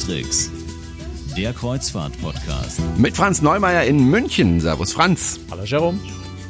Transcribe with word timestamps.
Cruistricks, 0.00 0.50
der 1.36 1.52
Kreuzfahrt-Podcast. 1.52 2.80
Mit 2.96 3.14
Franz 3.16 3.42
Neumeier 3.42 3.84
in 3.84 4.08
München. 4.08 4.58
Servus 4.58 4.94
Franz. 4.94 5.38
Hallo 5.50 5.64
Jerome. 5.64 5.98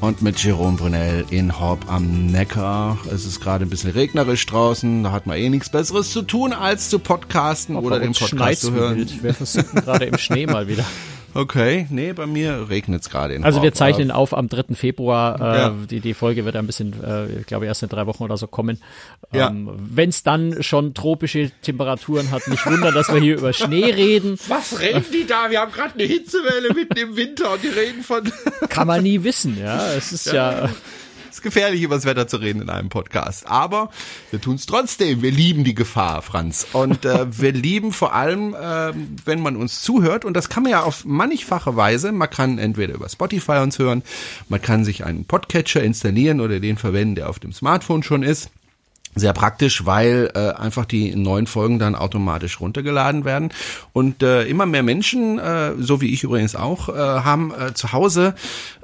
Und 0.01 0.23
mit 0.23 0.39
Jerome 0.39 0.77
Brunel 0.77 1.25
in 1.31 1.59
Horb 1.59 1.91
am 1.91 2.27
Neckar. 2.27 2.97
Es 3.13 3.27
ist 3.27 3.41
gerade 3.41 3.67
ein 3.67 3.69
bisschen 3.69 3.91
regnerisch 3.91 4.47
draußen. 4.47 5.03
Da 5.03 5.11
hat 5.11 5.27
man 5.27 5.37
eh 5.37 5.49
nichts 5.49 5.69
Besseres 5.69 6.13
zu 6.13 6.23
tun, 6.23 6.53
als 6.53 6.91
zu 6.91 7.01
podcasten 7.01 7.77
Auch 7.77 7.83
oder 7.83 7.99
den 7.99 8.13
Podcast 8.13 8.61
zu 8.61 8.73
hören. 8.73 9.11
Wir 9.21 9.35
versuchen 9.35 9.81
gerade 9.81 10.05
im 10.05 10.19
Schnee 10.19 10.47
mal 10.47 10.69
wieder. 10.69 10.85
Okay, 11.35 11.87
nee, 11.91 12.13
bei 12.13 12.27
mir 12.27 12.69
regnet 12.69 13.03
es 13.03 13.11
gerade 13.11 13.35
in 13.35 13.45
Also 13.45 13.63
wir 13.63 13.73
zeichnen 13.73 14.11
auf 14.11 14.37
am 14.37 14.49
3. 14.49 14.75
Februar. 14.75 15.41
Äh, 15.41 15.59
Ja. 15.61 15.75
die, 15.91 16.01
die 16.01 16.15
Folge 16.15 16.45
wird 16.45 16.57
ein 16.57 16.67
bisschen, 16.67 16.95
äh, 17.05 17.41
ich 17.41 17.47
glaube, 17.47 17.67
erst 17.67 17.83
in 17.83 17.89
drei 17.89 18.07
Wochen 18.07 18.25
oder 18.25 18.37
so 18.37 18.47
kommen. 18.47 18.81
Ja. 19.33 19.49
Ähm, 19.49 19.71
Wenn 19.77 20.09
es 20.09 20.23
dann 20.23 20.63
schon 20.63 20.95
tropische 20.95 21.51
Temperaturen 21.63 22.31
hat, 22.31 22.49
nicht 22.49 22.65
wundern, 22.67 22.95
dass 22.95 23.13
wir 23.13 23.21
hier 23.21 23.39
über 23.39 23.53
Schnee 23.53 23.85
reden. 23.85 24.39
Was 24.49 24.81
reden 24.81 25.05
die 25.13 25.27
da? 25.27 25.51
Wir 25.51 25.61
haben 25.61 25.73
gerade 25.73 25.95
eine 25.95 26.05
Hitzewelle 26.05 26.75
mitten 26.75 26.97
im 26.99 27.17
Winter 27.17 27.53
und 27.53 27.63
die 27.63 27.69
reden 27.69 28.03
von... 28.03 28.31
Kann 28.69 28.87
man 28.87 29.03
nie 29.03 29.23
wissen, 29.23 29.59
ja. 29.59 29.93
Es 29.93 30.13
ist 30.13 30.33
ja, 30.33 30.65
Es 30.65 30.71
ist 31.41 31.43
gefährlich, 31.43 31.83
über 31.83 31.95
das 31.95 32.05
Wetter 32.05 32.29
zu 32.29 32.37
reden 32.37 32.61
in 32.61 32.69
einem 32.69 32.91
Podcast. 32.91 33.47
Aber 33.47 33.91
wir 34.31 34.41
tun 34.41 34.57
es 34.57 34.67
trotzdem. 34.67 35.23
Wir 35.23 35.31
lieben 35.31 35.65
die 35.65 35.75
Gefahr, 35.75 36.21
Franz. 36.21 36.67
Und 36.73 37.07
äh, 37.07 37.27
wir 37.41 37.53
lieben 37.53 37.93
vor 37.93 38.15
allem, 38.15 38.55
äh, 38.55 38.93
wenn 39.25 39.41
man 39.41 39.57
uns 39.57 39.81
zuhört. 39.81 40.27
Und 40.27 40.35
das 40.35 40.51
kann 40.51 40.65
man 40.65 40.73
ja 40.73 40.83
auf 40.83 41.05
mannigfache 41.07 41.77
Weise. 41.77 42.13
Man 42.13 42.29
kann 42.29 42.59
entweder 42.59 42.95
über 42.95 43.09
Spotify 43.09 43.59
uns 43.63 43.79
hören, 43.79 44.03
man 44.49 44.61
kann 44.61 44.85
sich 44.85 45.05
einen 45.05 45.25
Podcatcher 45.25 45.83
installieren 45.83 46.41
oder 46.41 46.61
den 46.61 46.77
verwenden, 46.77 47.15
der 47.15 47.31
auf 47.31 47.39
dem 47.39 47.53
Smartphone 47.53 48.03
schon 48.03 48.23
ist. 48.23 48.51
Sehr 49.17 49.33
praktisch, 49.33 49.87
weil 49.87 50.31
äh, 50.35 50.51
einfach 50.51 50.85
die 50.85 51.17
neuen 51.17 51.49
Folgen 51.49 51.81
dann 51.81 51.97
automatisch 51.97 52.61
runtergeladen 52.61 53.25
werden. 53.25 53.51
Und 53.93 54.23
äh, 54.23 54.45
immer 54.45 54.67
mehr 54.67 54.85
Menschen, 54.85 55.39
äh, 55.41 55.73
so 55.79 56.01
wie 56.01 56.13
ich 56.13 56.23
übrigens 56.23 56.55
auch, 56.55 56.89
äh, 56.89 56.93
haben 56.93 57.53
äh, 57.53 57.75
zu 57.75 57.93
Hause 57.93 58.35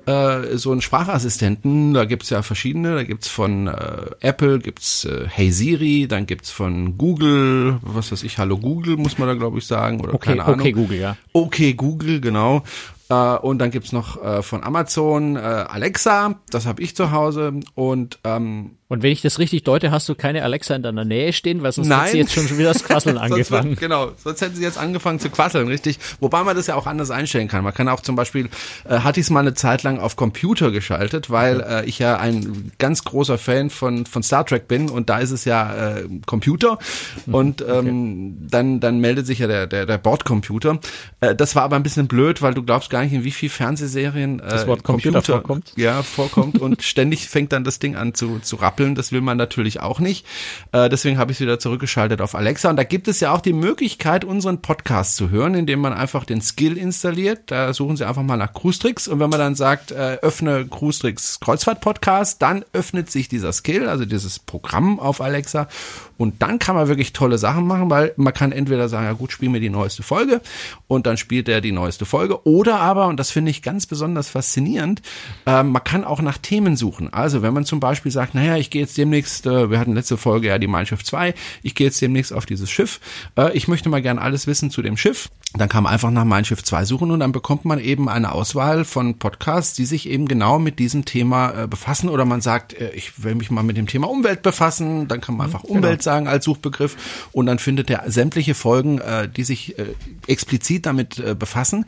äh, 0.06 0.56
so 0.56 0.72
einen 0.72 0.80
Sprachassistenten. 0.80 1.94
Da 1.94 2.04
gibt's 2.06 2.30
ja 2.30 2.42
verschiedene. 2.42 2.97
Da 2.97 3.02
gibt's 3.04 3.28
von 3.28 3.69
äh, 3.69 4.06
Apple, 4.20 4.58
gibt's 4.58 5.04
äh, 5.04 5.27
Hey 5.28 5.52
Siri, 5.52 6.08
dann 6.08 6.27
gibt's 6.27 6.50
von 6.50 6.98
Google, 6.98 7.78
was 7.82 8.10
weiß 8.10 8.24
ich, 8.24 8.38
Hallo 8.38 8.58
Google, 8.58 8.97
muss 8.97 9.19
man 9.19 9.28
da 9.28 9.34
glaube 9.34 9.58
ich 9.58 9.66
sagen. 9.66 10.00
Oder 10.00 10.14
okay, 10.14 10.30
keine 10.30 10.44
Ahnung. 10.44 10.60
okay, 10.60 10.72
Google, 10.72 10.98
ja. 10.98 11.16
Okay, 11.32 11.74
Google, 11.74 12.20
genau. 12.20 12.64
Äh, 13.08 13.14
und 13.14 13.58
dann 13.58 13.70
gibt's 13.70 13.92
noch 13.92 14.22
äh, 14.22 14.42
von 14.42 14.64
Amazon 14.64 15.36
äh, 15.36 15.38
Alexa, 15.38 16.40
das 16.50 16.66
habe 16.66 16.82
ich 16.82 16.96
zu 16.96 17.12
Hause. 17.12 17.52
Und 17.74 18.18
ähm, 18.24 18.72
Und 18.88 19.02
wenn 19.02 19.12
ich 19.12 19.22
das 19.22 19.38
richtig 19.38 19.62
deute, 19.64 19.90
hast 19.90 20.08
du 20.08 20.14
keine 20.14 20.42
Alexa 20.42 20.74
in 20.74 20.82
deiner 20.82 21.04
Nähe 21.04 21.32
stehen, 21.32 21.62
weil 21.62 21.72
sonst 21.72 21.90
hat 21.90 21.98
Nein. 21.98 22.12
sie 22.12 22.18
jetzt 22.18 22.32
schon 22.32 22.58
wieder 22.58 22.72
das 22.72 22.84
Quasseln 22.84 23.16
Sonst 23.16 23.32
angefangen. 23.32 23.70
Wird, 23.70 23.80
genau, 23.80 24.10
sonst 24.22 24.40
hätten 24.40 24.56
sie 24.56 24.62
jetzt 24.62 24.78
angefangen 24.78 25.20
zu 25.20 25.30
quasseln, 25.30 25.68
richtig. 25.68 25.98
Wobei 26.20 26.42
man 26.42 26.56
das 26.56 26.66
ja 26.66 26.74
auch 26.74 26.86
anders 26.86 27.10
einstellen 27.10 27.48
kann. 27.48 27.62
Man 27.62 27.74
kann 27.74 27.88
auch 27.88 28.00
zum 28.00 28.16
Beispiel, 28.16 28.48
äh, 28.88 28.98
hatte 28.98 29.20
ich 29.20 29.26
es 29.26 29.30
mal 29.30 29.41
eine 29.41 29.54
Zeit 29.54 29.82
lang 29.84 30.00
auf 30.00 30.16
Computer 30.16 30.70
geschaltet, 30.72 31.30
weil 31.30 31.60
äh, 31.60 31.84
ich 31.84 31.98
ja 31.98 32.16
ein 32.16 32.72
ganz 32.78 33.04
großer 33.04 33.38
Fan 33.38 33.70
von, 33.70 34.06
von 34.06 34.22
Star 34.22 34.44
Trek 34.44 34.66
bin 34.66 34.88
und 34.88 35.08
da 35.10 35.18
ist 35.18 35.30
es 35.30 35.44
ja 35.44 35.96
äh, 35.96 36.08
Computer 36.26 36.78
und 37.26 37.64
ähm, 37.68 38.36
dann, 38.50 38.80
dann 38.80 38.98
meldet 38.98 39.26
sich 39.26 39.38
ja 39.38 39.46
der, 39.46 39.66
der, 39.66 39.86
der 39.86 39.98
Bordcomputer. 39.98 40.80
Äh, 41.20 41.34
das 41.36 41.54
war 41.54 41.62
aber 41.62 41.76
ein 41.76 41.82
bisschen 41.82 42.08
blöd, 42.08 42.42
weil 42.42 42.54
du 42.54 42.62
glaubst 42.62 42.91
gar 42.97 43.05
nicht, 43.05 43.12
in 43.12 43.25
wie 43.25 43.30
viel 43.30 43.50
Fernsehserien 43.50 44.41
äh, 44.41 44.48
Das 44.48 44.66
Wort 44.66 44.83
Computer 44.83 45.20
vorkommt. 45.20 45.75
Ja, 45.77 46.02
vorkommt 46.02 46.58
und 46.58 46.83
ständig 46.83 47.28
fängt 47.28 47.53
dann 47.53 47.62
das 47.62 47.78
Ding 47.78 47.94
an 47.94 48.14
zu, 48.14 48.38
zu 48.38 48.56
rappeln. 48.56 48.94
Das 48.94 49.12
will 49.12 49.20
man 49.20 49.37
natürlich 49.37 49.81
auch 49.81 50.00
nicht. 50.00 50.25
Äh, 50.72 50.88
deswegen 50.88 51.19
habe 51.19 51.31
ich 51.31 51.37
es 51.37 51.43
wieder 51.43 51.59
zurückgeschaltet 51.59 52.22
auf 52.22 52.34
Alexa. 52.34 52.70
Und 52.70 52.76
da 52.76 52.84
gibt 52.84 53.06
es 53.06 53.20
ja 53.20 53.34
auch 53.34 53.43
die 53.43 53.53
Möglichkeit, 53.53 54.25
unseren 54.25 54.62
Podcast 54.62 55.16
zu 55.16 55.28
hören, 55.28 55.54
indem 55.54 55.81
man 55.81 55.93
einfach 55.93 56.25
den 56.25 56.41
Skill 56.41 56.78
installiert. 56.78 57.43
Da 57.50 57.75
suchen 57.75 57.98
Sie 57.98 58.09
einfach 58.09 58.22
mal 58.22 58.38
nach 58.38 58.54
Cruise 58.54 58.78
Tricks. 58.78 59.09
Und 59.09 59.20
wenn 59.20 59.28
man 59.28 59.41
dann 59.41 59.54
sagt, 59.54 59.91
äh, 59.91 60.16
öffne 60.22 60.66
Cruise 60.66 60.99
Tricks 60.99 61.38
Kreuzfahrt 61.41 61.82
Podcast, 61.82 62.41
dann 62.41 62.65
öffnet 62.72 63.10
sich 63.10 63.28
dieser 63.28 63.53
Skill, 63.53 63.91
also 63.91 64.06
dieses 64.06 64.38
Programm 64.38 64.99
auf 64.99 65.20
Alexa. 65.20 65.69
Und 66.16 66.41
dann 66.41 66.59
kann 66.59 66.76
man 66.76 66.88
wirklich 66.88 67.12
tolle 67.12 67.37
Sachen 67.37 67.66
machen, 67.66 67.91
weil 67.91 68.15
man 68.16 68.32
kann 68.32 68.53
entweder 68.53 68.88
sagen, 68.88 69.04
ja 69.04 69.12
gut, 69.12 69.32
spiel 69.32 69.50
mir 69.50 69.60
die 69.60 69.69
neueste 69.69 70.03
Folge 70.03 70.41
und 70.88 71.06
dann 71.06 71.19
spielt 71.19 71.47
er 71.49 71.60
die 71.60 71.72
neueste 71.72 72.06
Folge. 72.06 72.47
Oder 72.47 72.81
aber, 72.86 73.08
und 73.08 73.19
das 73.19 73.30
finde 73.30 73.50
ich 73.50 73.62
ganz 73.62 73.86
besonders 73.86 74.28
faszinierend, 74.28 75.02
äh, 75.44 75.64
man 75.64 75.82
kann 75.82 76.04
auch 76.04 76.22
nach 76.22 76.38
Themen 76.38 76.76
suchen. 76.76 77.12
Also 77.12 77.42
wenn 77.42 77.52
man 77.52 77.64
zum 77.64 77.80
Beispiel 77.80 78.12
sagt, 78.12 78.34
naja, 78.34 78.56
ich 78.56 78.70
gehe 78.70 78.82
jetzt 78.82 78.97
demnächst, 78.97 79.47
äh, 79.47 79.70
wir 79.70 79.80
hatten 79.80 79.94
letzte 79.94 80.16
Folge 80.16 80.48
ja 80.48 80.58
die 80.58 80.69
Mein 80.69 80.86
Schiff 80.86 81.02
2, 81.02 81.34
ich 81.62 81.75
gehe 81.75 81.88
jetzt 81.88 82.00
demnächst 82.00 82.32
auf 82.32 82.46
dieses 82.46 82.70
Schiff, 82.70 83.00
äh, 83.36 83.52
ich 83.56 83.66
möchte 83.66 83.88
mal 83.88 84.02
gern 84.02 84.19
alles 84.19 84.46
wissen 84.46 84.70
zu 84.70 84.82
dem 84.82 84.96
Schiff, 84.96 85.28
dann 85.54 85.69
kann 85.69 85.84
man 85.84 85.92
einfach 85.92 86.10
nach 86.10 86.25
Mein 86.25 86.44
Schiff 86.44 86.62
2 86.62 86.84
suchen 86.84 87.10
und 87.10 87.20
dann 87.20 87.32
bekommt 87.32 87.64
man 87.64 87.78
eben 87.78 88.08
eine 88.08 88.32
Auswahl 88.32 88.84
von 88.84 89.19
Podcasts, 89.19 89.75
die 89.75 89.86
sich 89.86 90.08
eben 90.08 90.28
genau 90.28 90.58
mit 90.58 90.78
diesem 90.78 91.04
Thema 91.04 91.62
äh, 91.62 91.66
befassen. 91.66 92.08
Oder 92.08 92.25
man 92.25 92.41
sagt, 92.41 92.75
äh, 92.75 92.91
ich 92.91 93.22
will 93.22 93.34
mich 93.34 93.50
mal 93.50 93.62
mit 93.62 93.76
dem 93.76 93.86
Thema 93.86 94.08
Umwelt 94.08 94.42
befassen, 94.42 95.08
dann 95.08 95.20
kann 95.20 95.36
man 95.36 95.46
einfach 95.46 95.64
Umwelt 95.64 96.02
sagen 96.02 96.28
als 96.28 96.44
Suchbegriff 96.44 97.28
und 97.32 97.46
dann 97.46 97.58
findet 97.58 97.91
er 97.91 98.10
sämtliche 98.10 98.54
Folgen, 98.54 98.98
äh, 98.98 99.28
die 99.28 99.44
sich 99.44 99.78
äh, 99.78 99.94
explizit 100.26 100.86
damit 100.86 101.19
äh, 101.19 101.34
befassen. 101.34 101.86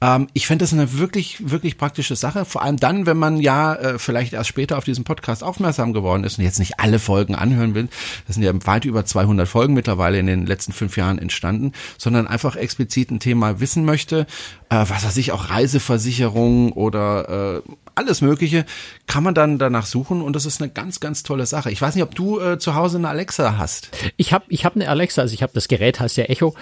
Ähm, 0.00 0.28
ich 0.32 0.46
fände 0.46 0.62
das 0.62 0.72
eine 0.72 0.98
wirklich, 0.98 1.50
wirklich 1.50 1.76
praktische 1.76 2.16
Sache, 2.16 2.44
vor 2.44 2.62
allem 2.62 2.78
dann, 2.78 3.06
wenn 3.06 3.16
man 3.16 3.38
ja 3.38 3.74
äh, 3.74 3.98
vielleicht 3.98 4.32
erst 4.32 4.48
später 4.48 4.78
auf 4.78 4.84
diesen 4.84 5.04
Podcast 5.04 5.44
aufmerksam 5.44 5.92
geworden 5.92 6.24
ist 6.24 6.38
und 6.38 6.44
jetzt 6.44 6.58
nicht 6.58 6.80
alle 6.80 6.98
Folgen 6.98 7.34
anhören 7.34 7.74
will. 7.74 7.88
Das 8.26 8.34
sind 8.34 8.42
ja 8.42 8.52
weit 8.66 8.84
über 8.84 9.04
200 9.04 9.46
Folgen 9.46 9.74
mittlerweile 9.74 10.18
in 10.18 10.26
den 10.26 10.46
letzten 10.46 10.72
fünf 10.72 10.96
Jahren 10.96 11.18
entstanden, 11.18 11.72
sondern 11.98 12.26
einfach 12.26 12.56
explizit 12.56 13.10
ein 13.10 13.20
Thema 13.20 13.60
wissen 13.60 13.84
möchte, 13.84 14.26
äh, 14.70 14.84
was 14.88 15.04
weiß 15.04 15.16
ich, 15.18 15.32
auch 15.32 15.50
Reiseversicherung 15.50 16.72
oder 16.72 17.62
äh, 17.66 17.72
alles 18.00 18.22
Mögliche, 18.22 18.64
kann 19.06 19.22
man 19.22 19.34
dann 19.34 19.58
danach 19.58 19.84
suchen 19.84 20.22
und 20.22 20.34
das 20.34 20.46
ist 20.46 20.60
eine 20.62 20.70
ganz, 20.70 21.00
ganz 21.00 21.22
tolle 21.22 21.44
Sache. 21.44 21.70
Ich 21.70 21.80
weiß 21.82 21.94
nicht, 21.94 22.02
ob 22.04 22.14
du 22.14 22.40
äh, 22.40 22.58
zu 22.58 22.74
Hause 22.74 22.96
eine 22.96 23.08
Alexa 23.10 23.58
hast. 23.58 23.90
Ich 24.16 24.32
habe 24.32 24.46
ich 24.48 24.64
hab 24.64 24.74
eine 24.74 24.88
Alexa, 24.88 25.20
also 25.20 25.34
ich 25.34 25.42
habe 25.42 25.52
das 25.54 25.68
Gerät 25.68 26.00
heißt 26.00 26.16
ja 26.16 26.24
Echo. 26.24 26.54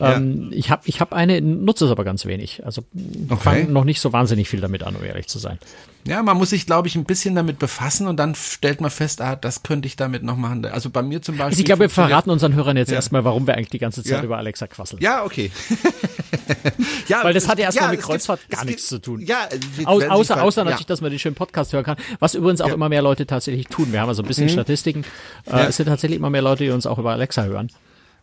Ähm, 0.00 0.48
Ich 0.52 0.70
habe 0.70 0.82
ich 0.86 1.00
hab 1.00 1.12
eine, 1.12 1.40
nutze 1.42 1.84
es 1.84 1.90
aber 1.90 2.04
ganz 2.04 2.24
wenig. 2.24 2.64
Also 2.64 2.82
Okay. 3.28 3.40
fange 3.42 3.64
noch 3.64 3.84
nicht 3.84 4.00
so 4.00 4.12
wahnsinnig 4.14 4.48
viel 4.48 4.60
damit 4.60 4.82
an, 4.82 4.96
um 4.96 5.04
ehrlich 5.04 5.26
zu 5.28 5.38
sein. 5.38 5.58
Ja, 6.06 6.22
man 6.22 6.36
muss 6.38 6.50
sich, 6.50 6.66
glaube 6.66 6.86
ich, 6.86 6.94
ein 6.94 7.04
bisschen 7.04 7.34
damit 7.34 7.58
befassen 7.58 8.06
und 8.06 8.16
dann 8.16 8.36
stellt 8.36 8.80
man 8.80 8.92
fest, 8.92 9.20
ah, 9.20 9.34
das 9.34 9.64
könnte 9.64 9.88
ich 9.88 9.96
damit 9.96 10.22
noch 10.22 10.36
machen. 10.36 10.64
Also 10.64 10.88
bei 10.88 11.02
mir 11.02 11.20
zum 11.20 11.34
Beispiel. 11.34 11.46
Also 11.50 11.58
ich 11.58 11.64
glaube, 11.64 11.80
wir 11.80 11.90
verraten 11.90 12.30
unseren 12.30 12.54
Hörern 12.54 12.76
jetzt 12.76 12.90
Ja. 12.90 12.94
erstmal, 12.96 13.24
warum 13.24 13.46
wir 13.48 13.54
eigentlich 13.56 13.70
die 13.70 13.80
ganze 13.80 14.04
Zeit 14.04 14.18
Ja. 14.18 14.22
über 14.22 14.38
Alexa 14.38 14.68
quasseln. 14.68 15.02
Ja, 15.02 15.24
okay. 15.24 15.50
ja, 17.08 17.24
Weil 17.24 17.34
das 17.34 17.48
hat 17.48 17.58
ja 17.58 17.64
erstmal 17.66 17.90
mit 17.90 18.00
es 18.00 18.06
Kreuzfahrt 18.06 18.40
gibt- 18.40 18.52
gar 18.52 18.64
nichts 18.64 18.82
gibt- 18.82 18.88
zu 18.88 18.98
tun. 19.00 19.20
Ja, 19.20 19.48
Au, 19.84 20.00
außer 20.00 20.42
außer 20.42 20.62
ja. 20.62 20.68
Natürlich, 20.86 20.98
dass 20.98 21.00
man 21.00 21.10
den 21.10 21.18
schönen 21.18 21.34
Podcast 21.34 21.72
hören 21.72 21.84
kann, 21.84 21.96
was 22.20 22.34
übrigens 22.34 22.60
auch 22.60 22.72
immer 22.72 22.88
mehr 22.88 23.02
Leute 23.02 23.26
tatsächlich 23.26 23.66
tun. 23.66 23.92
Wir 23.92 24.00
haben 24.00 24.08
also 24.08 24.22
ein 24.22 24.28
bisschen 24.28 24.48
Statistiken. 24.48 25.04
Äh, 25.44 25.52
Mhm. 25.52 25.58
Ja. 25.58 25.66
Es 25.68 25.76
sind 25.76 25.86
tatsächlich 25.86 26.18
immer 26.18 26.30
mehr 26.30 26.42
Leute, 26.42 26.64
die 26.64 26.70
uns 26.70 26.86
auch 26.86 26.98
über 26.98 27.12
Alexa 27.12 27.44
hören. 27.44 27.70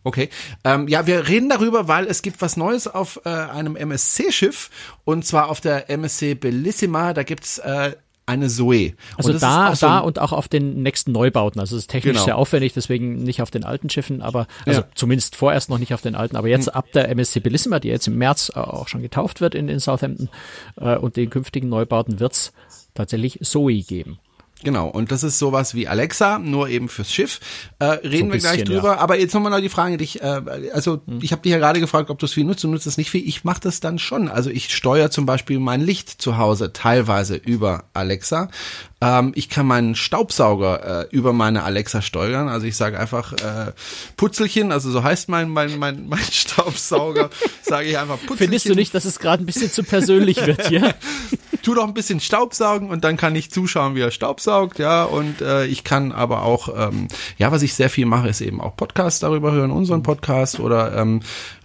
Okay. 0.03 0.29
Ähm, 0.65 0.87
ja, 0.89 1.07
wir 1.07 1.27
reden 1.29 1.47
darüber, 1.49 1.87
weil 1.87 2.05
es 2.07 2.21
gibt 2.21 2.41
was 2.41 2.57
Neues 2.57 2.87
auf 2.87 3.21
äh, 3.25 3.29
einem 3.29 3.75
MSC-Schiff 3.77 4.69
und 5.05 5.25
zwar 5.25 5.49
auf 5.49 5.61
der 5.61 5.89
MSC 5.89 6.35
Bellissima. 6.35 7.13
Da 7.13 7.23
gibt's 7.23 7.59
äh, 7.59 7.93
eine 8.25 8.47
Zoe. 8.47 8.93
Also 9.17 9.33
da, 9.33 9.75
so 9.75 9.85
da 9.85 9.99
und 9.99 10.19
auch 10.19 10.31
auf 10.31 10.47
den 10.47 10.81
nächsten 10.81 11.11
Neubauten. 11.11 11.59
Also 11.59 11.75
es 11.75 11.83
ist 11.83 11.89
technisch 11.89 12.13
Genau. 12.13 12.25
sehr 12.25 12.37
aufwendig, 12.37 12.73
deswegen 12.73 13.15
nicht 13.23 13.41
auf 13.41 13.51
den 13.51 13.63
alten 13.65 13.89
Schiffen, 13.89 14.21
aber 14.21 14.47
also 14.65 14.81
Ja. 14.81 14.87
zumindest 14.95 15.35
vorerst 15.35 15.69
noch 15.69 15.77
nicht 15.77 15.93
auf 15.93 16.01
den 16.01 16.15
alten. 16.15 16.35
Aber 16.37 16.47
jetzt 16.47 16.73
ab 16.73 16.85
der 16.93 17.09
MSC 17.09 17.39
Bellissima, 17.41 17.79
die 17.79 17.89
jetzt 17.89 18.07
im 18.07 18.17
März 18.17 18.51
äh, 18.55 18.59
auch 18.59 18.87
schon 18.87 19.01
getauft 19.01 19.41
wird 19.41 19.55
in, 19.55 19.67
in 19.67 19.79
Southampton 19.79 20.29
äh, 20.77 20.95
und 20.95 21.17
den 21.17 21.29
künftigen 21.29 21.67
Neubauten 21.69 22.19
wird's 22.19 22.53
tatsächlich 22.93 23.39
Zoe 23.41 23.81
geben. 23.81 24.19
Genau, 24.63 24.87
und 24.87 25.11
das 25.11 25.23
ist 25.23 25.39
sowas 25.39 25.75
wie 25.75 25.87
Alexa, 25.87 26.39
nur 26.39 26.69
eben 26.69 26.89
fürs 26.89 27.11
Schiff. 27.11 27.39
Äh, 27.79 27.85
reden 27.85 28.31
wir 28.31 28.39
gleich 28.39 28.59
bisschen, 28.59 28.75
drüber. 28.75 28.99
Aber 28.99 29.17
jetzt 29.19 29.33
nochmal 29.33 29.51
noch 29.51 29.59
die 29.59 29.69
Frage, 29.69 29.97
dich, 29.97 30.21
äh, 30.21 30.41
also 30.73 31.01
Hm. 31.05 31.19
ich 31.21 31.31
habe 31.31 31.41
dich 31.41 31.51
ja 31.51 31.57
gerade 31.57 31.79
gefragt, 31.79 32.09
ob 32.09 32.19
du 32.19 32.25
es 32.25 32.33
viel 32.33 32.43
nutzt. 32.45 32.63
Du 32.63 32.67
nutzt 32.67 32.87
es 32.87 32.97
nicht 32.97 33.09
viel. 33.11 33.27
Ich 33.27 33.43
mache 33.43 33.59
das 33.61 33.79
dann 33.79 33.99
schon. 33.99 34.27
Also 34.29 34.49
ich 34.49 34.73
steuere 34.73 35.11
zum 35.11 35.25
Beispiel 35.25 35.59
mein 35.59 35.81
Licht 35.81 36.09
zu 36.21 36.37
Hause 36.37 36.73
teilweise 36.73 37.35
über 37.35 37.85
Alexa. 37.93 38.49
Ähm, 39.01 39.33
ich 39.35 39.49
kann 39.49 39.65
meinen 39.65 39.95
Staubsauger 39.95 41.03
äh, 41.03 41.07
über 41.11 41.33
meine 41.33 41.63
Alexa 41.63 42.01
steuern. 42.01 42.47
Also 42.47 42.65
ich 42.65 42.75
sage 42.77 42.97
einfach 42.99 43.33
äh, 43.33 43.73
Putzelchen, 44.17 44.71
also 44.71 44.91
so 44.91 45.03
heißt 45.03 45.29
mein 45.29 45.49
mein 45.49 45.77
mein, 45.77 46.07
mein 46.09 46.23
Staubsauger. 46.31 47.29
sage 47.63 47.89
ich 47.89 47.97
einfach 47.97 48.15
Putzelchen. 48.17 48.37
Findest 48.37 48.69
du 48.69 48.75
nicht, 48.75 48.93
dass 48.95 49.05
es 49.05 49.19
gerade 49.19 49.43
ein 49.43 49.45
bisschen 49.45 49.71
zu 49.71 49.83
persönlich 49.83 50.45
wird 50.45 50.67
hier? 50.67 50.93
tu 51.63 51.73
doch 51.73 51.87
ein 51.87 51.93
bisschen 51.93 52.19
Staubsaugen 52.19 52.89
und 52.89 53.03
dann 53.03 53.17
kann 53.17 53.35
ich 53.35 53.49
zuschauen, 53.49 53.95
wie 53.95 54.01
er 54.01 54.11
Staubsaugt, 54.11 54.79
ja, 54.79 55.03
und 55.03 55.41
äh, 55.41 55.65
ich 55.65 55.83
kann 55.83 56.11
aber 56.11 56.43
auch, 56.43 56.69
ähm, 56.75 57.07
ja, 57.37 57.51
was 57.51 57.63
ich 57.63 57.73
sehr 57.73 57.89
viel 57.89 58.05
mache, 58.05 58.27
ist 58.27 58.41
eben 58.41 58.61
auch 58.61 58.75
Podcasts 58.75 59.21
darüber 59.21 59.51
hören, 59.51 59.71
unseren 59.71 60.03
Podcast 60.03 60.59
oder 60.59 60.95
ähm, 60.95 61.21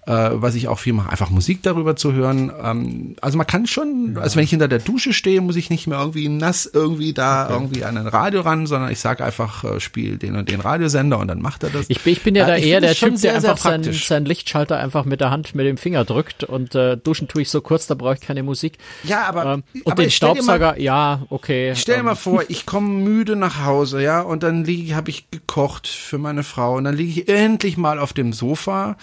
äh, 0.09 0.31
was 0.33 0.55
ich 0.55 0.69
auch 0.69 0.79
viel 0.79 0.95
mache, 0.95 1.11
einfach 1.11 1.29
Musik 1.29 1.63
darüber 1.63 1.95
zu 1.95 2.15
hören. 2.15 2.51
Ähm, 2.63 3.17
also 3.21 3.37
man 3.37 3.47
kann 3.47 3.67
schon, 3.67 4.17
also 4.19 4.37
wenn 4.37 4.45
ich 4.45 4.51
hinter 4.51 4.67
der 4.67 4.79
Dusche 4.79 5.13
stehe, 5.13 5.43
muss 5.43 5.57
ich 5.57 5.69
nicht 5.69 5.87
mehr 5.87 5.99
irgendwie 5.99 6.31
nass 6.31 6.65
irgendwie 6.73 7.13
da 7.13 7.45
okay. 7.45 7.53
irgendwie 7.53 7.85
an 7.85 7.99
ein 7.99 8.07
Radio 8.07 8.41
ran, 8.41 8.67
sondern 8.67 8.91
ich 8.91 9.01
sage 9.01 9.23
einfach, 9.23 9.65
äh, 9.65 9.81
spiel 9.81 10.17
den 10.17 10.37
und 10.37 10.49
den 10.49 10.61
Radiosender 10.61 11.19
und 11.19 11.29
dann 11.29 11.43
macht 11.43 11.63
er 11.63 11.71
das. 11.71 11.87
Ich 11.91 12.01
bin, 12.01 12.15
ich 12.15 12.23
bin 12.23 12.35
ja 12.35 12.47
da 12.47 12.57
eher 12.57 12.81
der 12.81 12.95
Typ, 12.95 13.21
der 13.21 13.35
einfach 13.35 13.59
seinen, 13.59 13.93
seinen 13.93 14.25
Lichtschalter 14.25 14.79
einfach 14.79 15.05
mit 15.05 15.21
der 15.21 15.31
Hand 15.31 15.55
mit 15.55 15.67
dem 15.67 15.77
Finger 15.77 16.07
drückt 16.07 16.43
und 16.43 16.75
äh, 16.75 16.97
duschen 16.97 17.29
tue 17.29 17.43
ich 17.43 17.51
so 17.51 17.61
kurz, 17.61 17.87
da 17.87 17.95
brauche 17.95 18.15
ich 18.15 18.21
keine 18.21 18.43
Musik. 18.43 18.79
Ja, 19.05 19.27
aber 19.27 19.45
ähm, 19.45 19.63
und 19.85 19.93
aber 19.93 20.03
den 20.03 20.11
Staubsauger, 20.11 20.73
mal, 20.73 20.81
ja, 20.81 21.27
okay. 21.29 21.75
Stell 21.77 21.97
dir 21.97 22.01
ähm, 22.01 22.07
mal 22.07 22.15
vor, 22.15 22.45
ich 22.49 22.65
komme 22.65 22.89
müde 22.89 23.37
nach 23.37 23.63
Hause, 23.67 24.03
ja, 24.03 24.23
und 24.23 24.43
dann 24.43 24.65
liege, 24.65 24.97
habe 24.97 25.11
ich 25.11 25.31
gekocht 25.31 25.87
für 25.87 26.17
meine 26.17 26.45
Frau 26.45 26.77
und 26.77 26.85
dann 26.85 26.97
liege 26.97 27.21
ich 27.21 27.29
endlich 27.29 27.77
mal 27.77 27.99
auf 27.99 28.15
dem 28.15 28.33
Sofa 28.33 28.97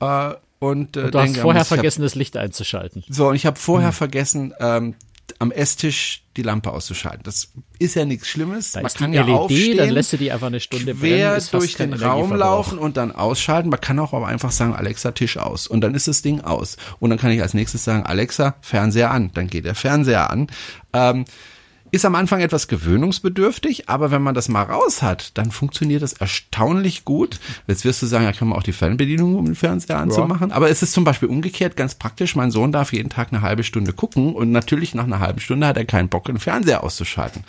äh, 0.00 0.34
und, 0.60 0.96
äh, 0.96 1.00
und 1.00 1.14
du 1.14 1.18
hast 1.18 1.36
vorher 1.38 1.64
vergessen, 1.64 2.02
hab, 2.02 2.06
das 2.06 2.14
Licht 2.14 2.36
einzuschalten. 2.36 3.02
So, 3.08 3.28
und 3.28 3.34
ich 3.34 3.46
habe 3.46 3.58
vorher 3.58 3.88
hm. 3.88 3.94
vergessen, 3.94 4.54
ähm, 4.60 4.94
am 5.38 5.52
Esstisch 5.52 6.22
die 6.36 6.42
Lampe 6.42 6.70
auszuschalten. 6.70 7.22
Das 7.24 7.48
ist 7.78 7.94
ja 7.94 8.04
nichts 8.04 8.28
Schlimmes. 8.28 8.72
Da 8.72 8.82
Man 8.82 8.92
kann 8.92 9.12
ja 9.12 9.22
LED, 9.22 9.34
aufstehen, 9.34 9.78
dann 9.78 9.90
lässt 9.90 10.12
du 10.12 10.16
die 10.16 10.30
einfach 10.32 10.48
eine 10.48 10.60
Stunde 10.60 10.94
quer 10.94 11.30
brennen, 11.30 11.46
durch 11.52 11.74
den 11.76 11.92
Raum 11.94 12.34
laufen 12.34 12.78
und 12.78 12.96
dann 12.96 13.12
ausschalten. 13.12 13.70
Man 13.70 13.80
kann 13.80 13.98
auch 13.98 14.12
aber 14.12 14.26
einfach 14.26 14.50
sagen, 14.50 14.74
Alexa, 14.74 15.12
Tisch 15.12 15.38
aus. 15.38 15.66
Und 15.66 15.80
dann 15.80 15.94
ist 15.94 16.08
das 16.08 16.22
Ding 16.22 16.40
aus. 16.40 16.76
Und 16.98 17.10
dann 17.10 17.18
kann 17.18 17.30
ich 17.30 17.40
als 17.40 17.54
nächstes 17.54 17.84
sagen, 17.84 18.04
Alexa, 18.04 18.56
Fernseher 18.60 19.10
an. 19.10 19.30
Dann 19.34 19.46
geht 19.46 19.64
der 19.64 19.74
Fernseher 19.74 20.30
an. 20.30 20.48
Ähm, 20.92 21.24
ist 21.90 22.04
am 22.04 22.14
Anfang 22.14 22.40
etwas 22.40 22.68
gewöhnungsbedürftig, 22.68 23.88
aber 23.88 24.10
wenn 24.10 24.22
man 24.22 24.34
das 24.34 24.48
mal 24.48 24.62
raus 24.62 25.02
hat, 25.02 25.36
dann 25.36 25.50
funktioniert 25.50 26.02
das 26.02 26.12
erstaunlich 26.12 27.04
gut. 27.04 27.40
Jetzt 27.66 27.84
wirst 27.84 28.02
du 28.02 28.06
sagen, 28.06 28.24
ja, 28.24 28.32
kann 28.32 28.48
man 28.48 28.58
auch 28.58 28.62
die 28.62 28.72
Fernbedienung, 28.72 29.36
um 29.36 29.44
den 29.44 29.54
Fernseher 29.54 29.98
anzumachen. 29.98 30.50
Ja. 30.50 30.56
Aber 30.56 30.70
es 30.70 30.82
ist 30.82 30.92
zum 30.92 31.04
Beispiel 31.04 31.28
umgekehrt 31.28 31.76
ganz 31.76 31.94
praktisch. 31.94 32.36
Mein 32.36 32.50
Sohn 32.50 32.72
darf 32.72 32.92
jeden 32.92 33.10
Tag 33.10 33.28
eine 33.32 33.42
halbe 33.42 33.64
Stunde 33.64 33.92
gucken 33.92 34.34
und 34.34 34.52
natürlich 34.52 34.94
nach 34.94 35.04
einer 35.04 35.20
halben 35.20 35.40
Stunde 35.40 35.66
hat 35.66 35.76
er 35.76 35.84
keinen 35.84 36.08
Bock, 36.08 36.24
den 36.24 36.38
Fernseher 36.38 36.84
auszuschalten. 36.84 37.44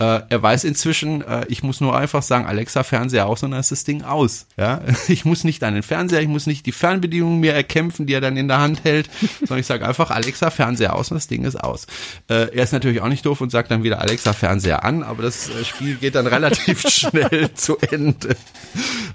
Äh, 0.00 0.22
er 0.30 0.42
weiß 0.42 0.64
inzwischen, 0.64 1.20
äh, 1.20 1.44
ich 1.48 1.62
muss 1.62 1.82
nur 1.82 1.94
einfach 1.94 2.22
sagen, 2.22 2.46
Alexa, 2.46 2.84
Fernseher 2.84 3.26
aus 3.26 3.42
und 3.42 3.50
dann 3.50 3.60
ist 3.60 3.70
das 3.70 3.84
Ding 3.84 4.02
aus. 4.02 4.46
Ja, 4.56 4.80
ich 5.08 5.26
muss 5.26 5.44
nicht 5.44 5.62
an 5.62 5.74
den 5.74 5.82
Fernseher, 5.82 6.22
ich 6.22 6.28
muss 6.28 6.46
nicht 6.46 6.64
die 6.64 6.72
Fernbedienung 6.72 7.38
mir 7.38 7.52
erkämpfen, 7.52 8.06
die 8.06 8.14
er 8.14 8.22
dann 8.22 8.38
in 8.38 8.48
der 8.48 8.60
Hand 8.60 8.84
hält, 8.84 9.10
sondern 9.40 9.58
ich 9.58 9.66
sage 9.66 9.86
einfach 9.86 10.10
Alexa, 10.10 10.48
Fernseher 10.48 10.96
aus 10.96 11.10
und 11.10 11.16
das 11.16 11.28
Ding 11.28 11.44
ist 11.44 11.56
aus. 11.56 11.86
Äh, 12.28 12.56
er 12.56 12.64
ist 12.64 12.72
natürlich 12.72 13.02
auch 13.02 13.08
nicht 13.08 13.26
doof 13.26 13.42
und 13.42 13.50
sagt 13.50 13.70
dann 13.70 13.82
wieder 13.82 14.00
Alexa, 14.00 14.32
Fernseher 14.32 14.84
an, 14.84 15.02
aber 15.02 15.22
das 15.22 15.50
äh, 15.50 15.64
Spiel 15.66 15.96
geht 15.96 16.14
dann 16.14 16.26
relativ 16.26 16.80
schnell 16.88 17.52
zu 17.52 17.76
Ende. 17.78 18.36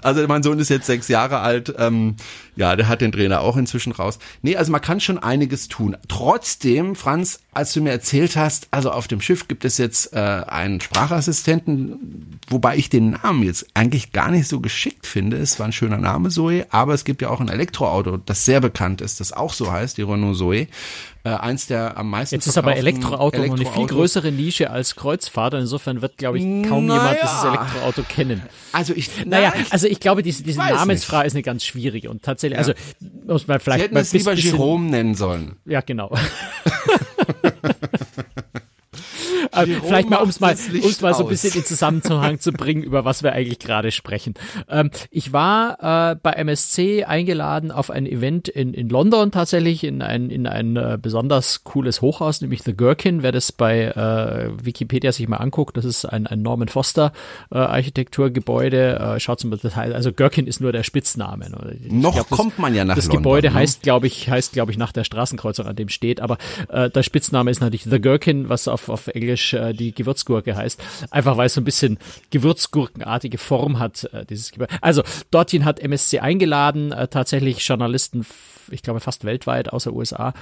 Also 0.02 0.24
mein 0.28 0.44
Sohn 0.44 0.60
ist 0.60 0.68
jetzt 0.68 0.86
sechs 0.86 1.08
Jahre 1.08 1.40
alt. 1.40 1.74
Ähm, 1.78 2.14
ja, 2.54 2.74
der 2.76 2.88
hat 2.88 3.00
den 3.00 3.12
Trainer 3.12 3.40
auch 3.40 3.56
inzwischen 3.56 3.92
raus. 3.92 4.18
Nee, 4.42 4.56
also 4.56 4.72
man 4.72 4.80
kann 4.80 5.00
schon 5.00 5.18
einiges 5.18 5.68
tun. 5.68 5.96
Trotzdem, 6.08 6.94
Franz, 6.94 7.40
als 7.52 7.72
du 7.72 7.82
mir 7.82 7.90
erzählt 7.90 8.36
hast, 8.36 8.68
also 8.70 8.90
auf 8.90 9.08
dem 9.08 9.20
Schiff 9.20 9.48
gibt 9.48 9.64
es 9.64 9.78
jetzt 9.78 10.14
äh, 10.14 10.18
einen 10.76 10.80
Sprachassistenten, 10.82 12.38
wobei 12.48 12.76
ich 12.76 12.88
den 12.88 13.10
Namen 13.10 13.42
jetzt 13.42 13.66
eigentlich 13.74 14.12
gar 14.12 14.30
nicht 14.30 14.46
so 14.46 14.60
geschickt 14.60 15.06
finde. 15.06 15.38
Es 15.38 15.58
war 15.58 15.66
ein 15.66 15.72
schöner 15.72 15.98
Name, 15.98 16.28
Zoe, 16.28 16.66
aber 16.70 16.94
es 16.94 17.04
gibt 17.04 17.22
ja 17.22 17.30
auch 17.30 17.40
ein 17.40 17.48
Elektroauto, 17.48 18.18
das 18.18 18.44
sehr 18.44 18.60
bekannt 18.60 19.00
ist, 19.00 19.20
das 19.20 19.32
auch 19.32 19.52
so 19.52 19.72
heißt, 19.72 19.98
die 19.98 20.02
Renault 20.02 20.36
Zoe 20.36 20.68
äh, 21.26 21.30
eins 21.30 21.66
der 21.66 21.96
am 21.96 22.10
meisten 22.10 22.36
Jetzt 22.36 22.46
ist 22.46 22.56
aber 22.56 22.76
Elektroauto 22.76 23.44
noch 23.44 23.56
eine 23.56 23.66
viel 23.66 23.86
größere 23.86 24.30
Nische 24.30 24.70
als 24.70 24.94
Kreuzfahrt. 24.94 25.54
Insofern 25.54 26.00
wird, 26.00 26.18
glaube 26.18 26.38
ich, 26.38 26.44
kaum 26.68 26.86
naja. 26.86 27.02
jemand 27.02 27.18
dieses 27.22 27.44
Elektroauto 27.44 28.02
kennen. 28.04 28.42
Also 28.70 28.94
ich, 28.94 29.26
naja, 29.26 29.52
ich, 29.60 29.72
also 29.72 29.88
ich 29.88 29.98
glaube, 29.98 30.22
diese, 30.22 30.44
diese 30.44 30.60
Namensfrage 30.60 31.26
ist 31.26 31.32
eine 31.32 31.42
ganz 31.42 31.64
schwierige 31.64 32.10
und 32.10 32.22
tatsächlich, 32.22 32.58
ja. 32.58 32.58
also 32.58 32.74
muss 33.26 33.48
man 33.48 33.58
vielleicht 33.58 33.80
Sie 33.80 33.84
hätten 33.86 33.96
es 33.96 34.12
lieber 34.12 34.34
Jerome 34.34 34.88
nennen 34.88 35.14
sollen. 35.16 35.56
Ja, 35.64 35.80
genau. 35.80 36.14
vielleicht 39.64 40.10
mal, 40.10 40.18
um 40.18 40.28
es 40.28 40.40
mal, 40.40 40.56
um's 40.82 41.00
mal 41.00 41.14
so 41.14 41.24
ein 41.24 41.28
bisschen 41.28 41.54
in 41.54 41.64
Zusammenhang 41.64 42.40
zu 42.40 42.52
bringen, 42.52 42.82
über 42.82 43.04
was 43.04 43.22
wir 43.22 43.32
eigentlich 43.32 43.58
gerade 43.58 43.90
sprechen. 43.90 44.34
Ähm, 44.68 44.90
ich 45.10 45.32
war 45.32 46.12
äh, 46.12 46.16
bei 46.16 46.32
MSC 46.32 47.04
eingeladen 47.04 47.70
auf 47.70 47.90
ein 47.90 48.06
Event 48.06 48.48
in, 48.48 48.74
in 48.74 48.88
London 48.88 49.30
tatsächlich, 49.30 49.84
in 49.84 50.02
ein, 50.02 50.30
in 50.30 50.46
ein 50.46 50.76
äh, 50.76 50.98
besonders 51.00 51.64
cooles 51.64 52.02
Hochhaus, 52.02 52.40
nämlich 52.40 52.62
The 52.62 52.76
Gherkin. 52.76 53.22
Wer 53.22 53.32
das 53.32 53.52
bei 53.52 53.84
äh, 53.84 54.50
Wikipedia 54.64 55.12
sich 55.12 55.28
mal 55.28 55.38
anguckt, 55.38 55.76
das 55.76 55.84
ist 55.84 56.04
ein, 56.04 56.26
ein 56.26 56.42
Norman 56.42 56.68
Foster 56.68 57.12
äh, 57.50 57.58
Architekturgebäude. 57.58 58.98
Äh, 59.16 59.20
schaut 59.20 59.40
zum 59.40 59.50
Detail, 59.50 59.94
also 59.94 60.12
Gherkin 60.12 60.46
ist 60.46 60.60
nur 60.60 60.72
der 60.72 60.82
Spitzname. 60.82 61.50
Ne? 61.50 61.76
Ich 61.84 61.92
Noch 61.92 62.14
glaub, 62.14 62.28
das, 62.28 62.38
kommt 62.38 62.58
man 62.58 62.74
ja 62.74 62.84
nach 62.84 62.96
Das 62.96 63.06
London, 63.06 63.22
Gebäude 63.22 63.48
ne? 63.48 63.54
heißt, 63.54 63.82
glaube 63.82 64.06
ich, 64.06 64.28
heißt, 64.28 64.52
glaube 64.52 64.72
ich, 64.72 64.78
nach 64.78 64.92
der 64.92 65.04
Straßenkreuzung, 65.04 65.66
an 65.66 65.76
dem 65.76 65.88
steht, 65.88 66.20
aber 66.20 66.38
äh, 66.68 66.90
der 66.90 67.02
Spitzname 67.02 67.50
ist 67.50 67.60
natürlich 67.60 67.84
The 67.84 68.00
Gherkin, 68.00 68.48
was 68.48 68.68
auf, 68.68 68.88
auf 68.88 69.08
Englisch 69.08 69.45
äh, 69.52 69.72
die 69.72 69.94
Gewürzgurke 69.94 70.56
heißt. 70.56 70.82
Einfach 71.10 71.36
weil 71.36 71.46
es 71.46 71.54
so 71.54 71.60
ein 71.60 71.64
bisschen 71.64 71.98
Gewürzgurkenartige 72.30 73.38
Form 73.38 73.78
hat, 73.78 74.04
äh, 74.12 74.24
dieses 74.24 74.52
Gebäude. 74.52 74.74
Also, 74.80 75.02
dorthin 75.30 75.64
hat 75.64 75.80
MSC 75.80 76.20
eingeladen, 76.20 76.92
äh, 76.92 77.08
tatsächlich 77.08 77.66
Journalisten, 77.66 78.26
ich 78.70 78.82
glaube 78.82 79.00
fast 79.00 79.24
weltweit, 79.24 79.72
außer 79.72 79.92
USA, 79.92 80.34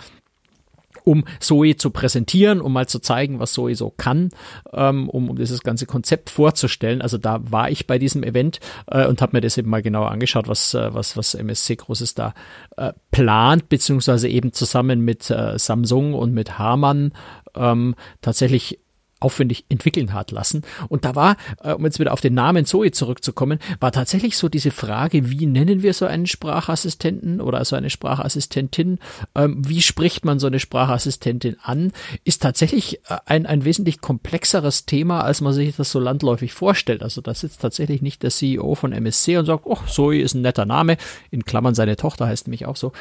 um 1.04 1.24
Zoe 1.40 1.76
zu 1.76 1.90
präsentieren, 1.90 2.60
um 2.60 2.72
mal 2.72 2.88
zu 2.88 2.98
zeigen, 2.98 3.40
was 3.40 3.52
Zoe 3.52 3.74
so 3.74 3.90
kann, 3.90 4.30
ähm, 4.72 5.08
um, 5.08 5.28
um 5.28 5.36
dieses 5.36 5.62
ganze 5.62 5.86
Konzept 5.86 6.30
vorzustellen. 6.30 7.02
Also 7.02 7.18
da 7.18 7.40
war 7.50 7.70
ich 7.70 7.86
bei 7.86 7.98
diesem 7.98 8.22
Event 8.22 8.60
äh, 8.86 9.06
und 9.06 9.20
habe 9.20 9.36
mir 9.36 9.40
das 9.40 9.58
eben 9.58 9.70
mal 9.70 9.82
genauer 9.82 10.10
angeschaut, 10.10 10.48
was, 10.48 10.74
äh, 10.74 10.94
was, 10.94 11.16
was 11.16 11.34
MSC 11.34 11.76
Großes 11.76 12.14
da 12.14 12.34
äh, 12.76 12.92
plant, 13.10 13.68
beziehungsweise 13.68 14.28
eben 14.28 14.52
zusammen 14.52 15.00
mit 15.00 15.30
äh, 15.30 15.58
Samsung 15.58 16.14
und 16.14 16.32
mit 16.32 16.58
Harman 16.58 17.12
ähm, 17.54 17.94
tatsächlich 18.20 18.80
aufwendig 19.24 19.64
entwickeln 19.70 20.12
hat 20.12 20.30
lassen. 20.30 20.62
Und 20.88 21.04
da 21.04 21.14
war, 21.14 21.36
äh, 21.62 21.72
um 21.72 21.84
jetzt 21.84 21.98
wieder 21.98 22.12
auf 22.12 22.20
den 22.20 22.34
Namen 22.34 22.66
Zoe 22.66 22.90
zurückzukommen, 22.90 23.58
war 23.80 23.90
tatsächlich 23.90 24.36
so 24.36 24.50
diese 24.50 24.70
Frage, 24.70 25.30
wie 25.30 25.46
nennen 25.46 25.82
wir 25.82 25.94
so 25.94 26.04
einen 26.04 26.26
Sprachassistenten 26.26 27.40
oder 27.40 27.64
so 27.64 27.74
eine 27.74 27.88
Sprachassistentin? 27.88 28.98
Ähm, 29.34 29.66
wie 29.66 29.80
spricht 29.80 30.24
man 30.26 30.38
so 30.38 30.46
eine 30.46 30.60
Sprachassistentin 30.60 31.56
an? 31.62 31.92
Ist 32.24 32.42
tatsächlich 32.42 33.00
äh, 33.08 33.16
ein, 33.24 33.46
ein 33.46 33.64
wesentlich 33.64 34.00
komplexeres 34.00 34.84
Thema, 34.84 35.22
als 35.22 35.40
man 35.40 35.54
sich 35.54 35.74
das 35.74 35.90
so 35.90 35.98
landläufig 35.98 36.52
vorstellt. 36.52 37.02
Also 37.02 37.22
da 37.22 37.34
sitzt 37.34 37.62
tatsächlich 37.62 38.02
nicht 38.02 38.22
der 38.22 38.30
CEO 38.30 38.74
von 38.74 38.92
MSC 38.92 39.38
und 39.38 39.46
sagt, 39.46 39.64
oh, 39.64 39.78
Zoe 39.88 40.20
ist 40.20 40.34
ein 40.34 40.42
netter 40.42 40.66
Name. 40.66 40.98
In 41.30 41.44
Klammern, 41.44 41.74
seine 41.74 41.96
Tochter 41.96 42.26
heißt 42.26 42.46
nämlich 42.46 42.66
auch 42.66 42.76
so 42.76 42.92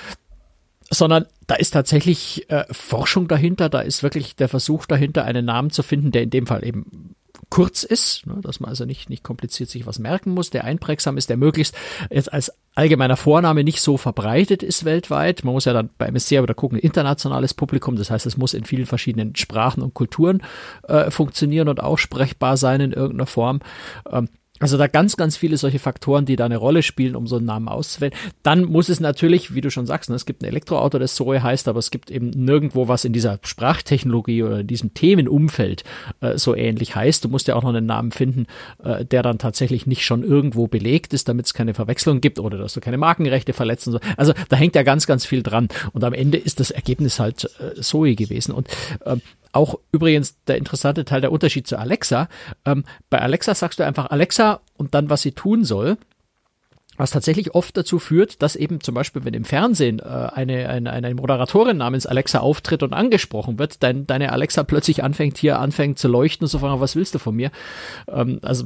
sondern 0.89 1.25
da 1.47 1.55
ist 1.55 1.71
tatsächlich 1.71 2.49
äh, 2.49 2.65
Forschung 2.71 3.27
dahinter, 3.27 3.69
da 3.69 3.81
ist 3.81 4.03
wirklich 4.03 4.35
der 4.35 4.49
Versuch 4.49 4.85
dahinter, 4.85 5.25
einen 5.25 5.45
Namen 5.45 5.71
zu 5.71 5.83
finden, 5.83 6.11
der 6.11 6.23
in 6.23 6.29
dem 6.29 6.47
Fall 6.47 6.65
eben 6.65 7.15
kurz 7.49 7.83
ist, 7.83 8.25
ne, 8.25 8.39
dass 8.41 8.59
man 8.59 8.69
also 8.69 8.85
nicht, 8.85 9.09
nicht 9.11 9.23
kompliziert 9.23 9.69
sich 9.69 9.85
was 9.85 9.99
merken 9.99 10.31
muss, 10.31 10.49
der 10.49 10.63
einprägsam 10.63 11.17
ist, 11.17 11.29
der 11.29 11.37
möglichst 11.37 11.75
jetzt 12.09 12.33
als 12.33 12.51
allgemeiner 12.73 13.17
Vorname 13.17 13.63
nicht 13.63 13.81
so 13.81 13.97
verbreitet 13.97 14.63
ist 14.63 14.85
weltweit. 14.85 15.43
Man 15.43 15.53
muss 15.53 15.65
ja 15.65 15.73
dann 15.73 15.91
bei 15.97 16.07
MSC 16.07 16.37
aber 16.37 16.47
da 16.47 16.55
gucken, 16.55 16.79
internationales 16.79 17.53
Publikum, 17.53 17.95
das 17.95 18.09
heißt, 18.09 18.25
es 18.25 18.37
muss 18.37 18.55
in 18.55 18.65
vielen 18.65 18.87
verschiedenen 18.87 19.35
Sprachen 19.35 19.83
und 19.83 19.93
Kulturen 19.93 20.41
äh, 20.87 21.11
funktionieren 21.11 21.67
und 21.69 21.79
aussprechbar 21.79 22.57
sein 22.57 22.81
in 22.81 22.91
irgendeiner 22.91 23.27
Form. 23.27 23.59
Ähm, 24.11 24.29
also 24.63 24.77
da 24.77 24.87
ganz, 24.87 25.17
ganz 25.17 25.37
viele 25.37 25.57
solche 25.57 25.79
Faktoren, 25.79 26.25
die 26.25 26.35
da 26.35 26.45
eine 26.45 26.57
Rolle 26.57 26.83
spielen, 26.83 27.15
um 27.15 27.27
so 27.27 27.35
einen 27.37 27.45
Namen 27.45 27.67
auszuwählen. 27.67 28.13
Dann 28.43 28.63
muss 28.63 28.89
es 28.89 28.99
natürlich, 28.99 29.53
wie 29.53 29.61
du 29.61 29.69
schon 29.69 29.85
sagst, 29.85 30.09
ne, 30.09 30.15
es 30.15 30.25
gibt 30.25 30.41
ein 30.41 30.45
Elektroauto, 30.45 30.99
das 30.99 31.15
Zoe 31.15 31.43
heißt, 31.43 31.67
aber 31.67 31.79
es 31.79 31.91
gibt 31.91 32.09
eben 32.09 32.29
nirgendwo 32.29 32.87
was 32.87 33.05
in 33.05 33.13
dieser 33.13 33.39
Sprachtechnologie 33.43 34.41
oder 34.43 34.61
in 34.61 34.67
diesem 34.67 34.93
Themenumfeld 34.93 35.83
äh, 36.21 36.37
so 36.37 36.55
ähnlich 36.55 36.95
heißt. 36.95 37.25
Du 37.25 37.29
musst 37.29 37.47
ja 37.47 37.55
auch 37.55 37.63
noch 37.63 37.69
einen 37.69 37.85
Namen 37.85 38.11
finden, 38.11 38.47
äh, 38.83 39.05
der 39.05 39.21
dann 39.21 39.37
tatsächlich 39.37 39.85
nicht 39.85 40.05
schon 40.05 40.23
irgendwo 40.23 40.67
belegt 40.67 41.13
ist, 41.13 41.27
damit 41.27 41.45
es 41.45 41.53
keine 41.53 41.73
Verwechslung 41.73 42.21
gibt 42.21 42.39
oder 42.39 42.57
dass 42.57 42.73
du 42.73 42.79
keine 42.79 42.97
Markenrechte 42.97 43.53
verletzt 43.53 43.87
und 43.87 43.93
so. 43.93 43.99
Also 44.17 44.33
da 44.49 44.55
hängt 44.55 44.75
ja 44.75 44.83
ganz, 44.83 45.07
ganz 45.07 45.25
viel 45.25 45.43
dran. 45.43 45.67
Und 45.91 46.03
am 46.03 46.13
Ende 46.13 46.37
ist 46.37 46.59
das 46.59 46.71
Ergebnis 46.71 47.19
halt 47.19 47.49
äh, 47.59 47.81
Zoe 47.81 48.15
gewesen. 48.15 48.53
Und 48.53 48.67
äh, 49.05 49.17
auch 49.53 49.79
übrigens 49.91 50.43
der 50.45 50.57
interessante 50.57 51.05
Teil, 51.05 51.21
der 51.21 51.31
Unterschied 51.31 51.67
zu 51.67 51.77
Alexa. 51.77 52.27
Ähm, 52.65 52.83
bei 53.09 53.19
Alexa 53.21 53.55
sagst 53.55 53.79
du 53.79 53.85
einfach 53.85 54.09
Alexa 54.09 54.61
und 54.75 54.93
dann, 54.93 55.09
was 55.09 55.21
sie 55.21 55.31
tun 55.31 55.63
soll. 55.63 55.97
Was 56.95 57.09
tatsächlich 57.09 57.55
oft 57.55 57.75
dazu 57.75 57.97
führt, 57.97 58.43
dass 58.43 58.55
eben 58.55 58.79
zum 58.79 58.93
Beispiel, 58.93 59.25
wenn 59.25 59.33
im 59.33 59.45
Fernsehen 59.45 59.97
äh, 59.97 60.03
eine, 60.03 60.69
eine, 60.69 60.91
eine 60.91 61.15
Moderatorin 61.15 61.77
namens 61.77 62.05
Alexa 62.05 62.39
auftritt 62.39 62.83
und 62.83 62.93
angesprochen 62.93 63.57
wird, 63.57 63.81
dein, 63.81 64.05
deine 64.05 64.31
Alexa 64.31 64.61
plötzlich 64.61 65.03
anfängt 65.03 65.39
hier, 65.39 65.57
anfängt 65.57 65.97
zu 65.97 66.07
leuchten 66.07 66.45
und 66.45 66.49
so 66.49 66.59
fragen, 66.59 66.81
was 66.81 66.95
willst 66.95 67.15
du 67.15 67.19
von 67.19 67.35
mir? 67.35 67.49
Ähm, 68.07 68.37
also 68.43 68.65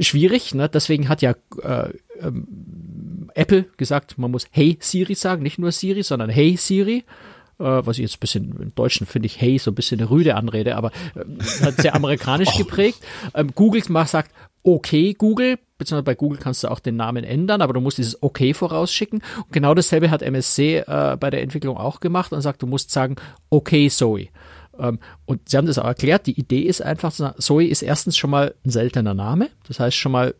schwierig, 0.00 0.54
ne? 0.54 0.70
Deswegen 0.70 1.10
hat 1.10 1.20
ja 1.20 1.34
äh, 1.62 1.90
ähm, 2.18 3.28
Apple 3.34 3.66
gesagt, 3.76 4.16
man 4.16 4.30
muss 4.30 4.46
Hey 4.50 4.78
Siri 4.80 5.14
sagen, 5.14 5.42
nicht 5.42 5.58
nur 5.58 5.70
Siri, 5.70 6.02
sondern 6.02 6.30
Hey 6.30 6.56
Siri. 6.56 7.04
Äh, 7.58 7.64
was 7.64 7.98
ich 7.98 8.02
jetzt 8.02 8.16
ein 8.16 8.20
bisschen 8.20 8.56
im 8.60 8.74
Deutschen 8.74 9.06
finde 9.06 9.26
ich 9.26 9.40
hey, 9.40 9.58
so 9.58 9.70
ein 9.70 9.74
bisschen 9.74 10.00
eine 10.00 10.10
rüde 10.10 10.34
Anrede, 10.34 10.76
aber 10.76 10.90
äh, 11.14 11.72
sehr 11.76 11.94
amerikanisch 11.94 12.50
oh. 12.54 12.58
geprägt. 12.58 12.98
Ähm, 13.34 13.52
Google 13.54 13.82
macht, 13.88 14.10
sagt, 14.10 14.32
okay 14.62 15.14
Google, 15.14 15.58
beziehungsweise 15.78 16.04
bei 16.04 16.14
Google 16.14 16.38
kannst 16.38 16.64
du 16.64 16.68
auch 16.68 16.80
den 16.80 16.96
Namen 16.96 17.24
ändern, 17.24 17.62
aber 17.62 17.72
du 17.72 17.80
musst 17.80 17.98
dieses 17.98 18.22
okay 18.22 18.52
vorausschicken. 18.52 19.22
Und 19.36 19.52
genau 19.52 19.74
dasselbe 19.74 20.10
hat 20.10 20.22
MSC 20.22 20.78
äh, 20.78 21.16
bei 21.18 21.30
der 21.30 21.42
Entwicklung 21.42 21.76
auch 21.76 22.00
gemacht 22.00 22.32
und 22.32 22.40
sagt, 22.40 22.62
du 22.62 22.66
musst 22.66 22.90
sagen, 22.90 23.16
okay 23.48 23.88
Zoe. 23.88 24.28
Ähm, 24.78 24.98
und 25.24 25.48
sie 25.48 25.56
haben 25.56 25.66
das 25.66 25.78
auch 25.78 25.86
erklärt, 25.86 26.26
die 26.26 26.38
Idee 26.38 26.62
ist 26.62 26.82
einfach, 26.82 27.12
Zoe 27.38 27.66
ist 27.66 27.82
erstens 27.82 28.16
schon 28.16 28.30
mal 28.30 28.54
ein 28.64 28.70
seltener 28.70 29.14
Name, 29.14 29.48
das 29.68 29.80
heißt 29.80 29.96
schon 29.96 30.12
mal 30.12 30.34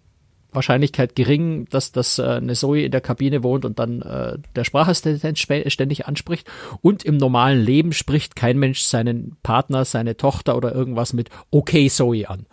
Wahrscheinlichkeit 0.56 1.14
gering, 1.14 1.66
dass, 1.70 1.92
dass 1.92 2.18
äh, 2.18 2.24
eine 2.24 2.54
Zoe 2.54 2.82
in 2.82 2.90
der 2.90 3.00
Kabine 3.00 3.42
wohnt 3.42 3.64
und 3.64 3.78
dann 3.78 4.02
äh, 4.02 4.38
der 4.56 4.64
Sprachassistent 4.64 5.38
ständig 5.38 6.06
anspricht. 6.06 6.48
Und 6.82 7.04
im 7.04 7.16
normalen 7.16 7.60
Leben 7.60 7.92
spricht 7.92 8.34
kein 8.34 8.58
Mensch 8.58 8.80
seinen 8.80 9.36
Partner, 9.42 9.84
seine 9.84 10.16
Tochter 10.16 10.56
oder 10.56 10.74
irgendwas 10.74 11.12
mit 11.12 11.30
Okay 11.50 11.88
Zoe 11.88 12.28
an. 12.28 12.46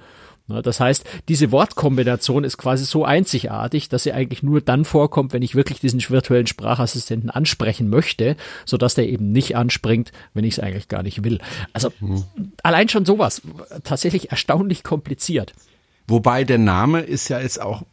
Das 0.48 0.82
heißt, 0.82 1.06
diese 1.30 1.52
Wortkombination 1.54 2.44
ist 2.44 2.58
quasi 2.58 2.84
so 2.84 3.06
einzigartig, 3.06 3.88
dass 3.88 4.04
sie 4.04 4.12
eigentlich 4.12 4.44
nur 4.44 4.60
dann 4.60 4.84
vorkommt, 4.84 5.32
wenn 5.32 5.42
ich 5.42 5.56
wirklich 5.56 5.80
diesen 5.80 6.02
virtuellen 6.10 6.48
Sprachassistenten 6.48 7.30
ansprechen 7.30 7.90
möchte, 7.90 8.36
sodass 8.66 8.94
der 8.94 9.08
eben 9.08 9.32
nicht 9.32 9.56
anspringt, 9.56 10.12
wenn 10.34 10.44
ich 10.44 10.56
es 10.56 10.60
eigentlich 10.60 10.90
gar 10.90 11.02
nicht 11.02 11.24
will. 11.24 11.40
Also 11.72 11.94
mhm. 12.02 12.26
allein 12.62 12.90
schon 12.90 13.06
sowas, 13.06 13.42
tatsächlich 13.86 14.32
erstaunlich 14.32 14.84
kompliziert. 14.84 15.54
Wobei 16.08 16.44
der 16.44 16.58
Name 16.58 17.00
ist 17.00 17.30
ja 17.30 17.40
jetzt 17.40 17.62
auch 17.62 17.84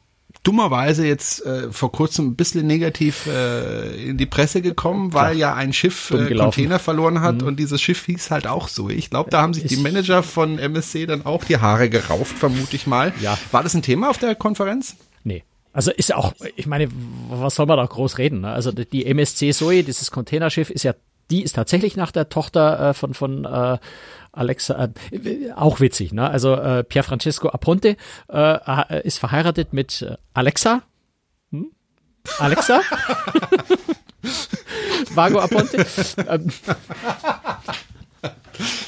dummerweise 0.42 1.06
jetzt 1.06 1.44
äh, 1.44 1.70
vor 1.70 1.92
kurzem 1.92 2.28
ein 2.28 2.34
bisschen 2.36 2.66
negativ 2.66 3.26
äh, 3.26 4.08
in 4.08 4.16
die 4.16 4.26
Presse 4.26 4.62
gekommen, 4.62 5.12
weil 5.12 5.36
ja 5.36 5.54
ein 5.54 5.72
Schiff 5.72 6.10
äh, 6.10 6.34
Container 6.34 6.78
verloren 6.78 7.20
hat 7.20 7.42
mhm. 7.42 7.48
und 7.48 7.56
dieses 7.58 7.80
Schiff 7.80 8.06
hieß 8.06 8.30
halt 8.30 8.46
auch 8.46 8.68
so. 8.68 8.88
Ich 8.88 9.10
glaube, 9.10 9.30
da 9.30 9.42
haben 9.42 9.54
sich 9.54 9.64
die 9.64 9.76
Manager 9.76 10.22
von 10.22 10.58
MSC 10.58 11.06
dann 11.06 11.26
auch 11.26 11.44
die 11.44 11.58
Haare 11.58 11.90
gerauft, 11.90 12.38
vermute 12.38 12.74
ich 12.76 12.86
mal. 12.86 13.12
Ja. 13.20 13.38
War 13.52 13.62
das 13.62 13.74
ein 13.74 13.82
Thema 13.82 14.10
auf 14.10 14.18
der 14.18 14.34
Konferenz? 14.34 14.96
Nee. 15.24 15.44
Also 15.72 15.92
ist 15.92 16.08
ja 16.08 16.16
auch, 16.16 16.32
ich 16.56 16.66
meine, 16.66 16.88
was 17.28 17.54
soll 17.54 17.66
man 17.66 17.76
da 17.76 17.86
groß 17.86 18.18
reden? 18.18 18.40
Ne? 18.40 18.50
Also 18.50 18.72
die 18.72 19.06
MSC 19.06 19.52
Zoe, 19.52 19.84
dieses 19.84 20.10
Containerschiff, 20.10 20.70
ist 20.70 20.82
ja, 20.82 20.94
die 21.30 21.42
ist 21.42 21.54
tatsächlich 21.54 21.96
nach 21.96 22.12
der 22.12 22.28
Tochter 22.28 22.90
äh, 22.90 22.94
von 22.94 23.14
von 23.14 23.44
äh, 23.44 23.78
Alexa, 24.32 24.90
äh, 25.10 25.52
auch 25.56 25.80
witzig, 25.80 26.12
ne? 26.12 26.28
Also 26.28 26.54
äh, 26.54 26.84
Pier 26.84 27.02
Francesco 27.02 27.48
Aponte 27.48 27.96
äh, 28.28 29.02
ist 29.02 29.18
verheiratet 29.18 29.72
mit 29.72 30.02
äh, 30.02 30.16
Alexa. 30.34 30.82
Hm? 31.50 31.72
Alexa? 32.38 32.80
Vago 35.14 35.40
Aponte. 35.40 35.86
Ähm, 36.28 36.52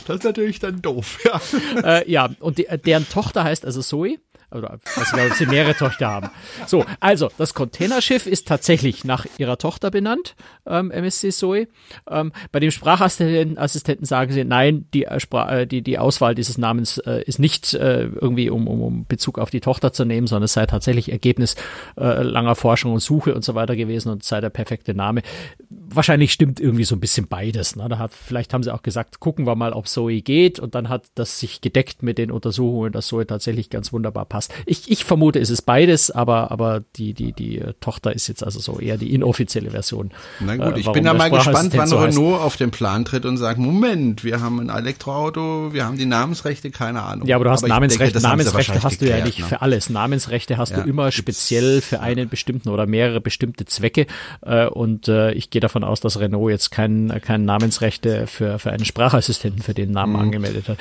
das 0.07 0.17
ist 0.17 0.25
natürlich 0.25 0.59
dann 0.59 0.83
doof, 0.83 1.19
ja. 1.25 1.41
Äh, 1.83 2.11
ja, 2.11 2.29
und 2.41 2.59
die, 2.59 2.67
deren 2.85 3.09
Tochter 3.09 3.45
heißt 3.45 3.65
also 3.65 3.81
Zoe 3.81 4.19
oder 4.53 4.79
weiß 4.97 5.13
ob 5.31 5.35
sie 5.35 5.47
mehrere 5.47 5.75
Töchter 5.75 6.09
haben. 6.09 6.31
So, 6.67 6.85
also 7.01 7.31
das 7.39 7.55
Containerschiff 7.55 8.27
ist 8.27 8.49
tatsächlich 8.49 9.05
nach 9.05 9.27
ihrer 9.39 9.59
Tochter 9.59 9.91
benannt, 9.91 10.35
ähm, 10.67 10.91
MSC 10.91 11.31
Zoe. 11.31 11.69
Ähm, 12.09 12.33
bei 12.51 12.61
dem 12.61 12.71
Sprachassistenten 12.71 14.07
sagen 14.07 14.33
sie, 14.33 14.45
nein, 14.45 14.87
die, 14.95 15.05
äh, 15.05 15.19
äh, 15.33 15.67
die, 15.67 15.83
die 15.83 15.99
Auswahl 15.99 16.35
dieses 16.35 16.59
Namens 16.59 16.99
äh, 16.99 17.23
ist 17.23 17.39
nicht 17.39 17.75
äh, 17.75 18.05
irgendwie, 18.05 18.51
um, 18.51 18.67
um, 18.67 18.83
um 18.83 19.07
Bezug 19.07 19.39
auf 19.39 19.51
die 19.51 19.61
Tochter 19.61 19.93
zu 19.93 20.05
nehmen, 20.05 20.27
sondern 20.27 20.45
es 20.45 20.53
sei 20.53 20.67
tatsächlich 20.67 21.11
Ergebnis 21.11 21.57
äh, 21.99 22.23
langer 22.23 22.55
Forschung 22.55 22.93
und 22.93 23.01
Suche 23.01 23.35
und 23.35 23.45
so 23.45 23.55
weiter 23.55 23.77
gewesen 23.77 24.11
und 24.11 24.25
sei 24.25 24.41
der 24.41 24.51
perfekte 24.51 24.95
Name. 24.95 25.23
Wahrscheinlich 25.71 26.33
stimmt 26.33 26.61
irgendwie 26.61 26.85
so 26.85 26.97
ein 26.97 27.01
bisschen 27.01 27.29
beides. 27.29 27.77
Ne? 27.77 27.89
Da 27.89 27.99
hat, 27.99 28.13
vielleicht 28.13 28.55
haben 28.55 28.63
sie 28.63 28.73
auch 28.73 28.83
gesagt, 28.83 29.21
gucken 29.21 29.47
wir 29.47 29.57
mal, 29.57 29.73
ob 29.73 29.89
Zoe 29.89 30.23
geht 30.23 30.59
und 30.59 30.75
dann 30.75 30.89
hat 30.89 31.07
das 31.15 31.39
sich 31.39 31.61
gedeckt 31.61 32.03
mit 32.03 32.19
den 32.19 32.31
Untersuchungen, 32.31 32.93
dass 32.93 33.07
Zoe 33.07 33.27
tatsächlich 33.27 33.71
ganz 33.71 33.93
wunderbar 33.93 34.25
passt 34.27 34.42
passt. 34.49 34.63
Ich, 34.67 34.91
ich 34.91 35.05
vermute, 35.05 35.39
es 35.39 35.51
ist 35.51 35.63
beides, 35.63 36.11
aber, 36.11 36.51
aber 36.51 36.83
die, 36.97 37.15
die, 37.15 37.33
die 37.33 37.59
äh, 37.59 37.75
Tochter 37.81 38.13
ist 38.13 38.29
jetzt 38.29 38.45
also 38.45 38.61
so 38.61 38.79
eher 38.79 38.97
die 38.97 39.15
inoffizielle 39.15 39.71
Version. 39.71 40.11
Na 40.41 40.57
gut, 40.57 40.77
äh, 40.77 40.81
ich 40.81 40.93
bin 40.93 41.05
ja 41.05 41.15
mal 41.15 41.31
gespannt, 41.31 41.73
wann 41.77 41.87
so 41.87 41.99
Renault 41.99 42.41
auf 42.41 42.57
den 42.57 42.71
Plan 42.71 43.05
tritt 43.05 43.25
und 43.25 43.37
sagt, 43.37 43.59
Moment, 43.59 44.25
wir 44.25 44.41
haben 44.41 44.61
ein 44.61 44.69
Elektroauto, 44.69 45.73
wir 45.73 45.85
haben 45.85 45.99
die 45.99 46.07
Namensrechte, 46.07 46.71
keine 46.71 47.03
Ahnung. 47.03 47.27
Ja, 47.27 47.37
aber 47.37 47.47
du 47.47 47.51
hast 47.51 47.63
aber 47.63 47.69
Namensrechte, 47.69 48.15
denke, 48.15 48.29
Namensrechte 48.29 48.83
hast 48.83 49.01
du 49.01 49.07
geklärt, 49.07 49.21
ja 49.21 49.25
nicht 49.25 49.39
ne? 49.41 49.47
für 49.47 49.63
alles. 49.63 49.91
Namensrechte 49.91 50.57
hast 50.57 50.71
ja, 50.71 50.83
du 50.83 50.89
immer 50.89 51.13
speziell 51.13 51.81
für 51.81 52.01
einen 52.01 52.29
bestimmten 52.29 52.69
oder 52.69 52.87
mehrere 52.87 53.21
bestimmte 53.21 53.65
Zwecke. 53.65 54.07
Äh, 54.43 54.67
und 54.67 55.09
ich 55.09 55.51
gehe 55.51 55.61
davon 55.61 55.85
aus, 55.85 56.01
dass 56.01 56.19
Renault 56.19 56.51
jetzt 56.51 56.71
kein, 56.71 57.21
kein 57.25 57.45
Namensrechte 57.45 58.27
für, 58.27 58.59
für 58.59 58.71
einen 58.71 58.85
Sprachassistenten 58.85 59.63
für 59.63 59.75
den 59.75 59.91
Namen 59.91 60.15
mhm. 60.15 60.21
angemeldet 60.21 60.69
hat 60.69 60.79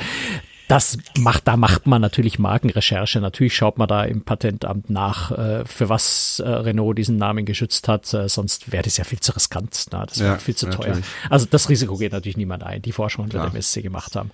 das 0.71 0.97
macht, 1.17 1.49
da 1.49 1.57
macht 1.57 1.85
man 1.85 2.01
natürlich 2.01 2.39
Markenrecherche. 2.39 3.19
Natürlich 3.19 3.53
schaut 3.53 3.77
man 3.77 3.89
da 3.89 4.05
im 4.05 4.21
Patentamt 4.21 4.89
nach, 4.89 5.31
äh, 5.31 5.65
für 5.65 5.89
was 5.89 6.39
äh, 6.39 6.47
Renault 6.47 6.97
diesen 6.97 7.17
Namen 7.17 7.43
geschützt 7.45 7.89
hat. 7.89 8.13
Äh, 8.13 8.29
sonst 8.29 8.71
wäre 8.71 8.83
das 8.83 8.95
ja 8.95 9.03
viel 9.03 9.19
zu 9.19 9.33
riskant. 9.33 9.87
Na, 9.91 10.05
das 10.05 10.19
wäre 10.19 10.29
ja, 10.31 10.37
viel 10.37 10.55
zu 10.55 10.69
teuer. 10.69 10.97
Also 11.29 11.45
das 11.49 11.67
Risiko 11.67 11.97
geht 11.97 12.13
natürlich 12.13 12.37
niemand 12.37 12.63
ein. 12.63 12.81
Die 12.81 12.93
Forschung, 12.93 13.27
die 13.27 13.33
wir 13.33 13.41
der 13.41 13.49
MSC 13.49 13.81
gemacht 13.81 14.15
haben. 14.15 14.31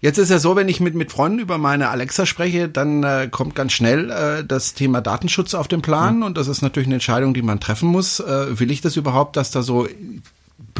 Jetzt 0.00 0.18
ist 0.18 0.30
ja 0.30 0.40
so, 0.40 0.56
wenn 0.56 0.68
ich 0.68 0.80
mit, 0.80 0.96
mit 0.96 1.12
Freunden 1.12 1.38
über 1.38 1.56
meine 1.56 1.90
Alexa 1.90 2.26
spreche, 2.26 2.68
dann 2.68 3.04
äh, 3.04 3.28
kommt 3.30 3.54
ganz 3.54 3.72
schnell 3.72 4.10
äh, 4.10 4.44
das 4.44 4.74
Thema 4.74 5.00
Datenschutz 5.00 5.54
auf 5.54 5.68
den 5.68 5.82
Plan 5.82 6.16
mhm. 6.16 6.22
und 6.24 6.36
das 6.36 6.48
ist 6.48 6.62
natürlich 6.62 6.88
eine 6.88 6.96
Entscheidung, 6.96 7.32
die 7.32 7.42
man 7.42 7.60
treffen 7.60 7.90
muss. 7.90 8.18
Äh, 8.18 8.58
will 8.58 8.72
ich 8.72 8.80
das 8.80 8.96
überhaupt, 8.96 9.36
dass 9.36 9.52
da 9.52 9.62
so 9.62 9.86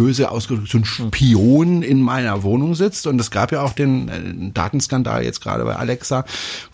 böse 0.01 0.31
ausgedrückt, 0.31 0.71
so 0.71 0.79
ein 0.79 0.85
Spion 0.87 1.83
in 1.83 2.01
meiner 2.01 2.43
Wohnung 2.43 2.75
sitzt. 2.75 3.07
Und 3.07 3.21
es 3.21 3.31
gab 3.31 3.53
ja 3.53 3.63
auch 3.63 3.75
den 3.75 4.09
äh, 4.09 4.51
Datenskandal 4.55 5.23
jetzt 5.23 5.43
gerade 5.43 5.65
bei 5.65 5.77
Alexa, 5.77 6.25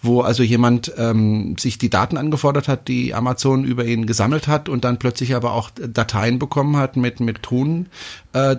wo 0.01 0.21
also 0.21 0.45
jemand 0.45 0.93
ähm, 0.97 1.57
sich 1.59 1.77
die 1.77 1.91
Daten 1.91 2.19
angefordert 2.19 2.69
hat, 2.69 2.87
die 2.87 3.15
Amazon 3.15 3.65
über 3.65 3.85
ihn 3.85 4.07
gesammelt 4.07 4.47
hat 4.47 4.69
und 4.69 4.85
dann 4.85 4.99
plötzlich 4.99 5.35
aber 5.35 5.55
auch 5.55 5.71
Dateien 5.71 6.39
bekommen 6.39 6.77
hat 6.77 6.97
mit, 6.97 7.19
mit 7.19 7.43
Ton, 7.43 7.87
äh, 8.33 8.57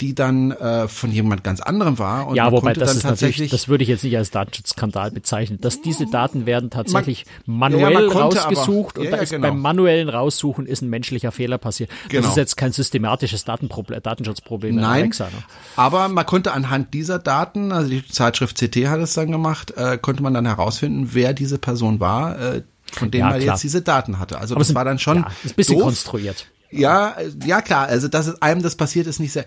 die 0.00 0.14
dann 0.14 0.52
äh, 0.52 0.88
von 0.88 1.12
jemand 1.12 1.44
ganz 1.44 1.60
anderem 1.60 1.98
war. 1.98 2.28
Und 2.28 2.36
ja, 2.36 2.50
wobei 2.50 2.72
das 2.72 2.96
ist 2.96 3.04
natürlich, 3.04 3.50
das 3.50 3.68
würde 3.68 3.82
ich 3.82 3.90
jetzt 3.90 4.04
nicht 4.04 4.16
als 4.16 4.30
Datenschutzskandal 4.30 5.10
bezeichnen. 5.10 5.60
Dass 5.60 5.82
diese 5.82 6.06
Daten 6.06 6.46
werden 6.46 6.70
tatsächlich 6.70 7.26
man, 7.44 7.72
manuell 7.72 8.08
ja, 8.08 8.12
rausgesucht 8.12 8.96
aber, 8.96 9.04
ja, 9.04 9.10
und 9.10 9.18
da 9.18 9.22
ist 9.22 9.30
genau. 9.30 9.48
beim 9.48 9.60
manuellen 9.60 10.08
Raussuchen 10.08 10.64
ist 10.64 10.80
ein 10.80 10.88
menschlicher 10.88 11.30
Fehler 11.30 11.58
passiert. 11.58 11.90
Genau. 12.08 12.22
Das 12.22 12.30
ist 12.30 12.36
jetzt 12.36 12.56
kein 12.56 12.72
systematisches 12.72 13.44
Datenproblem, 13.44 13.97
Datenschutzproblem. 14.00 14.76
Nein, 14.76 15.02
Alexa, 15.02 15.24
ne? 15.26 15.42
aber 15.76 16.08
man 16.08 16.26
konnte 16.26 16.52
anhand 16.52 16.94
dieser 16.94 17.18
Daten, 17.18 17.72
also 17.72 17.90
die 17.90 18.06
Zeitschrift 18.06 18.56
CT 18.58 18.88
hat 18.88 19.00
es 19.00 19.14
dann 19.14 19.30
gemacht, 19.30 19.72
äh, 19.76 19.98
konnte 19.98 20.22
man 20.22 20.34
dann 20.34 20.46
herausfinden, 20.46 21.10
wer 21.12 21.32
diese 21.32 21.58
Person 21.58 22.00
war, 22.00 22.38
äh, 22.38 22.62
von 22.92 23.10
dem 23.10 23.20
ja, 23.20 23.30
man 23.30 23.40
jetzt 23.40 23.62
diese 23.62 23.82
Daten 23.82 24.18
hatte. 24.18 24.38
Also 24.38 24.54
aber 24.54 24.64
das 24.64 24.74
war 24.74 24.84
dann 24.84 24.98
schon 24.98 25.18
ja, 25.18 25.30
ist 25.44 25.52
ein 25.52 25.56
bisschen 25.56 25.76
doof. 25.76 25.84
konstruiert. 25.84 26.46
Ja, 26.70 27.16
ja 27.44 27.62
klar, 27.62 27.86
also 27.86 28.08
dass 28.08 28.42
einem 28.42 28.62
das 28.62 28.76
passiert 28.76 29.06
ist 29.06 29.20
nicht 29.20 29.32
sehr 29.32 29.46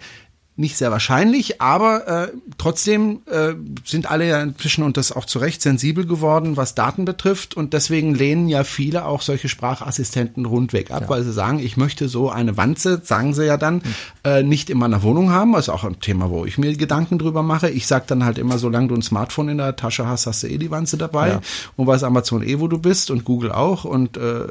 nicht 0.57 0.77
sehr 0.77 0.91
wahrscheinlich, 0.91 1.61
aber 1.61 2.07
äh, 2.07 2.27
trotzdem 2.57 3.21
äh, 3.25 3.53
sind 3.85 4.11
alle 4.11 4.27
ja 4.27 4.41
inzwischen 4.41 4.83
und 4.83 4.97
das 4.97 5.11
auch 5.11 5.25
zu 5.25 5.39
Recht 5.39 5.61
sensibel 5.61 6.05
geworden, 6.05 6.57
was 6.57 6.75
Daten 6.75 7.05
betrifft 7.05 7.55
und 7.55 7.73
deswegen 7.73 8.13
lehnen 8.13 8.49
ja 8.49 8.65
viele 8.65 9.05
auch 9.05 9.21
solche 9.21 9.47
Sprachassistenten 9.47 10.45
rundweg 10.45 10.91
ab, 10.91 11.03
ja. 11.03 11.09
weil 11.09 11.23
sie 11.23 11.31
sagen, 11.31 11.59
ich 11.59 11.77
möchte 11.77 12.09
so 12.09 12.29
eine 12.29 12.57
Wanze, 12.57 13.01
sagen 13.03 13.33
sie 13.33 13.45
ja 13.45 13.55
dann, 13.55 13.75
mhm. 13.75 13.81
äh, 14.25 14.43
nicht 14.43 14.69
in 14.69 14.77
meiner 14.77 15.03
Wohnung 15.03 15.31
haben, 15.31 15.53
das 15.53 15.65
ist 15.65 15.69
auch 15.69 15.85
ein 15.85 16.01
Thema, 16.01 16.29
wo 16.29 16.45
ich 16.45 16.57
mir 16.57 16.75
Gedanken 16.75 17.17
drüber 17.17 17.43
mache. 17.43 17.69
Ich 17.69 17.87
sag 17.87 18.07
dann 18.07 18.25
halt 18.25 18.37
immer, 18.37 18.57
solange 18.57 18.89
du 18.89 18.95
ein 18.95 19.01
Smartphone 19.01 19.49
in 19.49 19.57
der 19.57 19.77
Tasche 19.77 20.05
hast, 20.05 20.27
hast 20.27 20.43
du 20.43 20.47
eh 20.47 20.57
die 20.57 20.69
Wanze 20.69 20.97
dabei 20.97 21.29
ja. 21.29 21.41
und 21.77 21.87
weiß 21.87 22.03
Amazon 22.03 22.43
eh, 22.43 22.59
wo 22.59 22.67
du 22.67 22.77
bist 22.77 23.09
und 23.09 23.23
Google 23.23 23.53
auch 23.53 23.85
und 23.85 24.17
äh, 24.17 24.43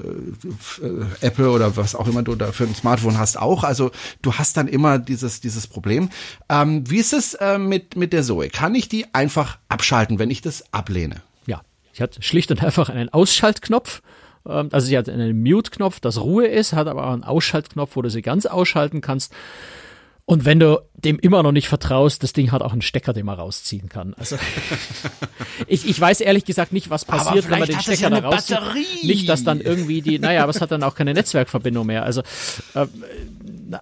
Apple 1.21 1.50
oder 1.50 1.76
was 1.76 1.95
auch 1.95 2.09
immer 2.09 2.23
du 2.23 2.35
da 2.35 2.52
für 2.52 2.64
ein 2.64 2.75
Smartphone 2.75 3.19
hast 3.19 3.38
auch. 3.38 3.64
Also 3.64 3.90
du 4.23 4.33
hast 4.33 4.57
dann 4.57 4.66
immer 4.66 4.99
dieses 4.99 5.40
dieses 5.40 5.66
Problem 5.66 6.00
Problem. 6.09 6.21
Ähm, 6.49 6.90
wie 6.90 6.99
ist 6.99 7.12
es 7.12 7.35
äh, 7.35 7.59
mit, 7.59 7.97
mit 7.97 8.12
der 8.12 8.23
Zoe? 8.23 8.49
Kann 8.49 8.75
ich 8.75 8.88
die 8.88 9.07
einfach 9.14 9.59
abschalten, 9.69 10.19
wenn 10.19 10.30
ich 10.30 10.40
das 10.40 10.73
ablehne? 10.73 11.23
Ja, 11.47 11.62
sie 11.92 12.02
hat 12.02 12.19
schlicht 12.25 12.50
und 12.50 12.62
einfach 12.62 12.88
einen 12.88 13.09
Ausschaltknopf. 13.11 14.02
Ähm, 14.49 14.69
also 14.73 14.87
sie 14.87 14.97
hat 14.97 15.09
einen 15.09 15.42
Mute-Knopf, 15.42 16.00
das 16.00 16.21
Ruhe 16.21 16.47
ist, 16.47 16.73
hat 16.73 16.87
aber 16.87 17.07
auch 17.07 17.12
einen 17.12 17.25
Ausschaltknopf, 17.25 17.97
wo 17.97 18.02
du 18.02 18.11
sie 18.11 18.23
ganz 18.23 18.47
ausschalten 18.47 19.00
kannst. 19.00 19.33
Und 20.30 20.45
wenn 20.45 20.61
du 20.61 20.80
dem 20.95 21.19
immer 21.19 21.42
noch 21.42 21.50
nicht 21.50 21.66
vertraust, 21.66 22.23
das 22.23 22.33
Ding 22.33 22.52
hat 22.52 22.62
auch 22.62 22.71
einen 22.71 22.83
Stecker, 22.83 23.12
den 23.12 23.26
man 23.26 23.35
rausziehen 23.35 23.88
kann. 23.88 24.14
Also 24.14 24.37
ich, 25.66 25.88
ich 25.88 26.00
weiß 26.00 26.21
ehrlich 26.21 26.45
gesagt 26.45 26.73
nicht, 26.73 26.88
was 26.88 27.04
passiert, 27.04 27.50
wenn 27.50 27.59
man 27.59 27.69
den 27.69 27.80
Stecker 27.80 28.02
ja 28.02 28.11
da 28.11 28.28
rauszieht. 28.28 28.61
Nicht, 29.02 29.28
dass 29.28 29.42
dann 29.42 29.61
irgendwie 29.61 30.02
die, 30.02 30.21
naja, 30.21 30.45
aber 30.45 30.50
es 30.50 30.61
hat 30.61 30.71
dann 30.71 30.85
auch 30.85 30.95
keine 30.95 31.14
Netzwerkverbindung 31.14 31.85
mehr. 31.85 32.04
Also 32.04 32.21
äh, 32.75 32.87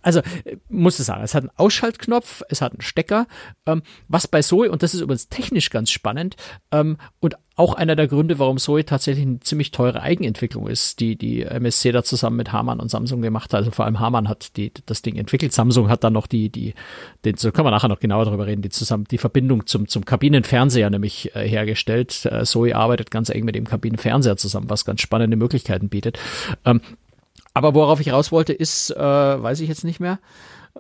also 0.02 0.21
muss 0.68 0.99
ich 0.99 1.07
sagen, 1.07 1.23
es 1.23 1.35
hat 1.35 1.45
einen 1.45 1.52
Ausschaltknopf, 1.57 2.42
es 2.49 2.61
hat 2.61 2.73
einen 2.73 2.80
Stecker, 2.80 3.26
ähm, 3.66 3.83
was 4.09 4.28
bei 4.28 4.42
Zoe, 4.42 4.71
und 4.71 4.83
das 4.83 4.95
ist 4.95 5.00
übrigens 5.00 5.28
technisch 5.28 5.71
ganz 5.71 5.90
spannend, 5.90 6.37
ähm, 6.73 6.99
und 7.21 7.37
auch 7.59 7.75
einer 7.75 7.97
der 7.97 8.07
Gründe, 8.07 8.38
warum 8.38 8.59
Zoe 8.59 8.85
tatsächlich 8.85 9.26
eine 9.26 9.40
ziemlich 9.40 9.73
teure 9.73 10.00
Eigenentwicklung 10.00 10.68
ist, 10.68 11.00
die 11.00 11.16
die 11.16 11.42
MSC 11.42 11.90
da 11.90 12.04
zusammen 12.04 12.37
mit 12.37 12.52
Harman 12.52 12.78
und 12.78 12.88
Samsung 12.88 13.21
gemacht 13.21 13.52
hat. 13.52 13.59
Also 13.59 13.73
vor 13.73 13.85
allem 13.85 13.99
Harman 13.99 14.28
hat 14.28 14.57
die, 14.57 14.73
das 14.87 15.02
Ding 15.02 15.16
entwickelt. 15.16 15.52
Samsung 15.52 15.88
hat 15.88 16.04
dann 16.04 16.12
noch 16.12 16.28
die, 16.28 16.50
die, 16.50 16.75
den, 17.25 17.37
so 17.37 17.50
können 17.50 17.66
wir 17.66 17.73
nachher 17.73 17.88
noch 17.88 17.99
genauer 17.99 18.26
darüber 18.26 18.47
reden, 18.47 18.62
die 18.62 18.68
zusammen, 18.68 19.07
die 19.11 19.18
Verbindung 19.18 19.66
zum, 19.66 19.88
zum 19.88 20.04
Kabinenfernseher 20.04 20.88
nämlich 20.88 21.35
äh, 21.35 21.49
hergestellt. 21.49 22.26
Äh, 22.26 22.45
Zoe 22.45 22.76
arbeitet 22.76 23.11
ganz 23.11 23.28
eng 23.28 23.45
mit 23.45 23.57
dem 23.57 23.66
Kabinenfernseher 23.66 24.37
zusammen, 24.37 24.71
was 24.71 24.85
ganz 24.85 25.00
spannende 25.00 25.37
Möglichkeiten 25.37 25.88
bietet. 25.88 26.16
Ähm, 26.64 26.80
aber 27.58 27.74
worauf 27.74 27.98
ich 28.00 28.12
raus 28.12 28.30
wollte, 28.30 28.52
ist, 28.52 28.90
äh, 28.90 28.98
weiß 28.98 29.60
ich 29.60 29.68
jetzt 29.68 29.84
nicht 29.84 29.98
mehr. 29.98 30.20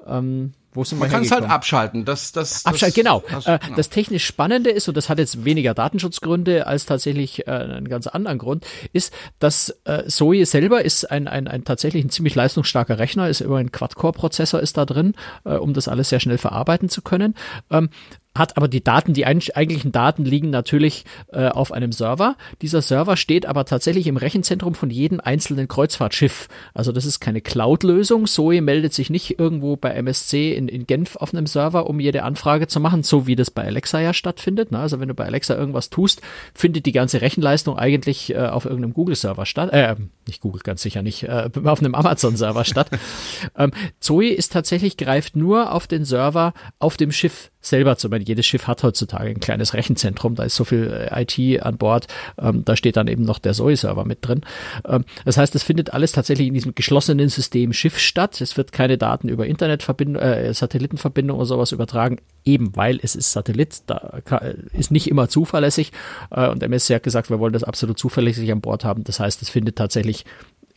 Ähm, 0.06 0.52
wo 0.74 0.84
sind 0.84 1.00
Man 1.00 1.10
kann 1.10 1.22
es 1.22 1.32
halt 1.32 1.42
abschalten. 1.42 2.04
Das, 2.04 2.30
das, 2.30 2.64
Abschalten, 2.64 2.94
genau. 2.94 3.24
Das, 3.28 3.46
äh, 3.46 3.58
genau. 3.60 3.74
das 3.74 3.88
technisch 3.88 4.24
Spannende 4.24 4.70
ist, 4.70 4.86
und 4.86 4.96
das 4.96 5.08
hat 5.08 5.18
jetzt 5.18 5.44
weniger 5.44 5.74
Datenschutzgründe 5.74 6.68
als 6.68 6.86
tatsächlich 6.86 7.48
äh, 7.48 7.50
einen 7.50 7.88
ganz 7.88 8.06
anderen 8.06 8.38
Grund, 8.38 8.64
ist, 8.92 9.12
dass 9.40 9.74
äh, 9.86 10.04
Zoe 10.06 10.46
selber 10.46 10.84
ist 10.84 11.10
ein, 11.10 11.26
ein, 11.26 11.48
ein 11.48 11.64
tatsächlich 11.64 12.04
ein 12.04 12.10
ziemlich 12.10 12.36
leistungsstarker 12.36 12.98
Rechner, 13.00 13.28
ist 13.28 13.40
über 13.40 13.56
ein 13.56 13.72
Quad-Core-Prozessor 13.72 14.60
ist 14.60 14.76
da 14.76 14.84
drin, 14.84 15.14
äh, 15.44 15.54
um 15.54 15.74
das 15.74 15.88
alles 15.88 16.10
sehr 16.10 16.20
schnell 16.20 16.38
verarbeiten 16.38 16.88
zu 16.88 17.02
können. 17.02 17.34
Ähm, 17.70 17.90
hat 18.38 18.56
aber 18.56 18.68
die 18.68 18.82
Daten, 18.82 19.12
die 19.12 19.26
eigentlichen 19.26 19.92
Daten 19.92 20.24
liegen 20.24 20.50
natürlich 20.50 21.04
äh, 21.32 21.48
auf 21.48 21.72
einem 21.72 21.92
Server. 21.92 22.36
Dieser 22.62 22.82
Server 22.82 23.16
steht 23.16 23.46
aber 23.46 23.64
tatsächlich 23.64 24.06
im 24.06 24.16
Rechenzentrum 24.16 24.74
von 24.74 24.90
jedem 24.90 25.20
einzelnen 25.20 25.68
Kreuzfahrtschiff. 25.68 26.48
Also 26.74 26.92
das 26.92 27.04
ist 27.04 27.20
keine 27.20 27.40
Cloud-Lösung. 27.40 28.26
Zoe 28.26 28.60
meldet 28.60 28.94
sich 28.94 29.10
nicht 29.10 29.38
irgendwo 29.38 29.76
bei 29.76 29.90
MSC 29.90 30.54
in, 30.54 30.68
in 30.68 30.86
Genf 30.86 31.16
auf 31.16 31.34
einem 31.34 31.46
Server, 31.46 31.88
um 31.88 32.00
jede 32.00 32.22
Anfrage 32.22 32.68
zu 32.68 32.80
machen, 32.80 33.02
so 33.02 33.26
wie 33.26 33.36
das 33.36 33.50
bei 33.50 33.64
Alexa 33.64 34.00
ja 34.00 34.14
stattfindet. 34.14 34.70
Ne? 34.70 34.78
Also 34.78 35.00
wenn 35.00 35.08
du 35.08 35.14
bei 35.14 35.24
Alexa 35.24 35.54
irgendwas 35.56 35.90
tust, 35.90 36.22
findet 36.54 36.86
die 36.86 36.92
ganze 36.92 37.20
Rechenleistung 37.20 37.76
eigentlich 37.76 38.34
äh, 38.34 38.38
auf 38.38 38.64
irgendeinem 38.64 38.94
Google-Server 38.94 39.46
statt. 39.46 39.72
Äh, 39.72 39.96
nicht 40.26 40.40
Google, 40.40 40.60
ganz 40.62 40.82
sicher 40.82 41.02
nicht, 41.02 41.24
äh, 41.24 41.50
auf 41.64 41.80
einem 41.80 41.94
Amazon-Server 41.94 42.64
statt. 42.64 42.90
ähm, 43.56 43.72
Zoe 44.00 44.28
ist 44.28 44.52
tatsächlich, 44.52 44.96
greift 44.96 45.36
nur 45.36 45.72
auf 45.72 45.86
den 45.86 46.04
Server 46.04 46.54
auf 46.78 46.96
dem 46.96 47.12
Schiff 47.12 47.50
selber 47.60 47.96
zu. 47.96 48.08
Meine, 48.08 48.24
jedes 48.24 48.46
Schiff 48.46 48.66
hat 48.66 48.82
heutzutage 48.82 49.30
ein 49.30 49.40
kleines 49.40 49.74
Rechenzentrum, 49.74 50.34
da 50.34 50.44
ist 50.44 50.56
so 50.56 50.64
viel 50.64 51.08
äh, 51.10 51.22
IT 51.22 51.62
an 51.62 51.76
Bord, 51.76 52.06
ähm, 52.38 52.64
da 52.64 52.76
steht 52.76 52.96
dann 52.96 53.08
eben 53.08 53.24
noch 53.24 53.38
der 53.38 53.52
Zoe-Server 53.52 54.04
mit 54.04 54.18
drin. 54.22 54.42
Ähm, 54.86 55.04
das 55.24 55.36
heißt, 55.36 55.54
es 55.54 55.62
findet 55.62 55.92
alles 55.92 56.12
tatsächlich 56.12 56.48
in 56.48 56.54
diesem 56.54 56.74
geschlossenen 56.74 57.28
System 57.28 57.72
Schiff 57.72 57.98
statt. 57.98 58.40
Es 58.40 58.56
wird 58.56 58.72
keine 58.72 58.98
Daten 58.98 59.28
über 59.28 59.46
Internetverbindung, 59.46 60.22
äh, 60.22 60.52
Satellitenverbindung 60.54 61.36
oder 61.36 61.46
sowas 61.46 61.72
übertragen, 61.72 62.18
eben 62.44 62.76
weil 62.76 62.98
es 63.02 63.16
ist 63.16 63.32
Satellit, 63.32 63.82
da 63.86 64.20
kann, 64.24 64.68
ist 64.72 64.90
nicht 64.90 65.08
immer 65.08 65.28
zuverlässig. 65.28 65.92
Äh, 66.30 66.48
und 66.48 66.62
MSC 66.62 66.94
hat 66.94 67.02
gesagt, 67.02 67.30
wir 67.30 67.40
wollen 67.40 67.52
das 67.52 67.64
absolut 67.64 67.98
zuverlässig 67.98 68.50
an 68.52 68.60
Bord 68.60 68.84
haben. 68.84 69.04
Das 69.04 69.20
heißt, 69.20 69.42
es 69.42 69.50
findet 69.50 69.76
tatsächlich 69.76 70.24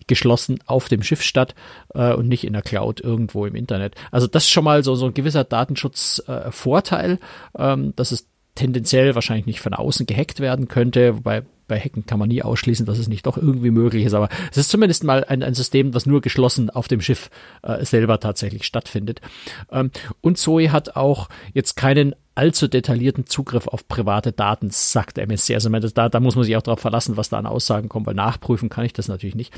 geschlossen 0.08 0.60
auf 0.66 0.90
dem 0.90 1.04
Schiff 1.04 1.22
statt 1.22 1.56
äh, 1.94 2.14
und 2.14 2.28
nicht 2.28 2.44
in 2.44 2.54
der 2.54 2.62
Cloud 2.62 3.02
irgendwo 3.02 3.46
im 3.46 3.56
Internet. 3.56 3.96
Also 4.12 4.28
das 4.28 4.44
ist 4.44 4.50
schon 4.50 4.64
mal 4.64 4.84
so, 4.84 4.96
so 4.96 5.06
ein 5.06 5.14
gewisser 5.14 5.44
Datenschutzvorteil, 5.44 7.20
äh, 7.58 7.74
ähm, 7.74 7.94
dass 7.96 8.12
es 8.12 8.28
tendenziell 8.56 9.16
wahrscheinlich 9.16 9.46
nicht 9.46 9.62
von 9.62 9.74
außen 9.74 10.06
gehackt 10.06 10.40
werden 10.40 10.68
könnte, 10.68 11.18
wobei 11.18 11.44
bei 11.72 11.80
Hacken 11.80 12.06
kann 12.06 12.20
man 12.20 12.28
nie 12.28 12.44
ausschließen, 12.44 12.86
dass 12.86 12.98
es 12.98 13.08
nicht 13.08 13.26
doch 13.26 13.38
irgendwie 13.38 13.72
möglich 13.72 14.04
ist, 14.04 14.14
aber 14.14 14.28
es 14.52 14.58
ist 14.58 14.70
zumindest 14.70 15.06
mal 15.06 15.24
ein, 15.24 15.42
ein 15.42 15.54
System, 15.54 15.94
was 15.94 16.06
nur 16.06 16.20
geschlossen 16.20 16.70
auf 16.70 16.90
dem 16.90 17.00
Schiff 17.00 17.30
äh, 17.62 17.86
selber 17.86 18.20
tatsächlich 18.20 18.66
stattfindet. 18.66 19.22
Ähm, 19.72 19.90
und 20.20 20.38
Zoe 20.38 20.74
hat 20.74 20.98
auch 20.98 21.30
jetzt 21.54 21.78
keinen 21.78 22.14
allzu 22.36 22.68
detaillierten 22.68 23.26
Zugriff 23.26 23.70
auf 23.70 23.88
private 23.88 24.34
Daten, 24.34 24.70
sagt 24.70 25.18
MSC. 25.18 25.54
Also 25.54 25.70
da, 25.70 26.10
da 26.10 26.20
muss 26.20 26.36
man 26.36 26.44
sich 26.44 26.58
auch 26.58 26.62
darauf 26.62 26.82
verlassen, 26.82 27.16
was 27.16 27.30
da 27.30 27.38
an 27.38 27.46
Aussagen 27.46 27.88
kommt, 27.88 28.06
weil 28.06 28.16
nachprüfen 28.16 28.68
kann 28.68 28.84
ich 28.84 28.94
das 28.94 29.08
natürlich 29.08 29.36
nicht. 29.36 29.54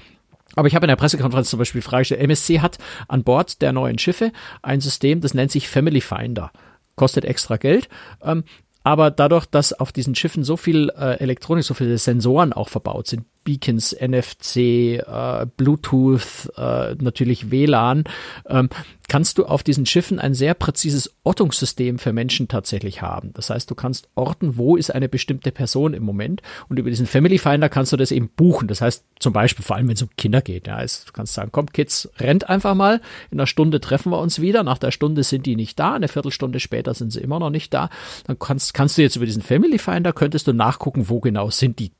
Aber 0.55 0.67
ich 0.67 0.75
habe 0.75 0.85
in 0.85 0.89
der 0.89 0.95
Pressekonferenz 0.95 1.49
zum 1.49 1.59
Beispiel 1.59 1.81
die 1.81 1.85
Frage 1.87 2.01
gestellt, 2.01 2.21
MSC 2.21 2.59
hat 2.59 2.77
an 3.07 3.23
Bord 3.23 3.61
der 3.61 3.73
neuen 3.73 3.97
Schiffe 3.97 4.31
ein 4.61 4.81
System, 4.81 5.21
das 5.21 5.33
nennt 5.33 5.51
sich 5.51 5.67
Family 5.67 6.01
Finder. 6.01 6.51
Kostet 6.95 7.25
extra 7.25 7.57
Geld. 7.57 7.89
Ähm, 8.21 8.43
aber 8.83 9.11
dadurch, 9.11 9.45
dass 9.45 9.73
auf 9.73 9.91
diesen 9.91 10.13
Schiffen 10.13 10.43
so 10.43 10.57
viel 10.57 10.89
äh, 10.89 11.19
Elektronik, 11.19 11.63
so 11.63 11.73
viele 11.73 11.97
Sensoren 11.97 12.53
auch 12.53 12.69
verbaut 12.69 13.07
sind, 13.07 13.25
Beacons, 13.43 13.93
NFC, 13.93 14.99
äh, 14.99 15.45
Bluetooth, 15.57 16.51
äh, 16.57 16.95
natürlich 16.95 17.51
WLAN, 17.51 18.05
ähm, 18.47 18.69
kannst 19.09 19.37
du 19.37 19.45
auf 19.45 19.63
diesen 19.63 19.85
Schiffen 19.85 20.19
ein 20.19 20.33
sehr 20.33 20.53
präzises 20.53 21.13
Ortungssystem 21.23 21.99
für 21.99 22.13
Menschen 22.13 22.47
tatsächlich 22.47 23.01
haben. 23.01 23.31
Das 23.33 23.49
heißt, 23.49 23.69
du 23.69 23.75
kannst 23.75 24.07
orten, 24.15 24.57
wo 24.57 24.75
ist 24.75 24.93
eine 24.93 25.09
bestimmte 25.09 25.51
Person 25.51 25.93
im 25.93 26.03
Moment? 26.03 26.41
Und 26.69 26.79
über 26.79 26.89
diesen 26.89 27.05
Family 27.05 27.37
Finder 27.37 27.69
kannst 27.69 27.91
du 27.91 27.97
das 27.97 28.11
eben 28.11 28.29
buchen. 28.29 28.67
Das 28.67 28.81
heißt, 28.81 29.03
zum 29.19 29.33
Beispiel, 29.33 29.63
vor 29.63 29.75
allem 29.75 29.87
wenn 29.87 29.95
es 29.95 30.01
um 30.01 30.09
Kinder 30.17 30.41
geht, 30.41 30.67
ja, 30.67 30.79
ist, 30.79 31.09
du 31.09 31.11
kannst 31.11 31.33
sagen, 31.33 31.49
komm 31.51 31.67
Kids, 31.67 32.09
rennt 32.17 32.49
einfach 32.49 32.75
mal, 32.75 33.01
in 33.29 33.39
einer 33.39 33.47
Stunde 33.47 33.81
treffen 33.81 34.11
wir 34.11 34.19
uns 34.19 34.39
wieder, 34.41 34.63
nach 34.63 34.77
der 34.77 34.91
Stunde 34.91 35.23
sind 35.23 35.45
die 35.45 35.55
nicht 35.55 35.79
da, 35.79 35.93
eine 35.93 36.07
Viertelstunde 36.07 36.59
später 36.59 36.93
sind 36.93 37.11
sie 37.11 37.21
immer 37.21 37.39
noch 37.39 37.49
nicht 37.49 37.73
da, 37.73 37.89
dann 38.25 38.39
kannst, 38.39 38.73
kannst 38.73 38.97
du 38.97 39.01
jetzt 39.01 39.15
über 39.15 39.25
diesen 39.25 39.41
Family 39.41 39.77
Finder, 39.77 40.13
könntest 40.13 40.47
du 40.47 40.53
nachgucken, 40.53 41.09
wo 41.09 41.19
genau 41.19 41.49
sind 41.49 41.79
die 41.79 41.91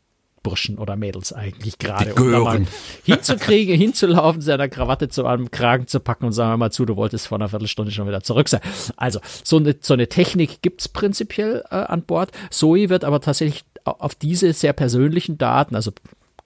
Burschen 0.44 0.78
oder 0.78 0.96
Mädels 0.96 1.34
eigentlich 1.34 1.80
gerade, 1.80 2.14
um 2.14 2.32
da 2.32 2.40
mal 2.40 2.66
hinzukriegen, 3.04 3.76
hinzulaufen, 3.80 4.42
seiner 4.42 4.70
Krawatte 4.70 5.10
zu 5.10 5.26
einem 5.26 5.50
Kragen 5.50 5.88
zu 5.88 6.00
packen 6.00 6.26
und 6.26 6.34
sagen 6.34 6.52
wir 6.52 6.58
mal 6.58 6.72
zu, 6.72 6.86
du 6.86 6.96
wolltest 6.96 7.28
vor 7.28 7.38
einer 7.38 7.50
Viertelstunde 7.50 7.92
schon 7.92 8.08
wieder 8.08 8.22
zurück 8.22 8.50
sein. 8.50 8.62
Also 8.98 9.20
so 9.44 9.58
eine, 9.58 9.76
so 9.80 9.94
eine 9.94 10.08
Technik 10.08 10.62
gibt's 10.62 10.90
prinzipiell 10.90 11.64
äh, 11.72 11.76
an 11.76 12.04
Bord. 12.04 12.32
Zoe 12.50 12.90
wird 12.90 13.04
aber 13.06 13.22
tatsächlich 13.22 13.64
auf 13.86 14.16
diese 14.16 14.54
sehr 14.54 14.74
persönlichen 14.74 15.38
Daten, 15.38 15.76
also 15.76 15.92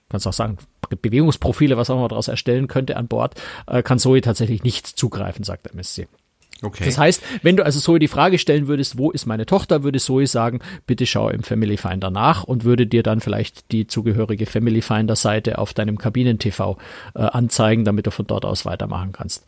kannst 0.10 0.28
auch 0.28 0.34
sagen, 0.34 0.58
Bewegungsprofile, 1.02 1.76
was 1.76 1.90
auch 1.90 1.98
immer 1.98 2.08
daraus 2.08 2.28
erstellen 2.28 2.68
könnte 2.68 2.96
an 2.96 3.08
Bord, 3.08 3.36
äh, 3.66 3.84
kann 3.84 4.00
Zoe 4.00 4.22
tatsächlich 4.22 4.64
nicht 4.64 4.88
zugreifen, 4.88 5.44
sagt 5.44 5.68
MSC. 5.68 6.08
Okay. 6.62 6.86
Das 6.86 6.98
heißt, 6.98 7.24
wenn 7.43 7.56
du 7.56 7.63
also 7.63 7.80
Zoe 7.80 8.00
die 8.00 8.08
Frage 8.08 8.39
stellen 8.39 8.67
würdest, 8.67 8.98
wo 8.98 9.12
ist 9.12 9.26
meine 9.26 9.46
Tochter, 9.46 9.84
würde 9.84 10.00
Zoe 10.00 10.26
sagen, 10.26 10.60
bitte 10.86 11.06
schau 11.06 11.30
im 11.30 11.43
Family 11.43 11.78
Finder 11.78 12.10
nach 12.10 12.43
und 12.43 12.63
würde 12.63 12.88
dir 12.88 13.04
dann 13.04 13.20
vielleicht 13.20 13.72
die 13.72 13.88
zugehörige 13.88 14.46
Family 14.46 14.82
Finder 14.82 15.15
Seite 15.15 15.60
auf 15.60 15.74
deinem 15.74 15.98
Kabinen-TV 15.98 16.78
äh, 17.15 17.20
anzeigen, 17.20 17.86
damit 17.86 18.08
du 18.08 18.12
von 18.12 18.26
dort 18.26 18.46
aus 18.46 18.65
weitermachen 18.65 19.12
kannst. 19.12 19.46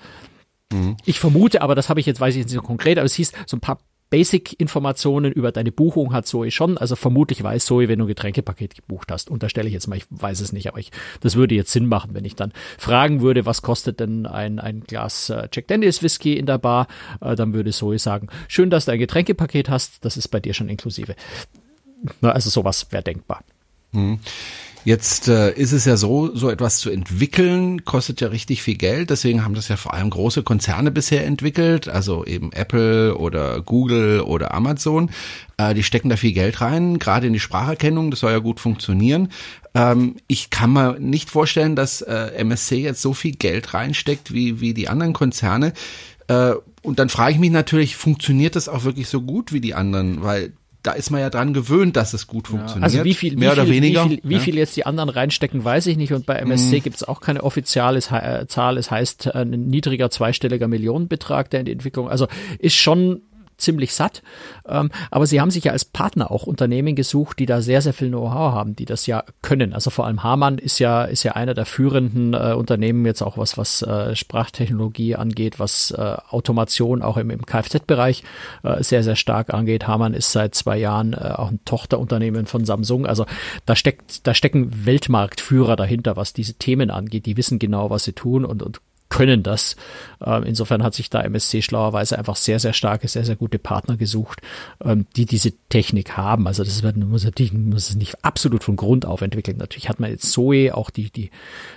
Mhm. 0.72 0.98
Ich 1.06 1.19
vermute, 1.19 1.62
aber 1.62 1.76
das 1.76 1.89
habe 1.89 2.00
ich 2.00 2.06
jetzt, 2.06 2.22
weiß 2.22 2.36
ich 2.36 2.45
nicht 2.45 2.54
so 2.54 2.62
konkret, 2.62 2.98
aber 2.98 3.06
es 3.06 3.15
hieß, 3.15 3.32
so 3.48 3.58
ein 3.58 3.62
paar 3.62 3.80
Basic-Informationen 4.10 5.32
über 5.32 5.52
deine 5.52 5.72
Buchung 5.72 6.13
hat 6.13 6.26
Zoe 6.26 6.52
schon. 6.52 6.78
Also 6.78 6.95
vermutlich 6.95 7.43
weiß 7.43 7.65
Zoe, 7.65 7.88
wenn 7.88 8.00
du 8.00 8.06
ein 8.06 8.10
Getränkepaket 8.10 8.76
gebucht 8.76 9.12
hast. 9.12 9.30
Unterstelle 9.30 9.67
ich 9.67 9.74
jetzt 9.74 9.88
mal, 9.88 9.98
ich 9.98 10.06
weiß 10.10 10.39
es 10.39 10.52
nicht, 10.52 10.67
aber 10.67 10.80
ich, 10.80 10.91
das 11.22 11.36
würde 11.36 11.56
jetzt 11.56 11.72
Sinn 11.72 11.86
machen, 11.86 12.13
wenn 12.13 12.26
ich 12.26 12.36
dann 12.36 12.52
fragen 12.78 13.22
würde, 13.22 13.45
was 13.45 13.62
kostet 13.62 14.00
denn 14.00 14.26
ein, 14.26 14.60
ein 14.60 14.82
Glas 14.82 15.30
äh, 15.30 15.48
Jack 15.52 15.67
Daniels 15.67 16.02
Whisky 16.02 16.38
in 16.38 16.45
der 16.45 16.58
Bar, 16.58 16.88
äh, 17.22 17.36
dann 17.36 17.54
würde 17.54 17.72
Zoe 17.72 18.00
sagen, 18.00 18.28
schön, 18.48 18.69
dass 18.69 18.86
du 18.86 18.91
ein 18.91 19.00
Getränkepaket 19.00 19.69
hast, 19.69 20.04
das 20.06 20.17
ist 20.17 20.30
bei 20.30 20.39
dir 20.39 20.54
schon 20.54 20.69
inklusive. 20.69 21.15
Na, 22.22 22.32
also 22.32 22.50
sowas 22.50 22.88
wäre 22.91 23.04
denkbar. 23.04 23.43
Hm. 23.93 24.19
Jetzt 24.86 25.28
äh, 25.28 25.52
ist 25.52 25.74
es 25.74 25.84
ja 25.84 25.98
so, 25.98 26.34
so 26.34 26.50
etwas 26.50 26.80
zu 26.80 26.89
entwickeln, 26.89 27.84
kostet 27.84 28.22
ja 28.22 28.30
richtig 28.30 28.63
viel 28.63 28.76
Geld. 28.76 29.10
Deswegen 29.10 29.44
haben 29.44 29.54
das 29.54 29.68
ja 29.68 29.76
vor 29.76 29.94
allem 29.94 30.10
große 30.10 30.42
Konzerne 30.44 30.89
bisher 30.89 31.26
entwickelt, 31.26 31.89
also 31.89 32.26
eben 32.26 32.54
Apple 32.54 33.15
oder 33.18 33.62
Google 33.62 34.22
oder 34.22 34.54
Amazon. 34.54 35.12
Äh, 35.58 35.74
die 35.74 35.84
stecken 35.84 36.10
da 36.10 36.15
viel 36.15 36.32
Geld 36.32 36.62
rein, 36.62 36.98
gerade 36.98 37.28
in 37.28 37.34
die 37.34 37.42
Spracherkennung. 37.42 38.10
Das 38.10 38.22
soll 38.22 38.32
ja 38.32 38.39
gut 38.39 38.62
funktionieren. 38.62 39.30
Ähm, 39.76 40.15
ich 40.28 40.50
kann 40.50 40.72
mir 40.72 40.98
nicht 40.98 41.30
vorstellen, 41.30 41.76
dass 41.76 42.02
äh, 42.02 42.32
MSC 42.38 42.78
jetzt 42.78 43.02
so 43.02 43.13
viel 43.13 43.34
Geld 43.34 43.74
reinsteckt 43.74 44.34
wie 44.34 44.62
wie 44.62 44.74
die 44.74 44.88
anderen 44.88 45.13
Konzerne. 45.13 45.74
Äh, 46.28 46.54
und 46.82 47.00
dann 47.00 47.10
frage 47.10 47.34
ich 47.34 47.39
mich 47.39 47.52
natürlich, 47.52 47.98
funktioniert 47.98 48.56
das 48.56 48.70
auch 48.70 48.86
wirklich 48.86 49.10
so 49.10 49.22
gut 49.22 49.52
wie 49.52 49.60
die 49.60 49.76
anderen? 49.76 50.24
Weil 50.24 50.54
da 50.84 50.94
ist 50.94 51.10
man 51.10 51.20
ja 51.20 51.30
dran 51.30 51.54
gewöhnt, 51.54 51.98
dass 51.98 52.13
es 52.13 52.28
gut 52.28 52.48
funktioniert. 52.48 52.84
also 52.84 53.04
wie 53.04 53.13
viel, 53.13 53.36
mehr 53.36 53.52
wie 53.52 53.56
viel, 53.56 53.63
oder 53.63 53.72
weniger. 53.72 54.06
Wie 54.06 54.10
viel, 54.10 54.22
wie 54.24 54.39
viel 54.39 54.58
jetzt 54.58 54.78
die 54.78 54.86
anderen 54.86 55.10
reinstecken, 55.10 55.63
weiß 55.63 55.88
ich 55.88 55.98
nicht. 55.98 56.13
Und 56.13 56.26
bei 56.26 56.36
MSC 56.36 56.78
mhm. 56.78 56.84
gibt 56.84 56.96
es 56.96 57.04
auch 57.04 57.20
keine 57.20 57.44
offizielle 57.44 58.00
äh, 58.00 58.48
Zahl. 58.48 58.78
Es 58.78 58.89
heißt 58.89 59.36
ein 59.36 59.50
niedriger 59.50 60.10
zweistelliger 60.10 60.68
Millionenbetrag, 60.68 61.50
der 61.50 61.62
in 61.62 61.65
die 61.65 61.74
Entwicklung, 61.74 62.10
also 62.10 62.28
ist 62.60 62.76
schon 62.76 63.22
ziemlich 63.60 63.93
satt. 63.93 64.24
Ähm, 64.67 64.91
aber 65.12 65.26
sie 65.26 65.41
haben 65.41 65.52
sich 65.52 65.63
ja 65.63 65.72
als 65.72 65.86
Partner 65.86 66.32
auch 66.32 66.43
Unternehmen 66.43 66.95
gesucht, 66.95 67.39
die 67.39 67.45
da 67.45 67.62
sehr, 67.62 67.82
sehr 67.82 67.93
viel 67.93 68.10
Know-how 68.10 68.54
haben, 68.54 68.76
die 68.76 68.86
das 68.86 69.06
ja 69.06 69.24
können. 69.41 69.74
Also 69.74 69.89
vor 69.89 70.06
allem 70.06 70.24
Hamann 70.24 70.58
ist 70.58 70.80
ja, 70.80 71.04
ist 71.04 71.24
ja 71.24 71.34
einer 71.34 71.54
der 71.54 71.65
führenden 71.65 72.34
äh, 72.34 72.54
Unternehmen 72.54 73.06
jetzt 73.06 73.22
auch 73.22 73.38
was, 73.38 73.58
was 73.58 73.82
äh, 73.82 74.15
Sprachtechnologie 74.15 75.15
angeht, 75.15 75.60
was 75.60 75.91
äh, 75.91 76.17
Automation 76.30 77.02
auch 77.02 77.17
im, 77.17 77.30
im 77.30 77.45
Kfz-Bereich 77.45 78.24
äh, 78.63 78.84
sehr, 78.84 79.04
sehr 79.04 79.15
stark 79.15 79.54
angeht. 79.54 79.88
Hamann 79.88 80.13
ist 80.13 80.32
seit 80.32 80.56
zwei 80.56 80.78
Jahren 80.78 81.13
äh, 81.13 81.34
auch 81.36 81.52
ein 81.52 81.60
Tochterunternehmen 81.65 82.45
von 82.45 82.65
Samsung. 82.65 83.06
Also 83.06 83.26
da 83.65 83.76
steckt, 83.76 84.28
da 84.28 84.34
stecken 84.34 84.86
Weltmarktführer 84.86 85.76
dahinter, 85.76 86.15
was 86.15 86.34
diese 86.34 86.54
Themen 86.56 86.89
angeht. 86.89 87.26
Die 87.26 87.38
wissen 87.38 87.60
genau, 87.60 87.89
was 87.89 88.04
sie 88.04 88.13
tun 88.13 88.45
und, 88.45 88.63
und 88.63 88.82
können 89.10 89.43
das. 89.43 89.76
Ähm, 90.24 90.43
insofern 90.43 90.84
hat 90.84 90.93
sich 90.93 91.10
da 91.10 91.22
MSC 91.22 91.62
schlauerweise 91.62 92.17
einfach 92.17 92.36
sehr, 92.36 92.60
sehr 92.60 92.74
starke, 92.74 93.08
sehr, 93.08 93.26
sehr 93.26 93.36
gute 93.36 93.58
Partner 93.58 93.98
gesucht, 93.98 94.41
ähm, 94.84 95.08
die 95.15 95.26
diese 95.26 95.52
Technik 95.69 96.17
haben. 96.17 96.48
Also 96.48 96.63
das 96.63 96.84
wird, 96.84 96.98
muss 96.98 97.24
natürlich 97.24 97.54
muss 97.54 97.89
es 97.89 97.95
nicht 97.95 98.24
absolut 98.24 98.63
von 98.63 98.76
Grund 98.76 99.06
auf 99.06 99.22
entwickeln. 99.22 99.58
Natürlich 99.58 99.89
hat 99.89 100.00
man 100.00 100.12
jetzt 100.12 100.32
Zoe 100.32 100.76
auch 100.76 100.89
die, 100.89 101.10
die 101.10 101.32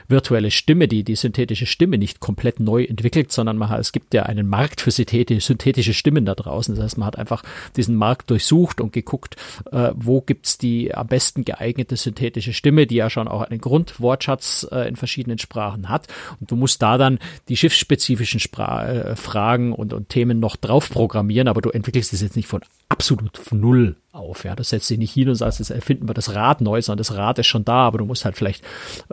virtuelle 0.08 0.50
Stimme, 0.50 0.88
die, 0.88 1.04
die 1.04 1.16
synthetische 1.16 1.66
Stimme 1.66 1.98
nicht 1.98 2.20
komplett 2.20 2.60
neu 2.60 2.84
entwickelt, 2.84 3.32
sondern 3.32 3.56
man 3.56 3.72
es 3.72 3.92
gibt 3.92 4.12
ja 4.12 4.24
einen 4.24 4.46
Markt 4.46 4.82
für 4.82 4.90
synthetische 4.90 5.94
Stimmen 5.94 6.26
da 6.26 6.34
draußen. 6.34 6.74
Das 6.74 6.84
heißt, 6.84 6.98
man 6.98 7.06
hat 7.06 7.16
einfach 7.16 7.42
diesen 7.76 7.96
Markt 7.96 8.30
durchsucht 8.30 8.80
und 8.80 8.92
geguckt, 8.92 9.36
äh, 9.70 9.92
wo 9.94 10.20
gibt's 10.20 10.58
die 10.58 10.94
am 10.94 11.06
besten 11.06 11.44
geeignete 11.44 11.96
synthetische 11.96 12.52
Stimme, 12.52 12.86
die 12.86 12.96
ja 12.96 13.08
schon 13.08 13.28
auch 13.28 13.42
einen 13.42 13.60
Grundwortschatz 13.60 14.66
äh, 14.70 14.88
in 14.88 14.96
verschiedenen 14.96 15.38
Sprachen 15.38 15.88
hat. 15.88 16.08
Und 16.38 16.50
du 16.50 16.56
musst 16.56 16.82
da 16.82 16.98
dann 16.98 17.18
die 17.48 17.56
schiffsspezifischen 17.56 18.40
Spra 18.40 18.88
äh, 18.88 19.16
Fragen 19.16 19.72
und, 19.72 19.92
und 19.92 20.08
Themen 20.08 20.40
noch 20.40 20.56
drauf 20.56 20.90
programmieren, 20.90 21.48
aber 21.48 21.60
du 21.60 21.70
entwickelst 21.70 22.12
es 22.12 22.20
jetzt 22.20 22.36
nicht 22.36 22.48
von 22.48 22.60
absolut 22.88 23.38
von 23.38 23.60
null 23.60 23.96
auf. 24.12 24.44
Ja, 24.44 24.54
das 24.54 24.68
setzt 24.68 24.90
dich 24.90 24.98
nicht 24.98 25.12
hin 25.12 25.28
und 25.28 25.34
sagst, 25.34 25.58
jetzt 25.58 25.70
erfinden 25.70 26.08
wir 26.08 26.14
das 26.14 26.34
Rad 26.34 26.60
neu, 26.60 26.82
sondern 26.82 26.98
das 26.98 27.14
Rad 27.16 27.38
ist 27.38 27.46
schon 27.46 27.64
da, 27.64 27.86
aber 27.86 27.98
du 27.98 28.04
musst 28.04 28.24
halt 28.24 28.36
vielleicht 28.36 28.64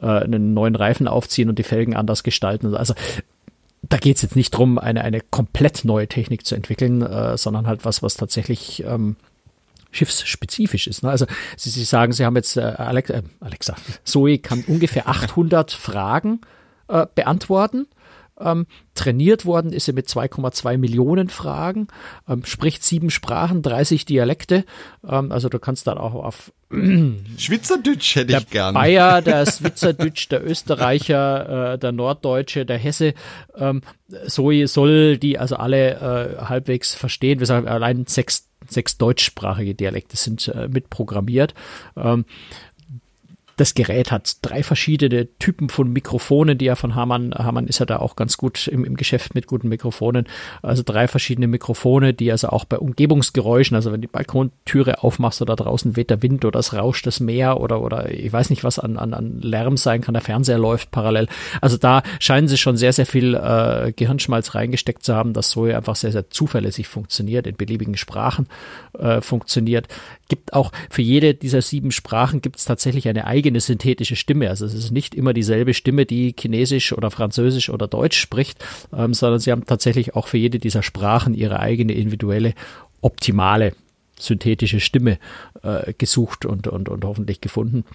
äh, 0.02 0.06
einen 0.06 0.54
neuen 0.54 0.76
Reifen 0.76 1.08
aufziehen 1.08 1.50
und 1.50 1.58
die 1.60 1.64
Felgen 1.64 1.96
anders 1.96 2.24
gestalten. 2.24 2.76
Also 2.76 2.94
da 3.82 3.98
geht 3.98 4.18
es 4.18 4.22
jetzt 4.22 4.36
nicht 4.36 4.52
drum, 4.52 4.78
eine, 4.78 5.04
eine 5.04 5.22
komplett 5.22 5.86
neue 5.86 6.08
Technik 6.08 6.46
zu 6.46 6.56
entwickeln, 6.56 7.02
äh, 7.02 7.38
sondern 7.38 7.68
halt 7.68 7.86
was, 7.86 8.04
was 8.04 8.16
tatsächlich 8.16 8.84
ähm, 8.86 9.16
schiffsspezifisch 9.92 10.88
ist. 10.88 11.04
Ne? 11.04 11.10
Also 11.10 11.26
Sie, 11.58 11.70
Sie 11.70 11.84
sagen, 11.84 12.12
Sie 12.12 12.26
haben 12.26 12.36
jetzt 12.36 12.58
äh, 12.58 12.62
Alexa, 12.62 13.16
äh, 13.16 13.24
Alexa, 13.40 13.76
Zoe 14.04 14.38
kann 14.38 14.64
ungefähr 14.68 15.08
800 15.08 15.72
Fragen 15.72 16.42
äh, 16.88 17.06
beantworten 17.16 17.88
ähm, 18.40 18.66
trainiert 18.96 19.46
worden 19.46 19.72
ist 19.74 19.86
sie 19.86 19.94
mit 19.94 20.08
2,2 20.08 20.78
Millionen 20.78 21.30
Fragen, 21.30 21.88
ähm, 22.28 22.44
spricht 22.46 22.84
sieben 22.84 23.10
Sprachen, 23.10 23.62
30 23.62 24.06
Dialekte. 24.06 24.66
Ähm, 25.08 25.32
also 25.32 25.50
du 25.50 25.60
kannst 25.60 25.88
dann 25.88 25.98
auch 25.98 26.14
auf 26.14 26.52
Schweizerdeutsch 27.38 28.16
hätte 28.16 28.38
ich 28.38 28.50
gern. 28.50 28.76
Bayer, 28.76 29.24
der 29.24 29.46
Schweizerdeutsch, 29.48 30.30
der 30.30 30.46
Österreicher, 30.46 31.74
äh, 31.74 31.80
der 31.80 31.92
Norddeutsche, 31.92 32.66
der 32.66 32.78
Hesse, 32.78 33.16
ähm, 33.58 33.82
so 34.28 34.52
soll 34.66 35.18
die 35.18 35.40
also 35.40 35.56
alle 35.56 36.38
äh, 36.40 36.46
halbwegs 36.46 36.94
verstehen. 36.94 37.40
Wir 37.40 37.48
sagen 37.48 37.68
allein 37.68 38.06
sechs, 38.06 38.50
sechs 38.68 39.00
deutschsprachige 39.00 39.74
Dialekte 39.74 40.16
sind 40.16 40.48
äh, 40.50 40.68
mitprogrammiert. 40.68 41.56
Ähm, 41.98 42.26
das 43.60 43.74
Gerät 43.74 44.12
hat 44.12 44.38
drei 44.42 44.64
verschiedene 44.64 45.28
Typen 45.38 45.70
von 45.70 45.92
Mikrofonen, 45.92 46.58
die 46.58 46.66
ja 46.66 46.76
von 46.76 46.96
Hamann, 46.96 47.34
Hamann 47.34 47.68
ist 47.68 47.80
ja 47.80 47.86
da 47.86 47.98
auch 47.98 48.16
ganz 48.16 48.38
gut 48.38 48.68
im, 48.68 48.86
im 48.86 48.96
Geschäft 48.96 49.36
mit 49.36 49.48
guten 49.48 49.68
Mikrofonen. 49.68 50.28
Also 50.62 50.82
drei 50.86 51.08
verschiedene 51.10 51.48
Mikrofone, 51.48 52.14
die 52.14 52.32
also 52.32 52.50
auch 52.50 52.64
bei 52.64 52.78
Umgebungsgeräuschen, 52.78 53.76
also 53.76 53.92
wenn 53.92 54.02
die 54.02 54.08
Balkontüre 54.08 55.04
aufmachst 55.04 55.42
oder 55.42 55.58
draußen 55.58 55.98
weht 55.98 56.10
der 56.10 56.22
Wind 56.22 56.46
oder 56.46 56.60
es 56.60 56.74
rauscht 56.74 57.06
das 57.06 57.20
Meer 57.20 57.60
oder, 57.60 57.82
oder 57.82 58.10
ich 58.12 58.32
weiß 58.32 58.50
nicht, 58.50 58.64
was 58.64 58.80
an, 58.80 58.98
an, 58.98 59.14
an 59.14 59.42
Lärm 59.42 59.76
sein 59.76 60.02
kann, 60.02 60.14
der 60.14 60.24
Fernseher 60.24 60.58
läuft 60.58 60.92
parallel. 60.92 61.28
Also 61.60 61.76
da 61.76 62.02
scheinen 62.20 62.48
sie 62.48 62.58
schon 62.58 62.78
sehr, 62.78 62.94
sehr 62.94 63.06
viel 63.06 63.36
äh, 63.36 63.92
Gehirnschmalz 63.94 64.56
reingesteckt 64.56 65.04
zu 65.04 65.16
haben, 65.16 65.34
dass 65.34 65.50
so 65.50 65.66
einfach 65.66 65.98
sehr, 65.98 66.14
sehr 66.14 66.30
zuverlässig 66.30 66.88
funktioniert, 66.88 67.46
in 67.46 67.58
beliebigen 67.58 67.98
Sprachen 67.98 68.48
äh, 68.98 69.20
funktioniert. 69.20 69.88
Gibt 70.30 70.54
auch 70.54 70.72
für 70.90 71.02
jede 71.02 71.34
dieser 71.34 71.62
sieben 71.62 71.92
Sprachen 71.92 72.42
gibt 72.42 72.58
es 72.58 72.66
tatsächlich 72.66 73.08
eine 73.08 73.26
eigene 73.26 73.49
eigene 73.50 73.60
synthetische 73.62 74.16
Stimme. 74.16 74.50
Also 74.50 74.66
es 74.66 74.76
ist 74.76 74.92
nicht 74.92 75.16
immer 75.16 75.34
dieselbe 75.34 75.74
Stimme, 75.74 76.06
die 76.06 76.36
Chinesisch 76.40 76.94
oder 76.94 77.10
Französisch 77.10 77.70
oder 77.72 77.88
Deutsch 77.88 78.20
spricht, 78.20 78.64
ähm, 78.96 79.16
sondern 79.16 79.40
sie 79.40 79.52
haben 79.52 79.66
tatsächlich 79.66 80.16
auch 80.16 80.28
für 80.28 80.38
jede 80.38 80.60
dieser 80.60 80.84
Sprachen 80.84 81.34
ihre 81.34 81.60
eigene 81.60 81.94
individuelle, 81.94 82.54
optimale 83.02 83.74
synthetische 84.20 84.80
Stimme 84.80 85.18
äh, 85.64 85.94
gesucht 85.98 86.46
und, 86.46 86.68
und, 86.68 86.90
und 86.90 87.04
hoffentlich 87.04 87.42
gefunden. 87.42 87.86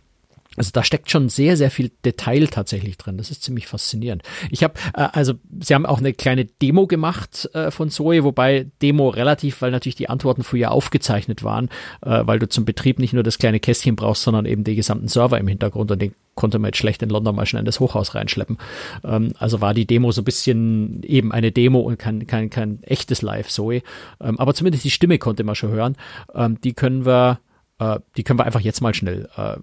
Also 0.57 0.71
da 0.73 0.85
steckt 0.85 1.11
schon 1.11 1.29
sehr, 1.29 1.57
sehr 1.57 1.71
viel 1.71 1.91
Detail 2.05 2.47
tatsächlich 2.49 2.97
drin. 2.97 3.17
Das 3.17 3.31
ist 3.31 3.43
ziemlich 3.43 3.67
faszinierend. 3.67 4.23
Ich 4.51 4.63
habe, 4.63 4.75
äh, 4.95 5.09
also 5.13 5.35
Sie 5.61 5.75
haben 5.75 5.87
auch 5.87 5.99
eine 5.99 6.13
kleine 6.13 6.45
Demo 6.45 6.87
gemacht 6.87 7.49
äh, 7.55 7.71
von 7.71 7.91
Zoe, 7.91 8.25
wobei 8.25 8.67
Demo 8.83 9.09
relativ, 9.09 9.63
weil 9.63 9.71
natürlich 9.71 9.97
die 9.97 10.09
Antworten 10.09 10.43
früher 10.43 10.71
aufgezeichnet 10.71 11.43
waren, 11.43 11.69
äh, 12.03 12.23
weil 12.25 12.39
du 12.39 12.49
zum 12.49 12.65
Betrieb 12.65 12.99
nicht 12.99 13.13
nur 13.13 13.23
das 13.23 13.39
kleine 13.39 13.61
Kästchen 13.61 13.97
brauchst, 13.97 14.23
sondern 14.23 14.47
eben 14.47 14.65
die 14.65 14.77
gesamten 14.77 15.09
Server 15.09 15.39
im 15.39 15.49
Hintergrund 15.49 15.91
und 15.91 16.01
den 16.01 16.15
konnte 16.35 16.59
man 16.59 16.69
jetzt 16.69 16.79
schlecht 16.79 17.03
in 17.03 17.11
London 17.11 17.37
mal 17.37 17.47
schnell 17.47 17.61
in 17.61 17.67
das 17.67 17.81
Hochhaus 17.81 18.15
reinschleppen. 18.15 18.59
Ähm, 19.05 19.33
also 19.39 19.61
war 19.61 19.75
die 19.75 19.87
Demo 19.87 20.13
so 20.13 20.23
ein 20.23 20.25
bisschen 20.25 21.03
eben 21.03 21.33
eine 21.33 21.53
Demo 21.53 21.81
und 21.81 21.99
kein, 21.99 22.27
kein, 22.27 22.51
kein 22.51 22.83
echtes 22.83 23.23
Live-Zoe. 23.23 23.83
Ähm, 24.21 24.39
aber 24.39 24.55
zumindest 24.55 24.85
die 24.85 24.91
Stimme 24.91 25.19
konnte 25.19 25.45
man 25.45 25.55
schon 25.55 25.71
hören. 25.71 25.97
Ähm, 26.35 26.61
die 26.63 26.75
können 26.75 27.07
wir 27.07 27.39
äh, 27.85 28.01
die 28.17 28.23
können 28.23 28.39
wir 28.39 28.45
einfach 28.45 28.61
jetzt 28.61 28.81
mal 28.81 28.95
schnell 28.95 29.29
äh, 29.37 29.57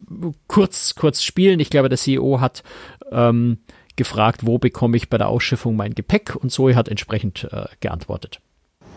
kurz, 0.47 0.95
kurz 0.95 1.23
spielen. 1.23 1.59
Ich 1.59 1.69
glaube, 1.69 1.89
der 1.89 1.97
CEO 1.97 2.39
hat 2.39 2.63
ähm, 3.11 3.59
gefragt, 3.95 4.45
wo 4.45 4.57
bekomme 4.57 4.97
ich 4.97 5.09
bei 5.09 5.17
der 5.17 5.29
Ausschiffung 5.29 5.75
mein 5.75 5.95
Gepäck 5.95 6.35
und 6.35 6.51
Zoe 6.51 6.75
hat 6.75 6.87
entsprechend 6.89 7.47
äh, 7.51 7.65
geantwortet. 7.79 8.39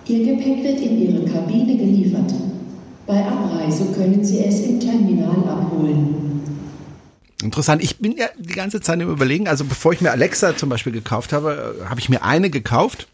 Ihr 0.06 0.36
Gepäck 0.36 0.62
wird 0.62 0.80
in 0.80 1.00
Ihre 1.00 1.24
Kabine 1.30 1.76
geliefert. 1.76 2.32
Bei 3.06 3.24
Abreise 3.24 3.92
können 3.92 4.24
Sie 4.24 4.44
es 4.44 4.60
im 4.60 4.80
Terminal 4.80 5.48
abholen. 5.48 6.42
Interessant. 7.42 7.82
Ich 7.82 7.98
bin 7.98 8.16
ja 8.16 8.26
die 8.38 8.54
ganze 8.54 8.80
Zeit 8.80 9.00
im 9.00 9.10
Überlegen, 9.10 9.48
also 9.48 9.64
bevor 9.64 9.92
ich 9.92 10.00
mir 10.00 10.10
Alexa 10.10 10.56
zum 10.56 10.70
Beispiel 10.70 10.92
gekauft 10.92 11.32
habe, 11.32 11.76
äh, 11.82 11.86
habe 11.86 12.00
ich 12.00 12.08
mir 12.08 12.22
eine 12.22 12.48
gekauft 12.48 13.08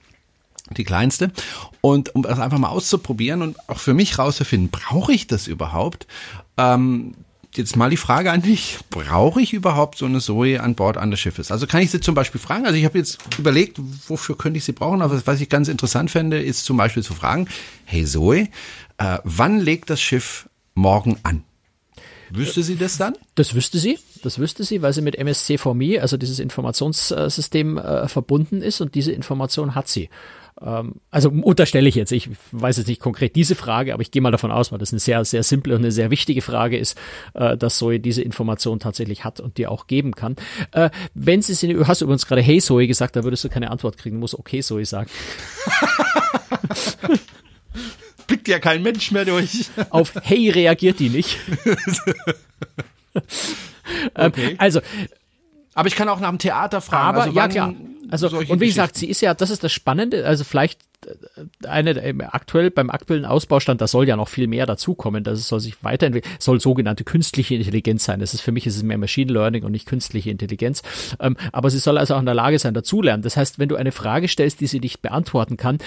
die 0.76 0.84
kleinste. 0.84 1.32
Und 1.80 2.14
um 2.14 2.22
das 2.22 2.38
einfach 2.38 2.58
mal 2.58 2.68
auszuprobieren 2.68 3.42
und 3.42 3.56
auch 3.68 3.78
für 3.78 3.94
mich 3.94 4.18
rauszufinden, 4.18 4.70
brauche 4.70 5.12
ich 5.12 5.26
das 5.26 5.46
überhaupt? 5.46 6.06
Ähm, 6.56 7.14
jetzt 7.54 7.76
mal 7.76 7.90
die 7.90 7.96
Frage 7.96 8.30
an 8.30 8.42
dich, 8.42 8.78
brauche 8.90 9.40
ich 9.40 9.52
überhaupt 9.52 9.98
so 9.98 10.06
eine 10.06 10.20
Zoe 10.20 10.60
an 10.60 10.74
Bord 10.74 10.96
eines 10.96 11.20
Schiffes? 11.20 11.50
Also 11.50 11.66
kann 11.66 11.82
ich 11.82 11.90
sie 11.90 12.00
zum 12.00 12.14
Beispiel 12.14 12.40
fragen, 12.40 12.66
also 12.66 12.76
ich 12.76 12.84
habe 12.84 12.98
jetzt 12.98 13.18
überlegt, 13.38 13.78
wofür 14.08 14.36
könnte 14.36 14.58
ich 14.58 14.64
sie 14.64 14.72
brauchen, 14.72 15.02
aber 15.02 15.26
was 15.26 15.40
ich 15.40 15.48
ganz 15.48 15.68
interessant 15.68 16.10
fände, 16.10 16.40
ist 16.40 16.64
zum 16.64 16.76
Beispiel 16.76 17.02
zu 17.02 17.14
fragen, 17.14 17.48
hey 17.84 18.04
Zoe, 18.04 18.48
äh, 18.98 19.18
wann 19.24 19.58
legt 19.58 19.90
das 19.90 20.00
Schiff 20.00 20.48
morgen 20.74 21.16
an? 21.22 21.42
Wüsste 22.30 22.62
sie 22.62 22.76
das 22.76 22.96
dann? 22.96 23.14
Das 23.34 23.54
wüsste 23.54 23.78
sie. 23.78 23.98
Das 24.22 24.38
wüsste 24.38 24.64
sie, 24.64 24.82
weil 24.82 24.92
sie 24.92 25.02
mit 25.02 25.16
MSC 25.16 25.58
for 25.58 25.74
Me, 25.74 26.00
also 26.00 26.16
dieses 26.16 26.38
Informationssystem, 26.38 27.78
äh, 27.78 28.08
verbunden 28.08 28.62
ist 28.62 28.80
und 28.80 28.94
diese 28.94 29.12
Information 29.12 29.74
hat 29.74 29.88
sie. 29.88 30.08
Ähm, 30.60 30.96
also 31.10 31.30
unterstelle 31.30 31.88
ich 31.88 31.94
jetzt, 31.94 32.12
ich 32.12 32.28
weiß 32.52 32.76
jetzt 32.78 32.88
nicht 32.88 33.00
konkret 33.00 33.34
diese 33.34 33.54
Frage, 33.54 33.94
aber 33.94 34.02
ich 34.02 34.10
gehe 34.10 34.20
mal 34.20 34.30
davon 34.30 34.50
aus, 34.50 34.72
weil 34.72 34.78
das 34.78 34.92
eine 34.92 34.98
sehr, 35.00 35.24
sehr 35.24 35.42
simple 35.42 35.74
und 35.74 35.80
eine 35.80 35.92
sehr 35.92 36.10
wichtige 36.10 36.42
Frage 36.42 36.76
ist, 36.76 36.98
äh, 37.34 37.56
dass 37.56 37.78
Zoe 37.78 37.98
diese 37.98 38.22
Information 38.22 38.78
tatsächlich 38.78 39.24
hat 39.24 39.40
und 39.40 39.56
dir 39.56 39.70
auch 39.70 39.86
geben 39.86 40.14
kann. 40.14 40.36
Äh, 40.72 40.90
wenn 41.14 41.40
sie 41.40 41.54
sie, 41.54 41.78
hast 41.84 42.02
du 42.02 42.04
übrigens 42.04 42.26
gerade 42.26 42.42
Hey 42.42 42.60
Zoe 42.60 42.86
gesagt, 42.86 43.16
da 43.16 43.24
würdest 43.24 43.44
du 43.44 43.48
keine 43.48 43.70
Antwort 43.70 43.96
kriegen, 43.96 44.16
du 44.16 44.20
musst 44.20 44.38
Okay 44.38 44.60
Zoe 44.60 44.84
sagen. 44.84 45.10
Blickt 48.26 48.48
ja 48.48 48.58
kein 48.58 48.82
Mensch 48.82 49.10
mehr 49.12 49.24
durch. 49.24 49.70
Auf 49.88 50.12
Hey 50.22 50.50
reagiert 50.50 51.00
die 51.00 51.08
nicht. 51.08 51.38
Ähm, 54.14 54.28
okay. 54.28 54.54
also 54.58 54.80
aber 55.74 55.88
ich 55.88 55.94
kann 55.94 56.08
auch 56.08 56.20
nach 56.20 56.30
dem 56.30 56.38
Theater 56.38 56.80
fragen. 56.80 57.08
Aber 57.08 57.22
also 57.22 57.36
ja 57.36 57.48
klar. 57.48 57.74
Also 58.10 58.28
und 58.36 58.60
wie 58.60 58.66
gesagt, 58.66 58.96
sie 58.96 59.08
ist 59.08 59.20
ja, 59.20 59.34
das 59.34 59.50
ist 59.50 59.62
das 59.62 59.72
Spannende. 59.72 60.26
Also 60.26 60.42
vielleicht 60.42 60.80
äh, 61.06 61.66
eine 61.66 62.34
aktuell 62.34 62.72
beim 62.72 62.90
aktuellen 62.90 63.24
Ausbaustand, 63.24 63.80
da 63.80 63.86
soll 63.86 64.08
ja 64.08 64.16
noch 64.16 64.28
viel 64.28 64.48
mehr 64.48 64.66
dazukommen. 64.66 65.22
Das 65.22 65.46
soll 65.46 65.60
sich 65.60 65.82
weiterentwickeln. 65.84 66.34
Soll 66.40 66.60
sogenannte 66.60 67.04
künstliche 67.04 67.54
Intelligenz 67.54 68.04
sein. 68.04 68.18
Das 68.18 68.34
ist 68.34 68.40
für 68.40 68.52
mich 68.52 68.66
ist 68.66 68.76
es 68.76 68.82
mehr 68.82 68.98
Machine 68.98 69.32
Learning 69.32 69.62
und 69.62 69.70
nicht 69.70 69.86
künstliche 69.86 70.30
Intelligenz. 70.30 70.82
Ähm, 71.20 71.36
aber 71.52 71.70
sie 71.70 71.78
soll 71.78 71.98
also 71.98 72.14
auch 72.14 72.20
in 72.20 72.26
der 72.26 72.34
Lage 72.34 72.58
sein, 72.58 72.74
dazulernen. 72.74 73.22
Das 73.22 73.36
heißt, 73.36 73.60
wenn 73.60 73.68
du 73.68 73.76
eine 73.76 73.92
Frage 73.92 74.26
stellst, 74.26 74.60
die 74.60 74.66
sie 74.66 74.80
nicht 74.80 75.02
beantworten 75.02 75.56
kann, 75.56 75.78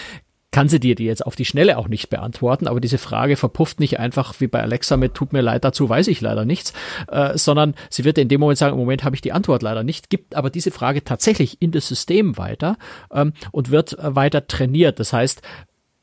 kann 0.54 0.70
sie 0.70 0.80
dir 0.80 0.96
die 0.96 1.06
jetzt 1.06 1.26
auf 1.26 1.36
die 1.36 1.46
Schnelle 1.46 1.78
auch 1.78 1.90
nicht 1.90 2.10
beantworten, 2.10 2.68
aber 2.68 2.80
diese 2.80 3.00
Frage 3.00 3.36
verpufft 3.36 3.80
nicht 3.80 4.00
einfach 4.00 4.40
wie 4.40 4.48
bei 4.48 4.62
Alexa 4.62 4.96
mit 4.96 5.16
tut 5.16 5.34
mir 5.34 5.42
leid, 5.42 5.66
dazu 5.66 5.90
weiß 5.90 6.08
ich 6.08 6.22
leider 6.22 6.46
nichts, 6.46 6.74
äh, 7.10 7.38
sondern 7.38 7.74
sie 7.90 8.06
wird 8.06 8.20
in 8.20 8.30
dem 8.30 8.40
Moment 8.40 8.60
sagen, 8.60 8.74
im 8.74 8.80
Moment 8.80 9.04
habe 9.04 9.16
ich 9.16 9.22
die 9.22 9.34
Antwort 9.34 9.64
leider 9.64 9.84
nicht, 9.84 10.10
gibt 10.10 10.36
aber 10.36 10.52
diese 10.52 10.72
Frage 10.72 11.04
tatsächlich 11.04 11.62
in 11.62 11.72
das 11.72 11.88
System 11.88 12.38
weiter 12.38 12.78
ähm, 13.12 13.34
und 13.52 13.72
wird 13.72 13.98
äh, 13.98 14.16
weiter 14.16 14.48
trainiert. 14.48 15.00
Das 15.00 15.12
heißt, 15.12 15.42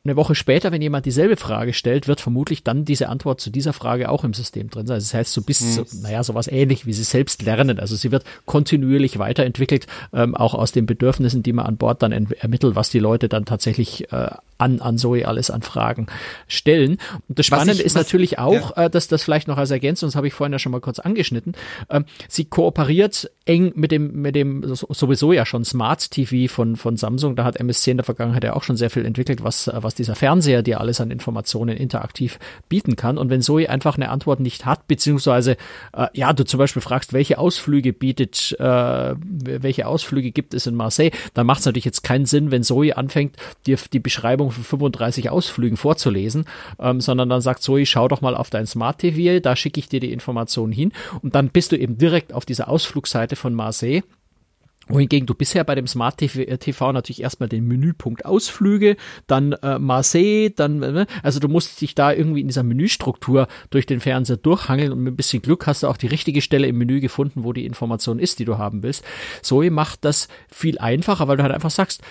eine 0.03 0.17
Woche 0.17 0.35
später, 0.35 0.73
wenn 0.73 0.81
jemand 0.81 1.05
dieselbe 1.05 1.37
Frage 1.37 1.75
stellt, 1.75 2.09
wird 2.09 2.23
vermutlich 2.23 2.65
dann 2.65 2.87
diese 2.87 3.11
Antwort 3.11 3.41
zu 3.41 3.51
dieser 3.51 3.75
Frage 3.75 4.09
auch 4.09 4.25
im 4.25 4.33
System 4.33 4.71
drin 4.71 4.87
sein. 4.87 4.95
Also 4.95 5.05
das 5.05 5.15
heißt, 5.15 5.33
so 5.33 5.43
bis, 5.43 5.61
mhm. 5.61 5.73
so, 5.73 5.87
naja, 6.01 6.25
sowas 6.25 6.49
ähnlich 6.49 6.87
wie 6.87 6.95
sie 6.95 7.03
selbst 7.03 7.43
lernen. 7.43 7.79
Also 7.79 7.97
sie 7.97 8.11
wird 8.11 8.25
kontinuierlich 8.47 9.19
weiterentwickelt, 9.19 9.87
ähm, 10.15 10.35
auch 10.35 10.55
aus 10.55 10.73
den 10.73 10.87
Bedürfnissen, 10.87 11.43
die 11.43 11.53
man 11.53 11.67
an 11.67 11.77
Bord 11.77 12.03
dann 12.03 12.13
ermittelt, 12.13 12.77
was 12.77 12.89
die 12.89 12.99
Leute 12.99 13.29
dann 13.29 13.45
tatsächlich 13.45 14.11
äh, 14.11 14.31
an, 14.61 14.81
an 14.81 14.99
Zoe 14.99 15.27
alles 15.27 15.51
an 15.51 15.62
Fragen 15.62 16.07
stellen. 16.46 16.99
Und 17.29 17.38
das 17.38 17.46
Spannende 17.46 17.75
ich, 17.75 17.85
ist 17.85 17.94
was, 17.94 18.05
natürlich 18.05 18.38
auch, 18.38 18.77
ja. 18.77 18.85
äh, 18.85 18.90
dass 18.90 19.09
das 19.09 19.23
vielleicht 19.23 19.49
noch 19.49 19.59
als 19.59 19.70
Ergänzung, 19.70 20.09
das 20.09 20.16
habe 20.16 20.27
ich 20.27 20.35
vorhin 20.35 20.53
ja 20.53 20.59
schon 20.59 20.73
mal 20.73 20.81
kurz 20.81 20.99
angeschnitten, 20.99 21.55
äh, 21.88 22.03
sie 22.29 22.44
kooperiert 22.44 23.31
eng 23.46 23.73
mit 23.75 23.90
dem, 23.90 24.20
mit 24.20 24.35
dem 24.35 24.62
sowieso 24.75 25.33
ja 25.33 25.46
schon 25.46 25.64
Smart 25.64 26.11
TV 26.11 26.53
von, 26.53 26.77
von 26.77 26.96
Samsung. 26.96 27.37
Da 27.37 27.44
hat 27.44 27.57
MSC 27.57 27.92
in 27.92 27.96
der 27.96 28.05
Vergangenheit 28.05 28.44
ja 28.44 28.55
auch 28.55 28.62
schon 28.62 28.77
sehr 28.77 28.90
viel 28.90 29.05
entwickelt, 29.05 29.42
was, 29.42 29.70
was 29.73 29.94
dieser 29.94 30.14
Fernseher 30.14 30.62
dir 30.62 30.81
alles 30.81 31.01
an 31.01 31.11
Informationen 31.11 31.77
interaktiv 31.77 32.38
bieten 32.68 32.96
kann. 32.96 33.18
Und 33.18 33.31
wenn 33.31 33.42
Zoe 33.42 33.68
einfach 33.68 33.96
eine 33.96 34.11
Antwort 34.11 34.40
nicht 34.40 34.66
hat, 34.66 34.87
beziehungsweise 34.87 35.57
äh, 35.92 36.07
ja, 36.12 36.33
du 36.33 36.44
zum 36.44 36.59
Beispiel 36.59 36.83
fragst, 36.83 37.12
welche 37.12 37.38
Ausflüge 37.38 37.92
bietet, 37.92 38.57
äh, 38.61 39.14
welche 39.16 39.87
Ausflüge 39.87 40.31
gibt 40.31 40.55
es 40.55 40.66
in 40.66 40.75
Marseille, 40.75 41.11
dann 41.35 41.46
macht 41.46 41.61
es 41.61 41.66
natürlich 41.66 41.85
jetzt 41.85 42.03
keinen 42.03 42.27
Sinn, 42.27 42.51
wenn 42.51 42.62
Zoe 42.62 42.96
anfängt, 42.96 43.37
dir 43.66 43.79
die 43.92 44.01
Beschreibung 44.01 44.50
von 44.51 44.65
35 44.65 45.31
Ausflügen 45.31 45.77
vorzulesen, 45.77 46.45
ähm, 46.79 47.01
sondern 47.01 47.29
dann 47.29 47.41
sagt 47.41 47.63
Zoe, 47.63 47.87
schau 47.87 48.09
doch 48.09 48.21
mal 48.21 48.35
auf 48.35 48.51
dein 48.51 48.67
Smart 48.67 48.99
TV, 48.99 49.41
da 49.41 49.57
schicke 49.57 49.81
ich 49.81 49.89
dir 49.89 50.01
die 50.01 50.13
Informationen 50.13 50.73
hin 50.73 50.93
und 51.23 51.35
dann 51.35 51.49
bist 51.49 51.73
du 51.73 51.79
eben 51.79 51.99
direkt 51.99 52.33
auf 52.33 52.45
dieser 52.45 52.69
Ausflugseite 52.69 53.37
von 53.37 53.55
Marseille 53.55 54.03
wohingegen 54.93 55.27
du 55.27 55.35
bisher 55.35 55.65
bei 55.65 55.75
dem 55.75 55.87
Smart 55.87 56.19
TV, 56.19 56.43
äh, 56.43 56.93
natürlich 56.93 57.23
erstmal 57.23 57.49
den 57.49 57.67
Menüpunkt 57.67 58.25
Ausflüge, 58.25 58.97
dann 59.27 59.53
äh, 59.53 59.79
Marseille, 59.79 60.51
dann, 60.51 60.83
äh, 60.83 61.07
also 61.23 61.41
du 61.41 61.49
musst 61.49 61.81
dich 61.81 61.95
da 61.95 62.13
irgendwie 62.13 62.41
in 62.41 62.49
dieser 62.49 62.63
Menüstruktur 62.63 63.49
durch 63.71 63.87
den 63.87 64.01
Fernseher 64.01 64.37
durchhangeln 64.37 64.93
und 64.93 65.01
mit 65.01 65.15
ein 65.15 65.17
bisschen 65.17 65.43
Glück 65.43 65.67
hast 65.67 65.83
du 65.83 65.89
auch 65.89 65.97
die 65.97 66.07
richtige 66.07 66.41
Stelle 66.41 66.67
im 66.67 66.79
Menü 66.79 67.01
gefunden, 67.01 67.45
wo 67.45 67.53
die 67.53 67.67
Information 67.67 68.19
ist, 68.19 68.39
die 68.39 68.45
du 68.45 68.59
haben 68.59 68.83
willst. 68.83 69.05
Zoe 69.43 69.71
macht 69.71 70.05
das 70.05 70.29
viel 70.51 70.79
einfacher, 70.79 71.29
weil 71.29 71.37
du 71.37 71.43
halt 71.43 71.55
einfach 71.55 71.71
sagst, 71.71 72.03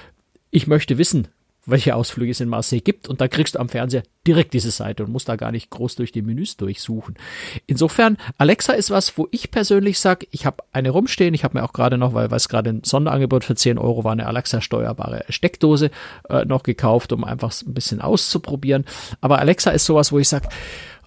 ich 0.51 0.67
möchte 0.67 0.97
wissen, 0.97 1.27
welche 1.71 1.95
Ausflüge 1.95 2.31
es 2.31 2.39
in 2.39 2.49
Marseille 2.49 2.81
gibt 2.81 3.07
und 3.07 3.21
da 3.21 3.27
kriegst 3.27 3.55
du 3.55 3.59
am 3.59 3.69
Fernseher 3.69 4.03
direkt 4.27 4.53
diese 4.53 4.71
Seite 4.71 5.03
und 5.03 5.11
musst 5.11 5.29
da 5.29 5.35
gar 5.35 5.51
nicht 5.51 5.69
groß 5.69 5.95
durch 5.95 6.11
die 6.11 6.21
Menüs 6.21 6.57
durchsuchen. 6.57 7.15
Insofern, 7.67 8.17
Alexa 8.37 8.73
ist 8.73 8.91
was, 8.91 9.17
wo 9.17 9.27
ich 9.31 9.51
persönlich 9.51 9.99
sage, 9.99 10.27
ich 10.31 10.45
habe 10.45 10.63
eine 10.71 10.89
rumstehen, 10.89 11.33
ich 11.33 11.43
habe 11.43 11.57
mir 11.57 11.63
auch 11.63 11.73
gerade 11.73 11.97
noch, 11.97 12.13
weil 12.13 12.31
es 12.33 12.49
gerade 12.49 12.69
ein 12.69 12.83
Sonderangebot 12.83 13.43
für 13.43 13.55
10 13.55 13.77
Euro 13.77 14.03
war, 14.03 14.11
eine 14.11 14.27
Alexa 14.27 14.61
steuerbare 14.61 15.25
Steckdose 15.29 15.91
äh, 16.29 16.45
noch 16.45 16.63
gekauft, 16.63 17.11
um 17.11 17.23
einfach 17.23 17.53
ein 17.65 17.73
bisschen 17.73 18.01
auszuprobieren. 18.01 18.85
Aber 19.21 19.39
Alexa 19.39 19.71
ist 19.71 19.85
sowas, 19.85 20.11
wo 20.11 20.19
ich 20.19 20.27
sage, 20.27 20.49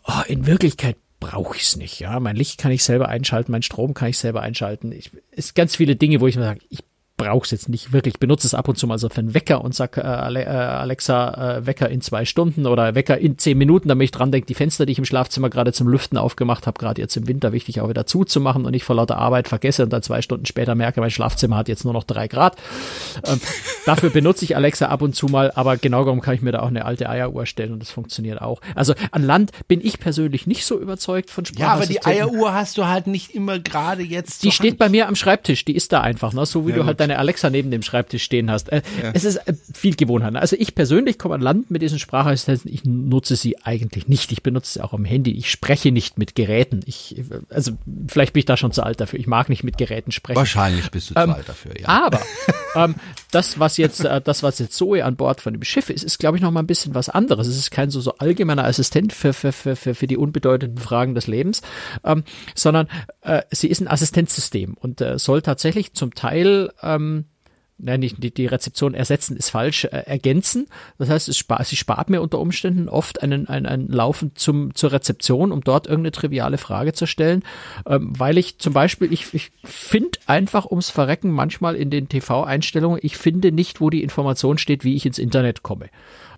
oh, 0.05 0.23
in 0.27 0.47
Wirklichkeit 0.47 0.97
brauche 1.21 1.57
ich 1.57 1.63
es 1.63 1.77
nicht. 1.77 2.01
Ja, 2.01 2.19
mein 2.19 2.35
Licht 2.35 2.59
kann 2.59 2.73
ich 2.73 2.83
selber 2.83 3.09
einschalten, 3.09 3.53
mein 3.53 3.63
Strom 3.63 3.95
kann 3.95 4.09
ich 4.09 4.19
selber 4.19 4.43
einschalten. 4.43 4.93
Es 5.31 5.47
sind 5.47 5.55
ganz 5.55 5.77
viele 5.77 5.95
Dinge, 5.95 6.21
wo 6.21 6.27
ich 6.27 6.37
mir 6.37 6.43
sage, 6.43 6.61
ich 6.69 6.81
brauche 7.17 7.45
es 7.45 7.51
jetzt 7.51 7.69
nicht 7.69 7.93
wirklich. 7.93 8.15
Ich 8.15 8.21
benutze 8.21 8.47
es 8.47 8.55
ab 8.55 8.69
und 8.69 8.77
zu 8.77 8.87
mal 8.87 8.99
so 8.99 9.09
für 9.09 9.19
einen 9.19 9.35
Wecker 9.35 9.63
und 9.63 9.75
sag 9.75 9.97
äh, 9.97 10.01
äh, 10.01 10.47
Alexa, 10.47 11.59
äh, 11.59 11.67
Wecker 11.67 11.89
in 11.89 12.01
zwei 12.01 12.25
Stunden 12.25 12.67
oder 12.67 12.95
Wecker 12.95 13.19
in 13.19 13.39
zehn 13.39 13.59
Minuten, 13.59 13.89
damit 13.89 14.07
ich 14.07 14.11
dran 14.11 14.33
denke, 14.33 14.47
die 14.47 14.55
Fenster, 14.55 14.87
die 14.87 14.93
ich 14.93 14.99
im 14.99 15.05
Schlafzimmer 15.05 15.51
gerade 15.51 15.73
zum 15.73 15.89
Lüften 15.89 16.19
aufgemacht 16.19 16.67
habe, 16.67 16.79
gerade 16.79 17.01
jetzt 17.01 17.17
im 17.17 17.29
Winter 17.29 17.53
wichtig 17.53 17.81
auch 17.81 17.89
wieder 17.89 18.07
zuzumachen 18.07 18.65
und 18.65 18.75
ich 18.75 18.85
vor 18.85 18.97
lauter 18.97 19.19
Arbeit 19.19 19.49
vergesse 19.49 19.85
und 19.85 19.93
dann 19.93 20.03
zwei 20.03 20.23
Stunden 20.23 20.47
später 20.47 20.75
merke, 20.75 21.01
mein 21.01 21.11
Schlafzimmer 21.11 21.57
hat 21.57 21.69
jetzt 21.69 21.85
nur 21.85 21.93
noch 21.93 22.05
drei 22.05 22.29
Grad. 22.29 22.57
Ähm, 23.27 23.41
dafür 23.87 24.11
benutze 24.11 24.45
ich 24.45 24.57
Alexa 24.57 24.87
ab 24.87 25.03
und 25.03 25.15
zu 25.15 25.27
mal, 25.27 25.53
aber 25.55 25.77
genau 25.77 26.05
darum 26.05 26.21
kann 26.21 26.35
ich 26.35 26.43
mir 26.43 26.53
da 26.53 26.61
auch 26.61 26.69
eine 26.69 26.85
alte 26.85 27.09
Eieruhr 27.09 27.47
stellen 27.47 27.73
und 27.73 27.81
das 27.81 27.91
funktioniert 27.91 28.41
auch. 28.41 28.61
Also 28.75 28.95
an 29.11 29.23
Land 29.23 29.53
bin 29.69 29.81
ich 29.81 30.01
persönlich 30.01 30.47
nicht 30.47 30.65
so 30.65 30.79
überzeugt 30.79 31.31
von 31.31 31.45
Sprache. 31.45 31.63
Ja, 31.63 31.73
aber 31.75 31.87
die 31.87 32.05
Eieruhr 32.05 32.55
hast 32.55 32.79
du 32.79 32.87
halt 32.87 33.07
nicht 33.07 33.35
immer 33.35 33.59
gerade 33.59 34.03
jetzt. 34.03 34.43
Die 34.45 34.51
steht 34.51 34.73
Hand. 34.73 34.79
bei 34.79 34.89
mir 34.89 35.09
am 35.09 35.15
Schreibtisch, 35.15 35.65
die 35.65 35.77
ist 35.77 35.93
da 35.93 36.01
einfach, 36.01 36.33
ne? 36.33 36.47
so 36.47 36.67
wie 36.67 36.71
ja, 36.71 36.77
du 36.79 36.85
halt 36.87 37.02
deine 37.03 37.19
Alexa 37.19 37.51
neben 37.51 37.71
dem 37.71 37.83
Schreibtisch 37.83 38.23
stehen 38.23 38.51
hast. 38.51 38.71
Äh, 38.71 38.83
ja. 39.03 39.11
Es 39.13 39.25
ist 39.25 39.37
äh, 39.37 39.55
viel 39.73 39.95
Gewohnheit. 39.97 40.35
Also 40.37 40.57
ich 40.59 40.75
persönlich 40.75 41.19
komme 41.19 41.35
an 41.35 41.41
Land 41.41 41.71
mit 41.71 41.83
diesen 41.83 41.99
Sprachassistenten. 41.99 42.73
Ich 42.73 42.85
nutze 42.85 43.37
sie 43.37 43.59
eigentlich 43.63 44.09
nicht. 44.09 44.33
Ich 44.33 44.43
benutze 44.43 44.75
sie 44.75 44.81
auch 44.81 44.93
am 44.93 45.05
Handy. 45.05 45.33
Ich 45.33 45.51
spreche 45.51 45.93
nicht 45.93 46.19
mit 46.19 46.35
Geräten. 46.35 46.81
Ich, 46.87 47.23
also 47.51 47.73
vielleicht 48.09 48.33
bin 48.33 48.41
ich 48.41 48.47
da 48.47 48.57
schon 48.57 48.73
zu 48.73 48.83
alt 48.83 49.01
dafür. 49.01 49.19
Ich 49.19 49.27
mag 49.27 49.49
nicht 49.49 49.65
mit 49.65 49.79
Geräten 49.79 50.13
sprechen. 50.13 50.39
Wahrscheinlich 50.39 50.91
bist 50.91 51.11
du 51.11 51.15
ähm, 51.17 51.31
zu 51.31 51.37
alt 51.37 51.49
dafür, 51.49 51.79
ja. 51.79 51.89
Aber 51.89 52.21
ähm, 52.75 52.95
das, 53.31 53.59
was 53.59 53.77
jetzt, 53.77 54.05
äh, 54.05 54.21
das, 54.21 54.43
was 54.43 54.59
jetzt 54.59 54.75
Zoe 54.75 55.05
an 55.05 55.17
Bord 55.17 55.41
von 55.41 55.53
dem 55.53 55.63
Schiff 55.63 55.91
ist, 55.91 56.05
ist, 56.05 56.19
glaube 56.19 56.37
ich, 56.37 56.43
noch 56.43 56.51
mal 56.51 56.61
ein 56.61 56.67
bisschen 56.67 56.95
was 56.95 57.09
anderes. 57.09 57.47
Es 57.47 57.57
ist 57.57 57.71
kein 57.71 57.91
so, 57.91 58.01
so 58.01 58.15
allgemeiner 58.19 58.65
Assistent 58.65 59.13
für, 59.13 59.33
für, 59.33 59.53
für, 59.53 59.77
für, 59.77 59.95
für 59.95 60.07
die 60.07 60.17
unbedeutenden 60.17 60.79
Fragen 60.79 61.15
des 61.15 61.27
Lebens, 61.27 61.63
ähm, 62.05 62.25
sondern 62.55 62.89
äh, 63.23 63.43
sie 63.51 63.69
ist 63.69 63.81
ein 63.81 63.89
Assistenzsystem 63.89 64.75
und 64.75 65.01
äh, 65.01 65.19
soll 65.19 65.43
tatsächlich 65.43 65.93
zum 65.95 66.15
Teil 66.15 66.73
ähm, 66.83 67.27
nein, 67.83 68.01
nicht 68.01 68.23
die, 68.23 68.33
die 68.33 68.47
Rezeption 68.47 68.95
ersetzen 68.95 69.37
ist 69.37 69.51
falsch, 69.51 69.85
äh, 69.85 69.89
ergänzen. 70.07 70.69
Das 70.99 71.09
heißt, 71.09 71.29
es 71.29 71.37
spart, 71.37 71.67
sie 71.67 71.77
spart 71.77 72.09
mir 72.09 72.23
unter 72.23 72.39
Umständen 72.39 72.89
oft 72.89 73.23
einen, 73.23 73.49
einen, 73.49 73.67
einen 73.67 73.89
Laufen 73.89 74.33
zum, 74.35 74.75
zur 74.75 74.93
Rezeption, 74.93 75.53
um 75.53 75.63
dort 75.63 75.87
irgendeine 75.87 76.13
triviale 76.13 76.59
Frage 76.59 76.93
zu 76.93 77.07
stellen, 77.07 77.43
ähm, 77.87 78.13
weil 78.17 78.39
ich 78.39 78.59
zum 78.59 78.73
Beispiel, 78.73 79.13
ich, 79.13 79.35
ich 79.35 79.51
finde 79.65 80.19
einfach 80.27 80.67
ums 80.67 80.91
Verrecken 80.91 81.31
manchmal 81.31 81.77
in 81.77 81.91
den 81.91 82.09
TV-Einstellungen, 82.09 83.01
ich 83.03 83.17
finde 83.17 83.53
nicht, 83.53 83.81
wo 83.81 83.91
die 83.91 84.03
Information 84.03 84.59
steht, 84.59 84.85
wie 84.85 84.95
ich 84.95 85.05
ins 85.05 85.19
Internet 85.19 85.63
komme. 85.63 85.91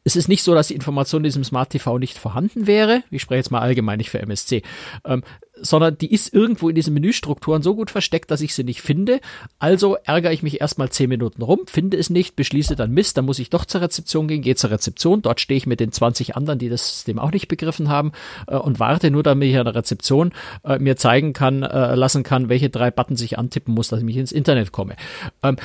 Es 0.04 0.16
ist 0.16 0.28
nicht 0.28 0.42
so, 0.42 0.54
dass 0.54 0.68
die 0.68 0.74
Information 0.74 1.20
in 1.20 1.24
diesem 1.24 1.44
Smart 1.44 1.70
TV 1.70 1.98
nicht 1.98 2.18
vorhanden 2.18 2.66
wäre. 2.66 3.02
Ich 3.10 3.22
spreche 3.22 3.38
jetzt 3.38 3.50
mal 3.50 3.60
allgemein 3.60 3.96
nicht 3.96 4.10
für 4.10 4.20
MSC. 4.20 4.62
Ähm, 5.06 5.22
sondern 5.56 5.96
die 5.98 6.12
ist 6.12 6.34
irgendwo 6.34 6.68
in 6.68 6.74
diesen 6.74 6.94
Menüstrukturen 6.94 7.62
so 7.62 7.74
gut 7.74 7.90
versteckt, 7.90 8.30
dass 8.30 8.40
ich 8.40 8.54
sie 8.54 8.64
nicht 8.64 8.82
finde. 8.82 9.20
Also 9.58 9.96
ärgere 10.04 10.32
ich 10.32 10.42
mich 10.42 10.60
erstmal 10.60 10.90
zehn 10.90 11.08
Minuten 11.08 11.42
rum, 11.42 11.60
finde 11.66 11.96
es 11.96 12.10
nicht, 12.10 12.36
beschließe 12.36 12.76
dann 12.76 12.90
Mist, 12.90 13.16
dann 13.16 13.24
muss 13.24 13.38
ich 13.38 13.50
doch 13.50 13.64
zur 13.64 13.80
Rezeption 13.80 14.28
gehen, 14.28 14.42
gehe 14.42 14.56
zur 14.56 14.70
Rezeption, 14.70 15.22
dort 15.22 15.40
stehe 15.40 15.58
ich 15.58 15.66
mit 15.66 15.80
den 15.80 15.92
20 15.92 16.36
anderen, 16.36 16.58
die 16.58 16.68
das 16.68 16.88
System 16.88 17.18
auch 17.18 17.30
nicht 17.30 17.48
begriffen 17.48 17.88
haben 17.88 18.12
äh, 18.46 18.56
und 18.56 18.80
warte 18.80 19.10
nur, 19.10 19.22
damit 19.22 19.48
ich 19.48 19.58
an 19.58 19.66
der 19.66 19.74
Rezeption 19.74 20.32
äh, 20.64 20.78
mir 20.78 20.96
zeigen 20.96 21.32
kann, 21.32 21.62
äh, 21.62 21.94
lassen 21.94 22.22
kann, 22.22 22.48
welche 22.48 22.70
drei 22.70 22.90
Buttons 22.90 23.20
ich 23.20 23.38
antippen 23.38 23.74
muss, 23.74 23.88
dass 23.88 24.00
ich 24.00 24.04
mich 24.04 24.16
ins 24.16 24.32
Internet 24.32 24.72
komme. 24.72 24.96
Ähm, 25.42 25.56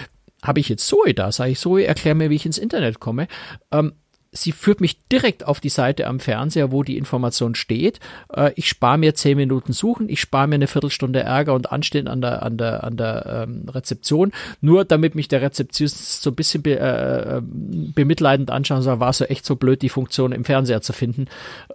habe 0.43 0.59
ich 0.59 0.69
jetzt 0.69 0.87
Zoe 0.87 1.13
da, 1.13 1.31
sage 1.31 1.51
ich 1.51 1.59
Zoe, 1.59 1.85
erklär 1.85 2.15
mir, 2.15 2.29
wie 2.29 2.35
ich 2.35 2.45
ins 2.45 2.57
Internet 2.57 2.99
komme. 2.99 3.27
Ähm, 3.71 3.93
sie 4.31 4.51
führt 4.51 4.79
mich 4.79 5.07
direkt 5.07 5.45
auf 5.45 5.59
die 5.59 5.69
Seite 5.69 6.05
am 6.07 6.19
Fernseher, 6.19 6.71
wo 6.71 6.83
die 6.83 6.97
Information 6.97 7.55
steht. 7.55 7.99
Äh, 8.33 8.51
ich 8.55 8.67
spare 8.67 8.97
mir 8.97 9.15
zehn 9.15 9.37
Minuten 9.37 9.73
Suchen, 9.73 10.09
ich 10.09 10.21
spare 10.21 10.47
mir 10.47 10.55
eine 10.55 10.67
Viertelstunde 10.67 11.21
Ärger 11.21 11.53
und 11.53 11.71
Anstehen 11.71 12.07
an 12.07 12.21
der, 12.21 12.43
an 12.43 12.57
der, 12.57 12.83
an 12.83 12.97
der 12.97 13.47
ähm, 13.47 13.65
Rezeption, 13.67 14.31
nur 14.61 14.85
damit 14.85 15.15
mich 15.15 15.27
der 15.27 15.41
Rezeptionist 15.41 16.21
so 16.21 16.29
ein 16.29 16.35
bisschen 16.35 16.61
be, 16.61 16.79
äh, 16.79 17.37
ähm, 17.37 17.91
bemitleidend 17.95 18.51
anschauen 18.51 18.77
und 18.77 18.83
sagt, 18.83 18.99
war 18.99 19.13
so 19.13 19.25
echt 19.25 19.45
so 19.45 19.55
blöd, 19.55 19.81
die 19.81 19.89
Funktion 19.89 20.31
im 20.31 20.45
Fernseher 20.45 20.81
zu 20.81 20.93
finden. 20.93 21.25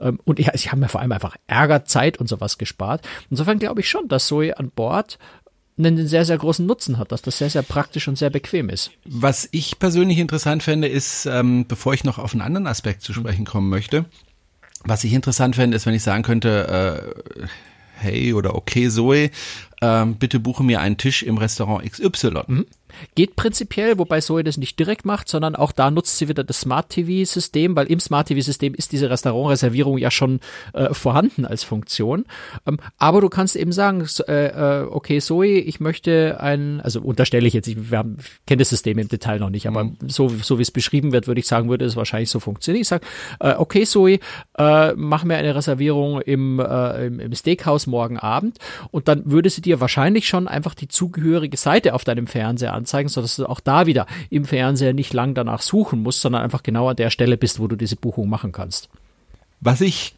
Ähm, 0.00 0.20
und 0.24 0.38
ja, 0.38 0.56
sie 0.56 0.70
haben 0.70 0.80
mir 0.80 0.88
vor 0.88 1.00
allem 1.00 1.12
einfach 1.12 1.36
Ärger, 1.46 1.84
Zeit 1.84 2.18
und 2.18 2.28
sowas 2.28 2.58
gespart. 2.58 3.06
Insofern 3.30 3.58
glaube 3.58 3.80
ich 3.80 3.88
schon, 3.88 4.08
dass 4.08 4.26
Zoe 4.26 4.56
an 4.56 4.70
Bord 4.70 5.18
einen 5.76 6.06
sehr, 6.06 6.24
sehr 6.24 6.38
großen 6.38 6.64
Nutzen 6.64 6.98
hat, 6.98 7.10
dass 7.12 7.22
das 7.22 7.38
sehr, 7.38 7.50
sehr 7.50 7.62
praktisch 7.62 8.06
und 8.06 8.16
sehr 8.16 8.30
bequem 8.30 8.68
ist. 8.68 8.90
Was 9.04 9.48
ich 9.50 9.78
persönlich 9.78 10.18
interessant 10.18 10.62
fände, 10.62 10.88
ist, 10.88 11.26
ähm, 11.26 11.66
bevor 11.66 11.94
ich 11.94 12.04
noch 12.04 12.18
auf 12.18 12.32
einen 12.32 12.42
anderen 12.42 12.66
Aspekt 12.66 13.02
zu 13.02 13.12
sprechen 13.12 13.44
kommen 13.44 13.68
möchte, 13.68 14.04
was 14.84 15.02
ich 15.04 15.12
interessant 15.12 15.56
fände, 15.56 15.76
ist, 15.76 15.86
wenn 15.86 15.94
ich 15.94 16.02
sagen 16.02 16.22
könnte, 16.22 17.12
äh, 17.40 17.46
hey 17.96 18.34
oder 18.34 18.54
okay 18.54 18.88
Zoe, 18.88 19.30
äh, 19.80 20.06
bitte 20.06 20.40
buche 20.40 20.64
mir 20.64 20.80
einen 20.80 20.96
Tisch 20.96 21.22
im 21.22 21.38
Restaurant 21.38 21.84
XY. 21.90 22.42
Mhm. 22.46 22.66
Geht 23.14 23.36
prinzipiell, 23.36 23.98
wobei 23.98 24.20
Zoe 24.20 24.44
das 24.44 24.56
nicht 24.56 24.78
direkt 24.78 25.04
macht, 25.04 25.28
sondern 25.28 25.56
auch 25.56 25.72
da 25.72 25.90
nutzt 25.90 26.18
sie 26.18 26.28
wieder 26.28 26.44
das 26.44 26.60
Smart 26.60 26.90
TV-System, 26.90 27.76
weil 27.76 27.86
im 27.86 28.00
Smart 28.00 28.28
TV-System 28.28 28.74
ist 28.74 28.92
diese 28.92 29.10
Restaurantreservierung 29.10 29.98
ja 29.98 30.10
schon 30.10 30.40
äh, 30.72 30.92
vorhanden 30.92 31.44
als 31.44 31.64
Funktion. 31.64 32.24
Ähm, 32.66 32.78
aber 32.98 33.20
du 33.20 33.28
kannst 33.28 33.56
eben 33.56 33.72
sagen, 33.72 34.06
äh, 34.28 34.46
äh, 34.46 34.86
okay, 34.88 35.20
Zoe, 35.20 35.58
ich 35.58 35.80
möchte 35.80 36.38
ein, 36.40 36.80
also 36.80 37.00
unterstelle 37.00 37.46
ich 37.46 37.54
jetzt, 37.54 37.68
ich, 37.68 37.90
wir 37.90 37.98
haben, 37.98 38.18
kenne 38.46 38.60
das 38.60 38.70
System 38.70 38.98
im 38.98 39.08
Detail 39.08 39.38
noch 39.38 39.50
nicht, 39.50 39.66
aber 39.66 39.84
mhm. 39.84 39.96
so, 40.06 40.28
so 40.28 40.58
wie 40.58 40.62
es 40.62 40.70
beschrieben 40.70 41.12
wird, 41.12 41.26
würde 41.26 41.40
ich 41.40 41.46
sagen, 41.46 41.68
würde 41.68 41.84
es 41.84 41.96
wahrscheinlich 41.96 42.30
so 42.30 42.40
funktionieren. 42.40 42.82
Ich 42.82 42.88
sage, 42.88 43.06
äh, 43.40 43.54
okay, 43.54 43.84
Zoe, 43.84 44.18
äh, 44.58 44.92
mach 44.94 45.24
mir 45.24 45.36
eine 45.36 45.54
Reservierung 45.54 46.20
im, 46.20 46.60
äh, 46.60 47.06
im, 47.06 47.20
im 47.20 47.34
Steakhouse 47.34 47.86
morgen 47.86 48.18
Abend 48.18 48.58
und 48.90 49.08
dann 49.08 49.30
würde 49.30 49.50
sie 49.50 49.62
dir 49.64 49.80
wahrscheinlich 49.80 50.28
schon 50.28 50.48
einfach 50.48 50.74
die 50.74 50.88
zugehörige 50.88 51.56
Seite 51.56 51.94
auf 51.94 52.04
deinem 52.04 52.26
Fernseher 52.26 52.72
anzeigen, 52.72 53.08
sodass 53.08 53.36
du 53.36 53.46
auch 53.46 53.60
da 53.60 53.86
wieder 53.86 54.06
im 54.30 54.44
Fernseher 54.44 54.92
nicht 54.92 55.12
lang 55.12 55.34
danach 55.34 55.62
suchen 55.62 56.02
musst, 56.02 56.20
sondern 56.20 56.42
einfach 56.42 56.62
genau 56.62 56.88
an 56.88 56.96
der 56.96 57.10
Stelle 57.10 57.36
bist, 57.36 57.60
wo 57.60 57.68
du 57.68 57.76
diese 57.76 57.96
Buchung 57.96 58.28
machen 58.28 58.52
kannst. 58.52 58.88
Was 59.60 59.80
ich 59.80 60.14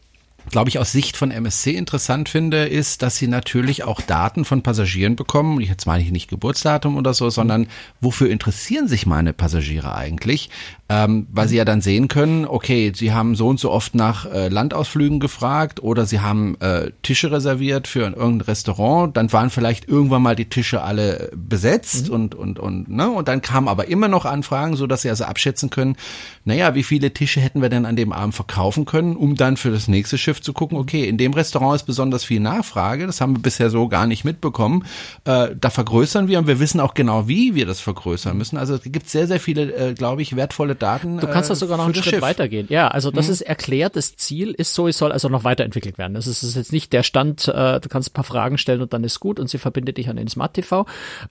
glaube 0.49 0.69
ich, 0.69 0.79
aus 0.79 0.91
Sicht 0.91 1.17
von 1.17 1.31
MSC 1.31 1.75
interessant 1.75 2.29
finde, 2.29 2.65
ist, 2.65 3.01
dass 3.01 3.17
sie 3.17 3.27
natürlich 3.27 3.83
auch 3.83 4.01
Daten 4.01 4.45
von 4.45 4.61
Passagieren 4.61 5.15
bekommen. 5.15 5.59
Jetzt 5.59 5.85
meine 5.85 6.03
ich 6.03 6.11
nicht 6.11 6.29
Geburtsdatum 6.29 6.97
oder 6.97 7.13
so, 7.13 7.29
sondern 7.29 7.67
wofür 8.01 8.29
interessieren 8.29 8.87
sich 8.87 9.05
meine 9.05 9.33
Passagiere 9.33 9.95
eigentlich? 9.95 10.49
Ähm, 10.89 11.27
weil 11.31 11.49
sie 11.49 11.57
ja 11.57 11.65
dann 11.65 11.81
sehen 11.81 12.07
können, 12.07 12.45
okay, 12.45 12.93
sie 12.95 13.11
haben 13.11 13.35
so 13.35 13.49
und 13.49 13.59
so 13.59 13.71
oft 13.71 13.93
nach 13.93 14.25
äh, 14.25 14.47
Landausflügen 14.47 15.19
gefragt 15.19 15.83
oder 15.83 16.05
sie 16.05 16.21
haben 16.21 16.55
äh, 16.61 16.91
Tische 17.01 17.29
reserviert 17.29 17.89
für 17.89 17.99
irgendein 17.99 18.39
Restaurant, 18.39 19.17
dann 19.17 19.33
waren 19.33 19.49
vielleicht 19.49 19.89
irgendwann 19.89 20.21
mal 20.21 20.37
die 20.37 20.47
Tische 20.47 20.81
alle 20.81 21.29
besetzt 21.35 22.07
mhm. 22.07 22.13
und 22.13 22.35
und 22.35 22.59
und 22.59 22.87
ne 22.87 23.09
und 23.09 23.27
dann 23.27 23.41
kamen 23.41 23.67
aber 23.67 23.89
immer 23.89 24.07
noch 24.07 24.23
Anfragen, 24.23 24.77
so 24.77 24.87
dass 24.87 25.01
sie 25.01 25.09
also 25.09 25.25
abschätzen 25.25 25.69
können, 25.69 25.97
naja, 26.45 26.73
wie 26.73 26.83
viele 26.83 27.13
Tische 27.13 27.41
hätten 27.41 27.61
wir 27.61 27.67
denn 27.67 27.85
an 27.85 27.97
dem 27.97 28.13
Abend 28.13 28.33
verkaufen 28.33 28.85
können, 28.85 29.17
um 29.17 29.35
dann 29.35 29.57
für 29.57 29.71
das 29.71 29.89
nächste 29.89 30.17
Schiff 30.17 30.36
zu 30.41 30.53
gucken, 30.53 30.77
okay, 30.77 31.07
in 31.07 31.17
dem 31.17 31.33
Restaurant 31.33 31.75
ist 31.75 31.83
besonders 31.83 32.23
viel 32.23 32.39
Nachfrage, 32.39 33.05
das 33.05 33.21
haben 33.21 33.35
wir 33.35 33.41
bisher 33.41 33.69
so 33.69 33.87
gar 33.87 34.07
nicht 34.07 34.25
mitbekommen, 34.25 34.85
äh, 35.25 35.49
da 35.59 35.69
vergrößern 35.69 36.27
wir 36.27 36.39
und 36.39 36.47
wir 36.47 36.59
wissen 36.59 36.79
auch 36.79 36.93
genau, 36.93 37.27
wie 37.27 37.55
wir 37.55 37.65
das 37.65 37.79
vergrößern 37.79 38.37
müssen. 38.37 38.57
Also 38.57 38.75
es 38.75 38.83
gibt 38.83 39.09
sehr, 39.09 39.27
sehr 39.27 39.39
viele, 39.39 39.73
äh, 39.73 39.93
glaube 39.93 40.21
ich, 40.21 40.35
wertvolle 40.35 40.75
Daten. 40.75 41.19
Du 41.19 41.27
kannst 41.27 41.49
das 41.49 41.59
äh, 41.59 41.61
sogar 41.61 41.77
noch 41.77 41.85
einen 41.85 41.95
Schritt 41.95 42.05
Schiff. 42.05 42.21
weitergehen. 42.21 42.67
Ja, 42.69 42.87
also 42.87 43.11
das 43.11 43.27
mhm. 43.27 43.33
ist 43.33 43.41
erklärt, 43.41 43.95
das 43.95 44.15
Ziel 44.15 44.51
ist 44.51 44.73
so, 44.73 44.87
es 44.87 44.97
soll 44.97 45.11
also 45.11 45.29
noch 45.29 45.43
weiterentwickelt 45.43 45.97
werden. 45.97 46.13
Das 46.13 46.27
ist, 46.27 46.55
jetzt 46.55 46.71
nicht 46.71 46.93
der 46.93 47.03
Stand, 47.03 47.47
äh, 47.47 47.79
du 47.79 47.89
kannst 47.89 48.09
ein 48.09 48.13
paar 48.13 48.23
Fragen 48.23 48.57
stellen 48.57 48.81
und 48.81 48.93
dann 48.93 49.03
ist 49.03 49.19
gut 49.19 49.39
und 49.39 49.49
sie 49.49 49.57
verbindet 49.57 49.97
dich 49.97 50.09
an 50.09 50.17
den 50.17 50.27
Smart 50.27 50.53
TV, 50.53 50.85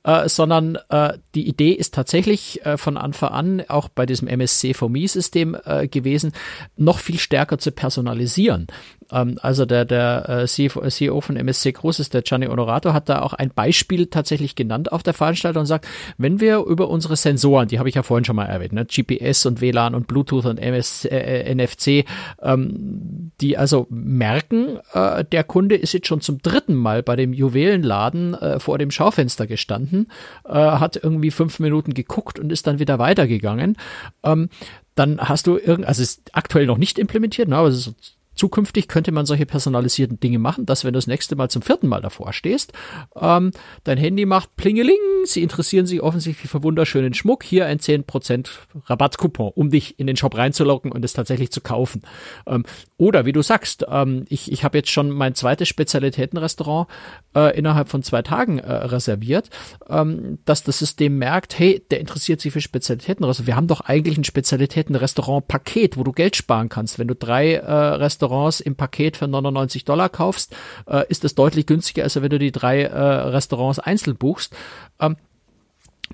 äh, 0.04 0.28
sondern 0.28 0.78
äh, 0.88 1.14
die 1.34 1.48
Idee 1.48 1.72
ist 1.72 1.94
tatsächlich 1.94 2.64
äh, 2.64 2.76
von 2.76 2.96
Anfang 2.96 3.30
an 3.30 3.62
auch 3.68 3.88
bei 3.88 4.06
diesem 4.06 4.28
MSC 4.28 4.74
for 4.74 4.88
Me 4.88 5.06
System 5.06 5.56
äh, 5.64 5.88
gewesen, 5.88 6.32
noch 6.76 6.98
viel 6.98 7.18
stärker 7.18 7.58
zu 7.58 7.72
personalisieren. 7.72 8.66
Ähm, 9.10 9.38
also 9.40 9.66
der, 9.66 9.84
der 9.84 10.28
äh, 10.28 10.46
CEO 10.46 11.20
von 11.20 11.36
MSC 11.36 11.72
Großes, 11.72 12.10
der 12.10 12.22
Gianni 12.22 12.48
Onorato, 12.48 12.92
hat 12.92 13.08
da 13.08 13.22
auch 13.22 13.32
ein 13.32 13.50
Beispiel 13.50 14.06
tatsächlich 14.06 14.54
genannt 14.54 14.92
auf 14.92 15.02
der 15.02 15.14
Veranstaltung 15.14 15.60
und 15.60 15.66
sagt, 15.66 15.86
wenn 16.18 16.40
wir 16.40 16.58
über 16.58 16.88
unsere 16.88 17.16
Sensoren, 17.16 17.68
die 17.68 17.78
habe 17.78 17.88
ich 17.88 17.94
ja 17.94 18.02
vorhin 18.02 18.24
schon 18.24 18.36
mal 18.36 18.46
erwähnt, 18.46 18.72
ne, 18.72 18.86
GPS 18.86 19.46
und 19.46 19.60
WLAN 19.60 19.94
und 19.94 20.06
Bluetooth 20.06 20.46
und 20.46 20.58
MS, 20.58 21.04
äh, 21.04 21.54
NFC, 21.54 22.04
ähm, 22.42 23.32
die 23.40 23.56
also 23.56 23.86
merken, 23.90 24.78
äh, 24.92 25.24
der 25.24 25.44
Kunde 25.44 25.76
ist 25.76 25.92
jetzt 25.92 26.06
schon 26.06 26.20
zum 26.20 26.38
dritten 26.42 26.74
Mal 26.74 27.02
bei 27.02 27.16
dem 27.16 27.32
Juwelenladen 27.32 28.34
äh, 28.34 28.60
vor 28.60 28.78
dem 28.78 28.90
Schaufenster 28.90 29.46
gestanden, 29.46 30.10
äh, 30.44 30.52
hat 30.52 30.96
irgendwie 31.02 31.30
fünf 31.30 31.58
Minuten 31.58 31.94
geguckt 31.94 32.38
und 32.38 32.52
ist 32.52 32.66
dann 32.66 32.78
wieder 32.78 32.98
weitergegangen. 32.98 33.76
Ähm, 34.22 34.48
dann 34.94 35.20
hast 35.20 35.46
du 35.46 35.58
irgend, 35.58 35.86
also 35.86 36.02
ist 36.02 36.30
aktuell 36.32 36.66
noch 36.66 36.78
nicht 36.78 36.98
implementiert, 36.98 37.48
ne, 37.48 37.56
aber 37.56 37.68
es 37.68 37.86
ist 37.86 38.16
Zukünftig 38.36 38.86
könnte 38.86 39.12
man 39.12 39.24
solche 39.24 39.46
personalisierten 39.46 40.20
Dinge 40.20 40.38
machen, 40.38 40.66
dass 40.66 40.84
wenn 40.84 40.92
du 40.92 40.98
das 40.98 41.06
nächste 41.06 41.36
Mal 41.36 41.48
zum 41.48 41.62
vierten 41.62 41.88
Mal 41.88 42.02
davor 42.02 42.34
stehst, 42.34 42.74
ähm, 43.18 43.50
dein 43.84 43.96
Handy 43.96 44.26
macht 44.26 44.54
Plingeling, 44.56 44.96
sie 45.24 45.42
interessieren 45.42 45.86
sich 45.86 46.02
offensichtlich 46.02 46.50
für 46.50 46.62
wunderschönen 46.62 47.14
Schmuck, 47.14 47.42
hier 47.42 47.66
ein 47.66 47.78
10% 47.78 48.48
Rabattcoupon, 48.84 49.52
um 49.54 49.70
dich 49.70 49.98
in 49.98 50.06
den 50.06 50.16
Shop 50.16 50.36
reinzulocken 50.36 50.92
und 50.92 51.02
es 51.02 51.14
tatsächlich 51.14 51.50
zu 51.50 51.62
kaufen. 51.62 52.02
Ähm, 52.46 52.64
oder 52.98 53.24
wie 53.24 53.32
du 53.32 53.40
sagst, 53.40 53.86
ähm, 53.88 54.26
ich, 54.28 54.52
ich 54.52 54.64
habe 54.64 54.76
jetzt 54.76 54.90
schon 54.90 55.10
mein 55.10 55.34
zweites 55.34 55.68
Spezialitätenrestaurant 55.68 56.88
äh, 57.34 57.56
innerhalb 57.56 57.88
von 57.88 58.02
zwei 58.02 58.20
Tagen 58.20 58.58
äh, 58.58 58.70
reserviert, 58.70 59.48
ähm, 59.88 60.40
dass 60.44 60.62
das 60.62 60.78
System 60.78 61.16
merkt, 61.16 61.58
hey, 61.58 61.82
der 61.90 62.00
interessiert 62.00 62.42
sich 62.42 62.52
für 62.52 62.60
Spezialitätenrestaurant. 62.60 63.46
Wir 63.46 63.56
haben 63.56 63.66
doch 63.66 63.80
eigentlich 63.80 64.18
ein 64.18 64.24
Spezialitätenrestaurant-Paket, 64.24 65.96
wo 65.96 66.04
du 66.04 66.12
Geld 66.12 66.36
sparen 66.36 66.68
kannst. 66.68 66.98
Wenn 66.98 67.08
du 67.08 67.14
drei 67.14 67.54
äh, 67.54 67.72
Restaurants 67.72 68.25
Restaurants 68.26 68.60
im 68.60 68.74
Paket 68.74 69.16
für 69.16 69.28
99 69.28 69.84
Dollar 69.84 70.08
kaufst, 70.08 70.54
äh, 70.86 71.04
ist 71.08 71.24
das 71.24 71.34
deutlich 71.34 71.66
günstiger, 71.66 72.02
als 72.02 72.20
wenn 72.20 72.30
du 72.30 72.38
die 72.38 72.52
drei 72.52 72.82
äh, 72.82 72.98
Restaurants 72.98 73.78
einzeln 73.78 74.16
buchst. 74.16 74.54
Ähm, 75.00 75.16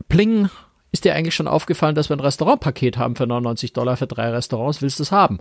Pling, 0.09 0.49
ist 0.91 1.07
dir 1.07 1.15
eigentlich 1.15 1.35
schon 1.35 1.49
aufgefallen, 1.49 1.95
dass 1.95 2.11
wir 2.11 2.17
ein 2.17 2.21
Restaurantpaket 2.21 2.99
haben 2.99 3.17
für 3.17 3.27
99 3.27 3.73
Dollar 3.73 3.97
für 3.97 4.07
drei 4.07 4.29
Restaurants? 4.31 4.83
Willst 4.83 4.99
du 4.99 5.05
es 5.05 5.13
haben? 5.13 5.39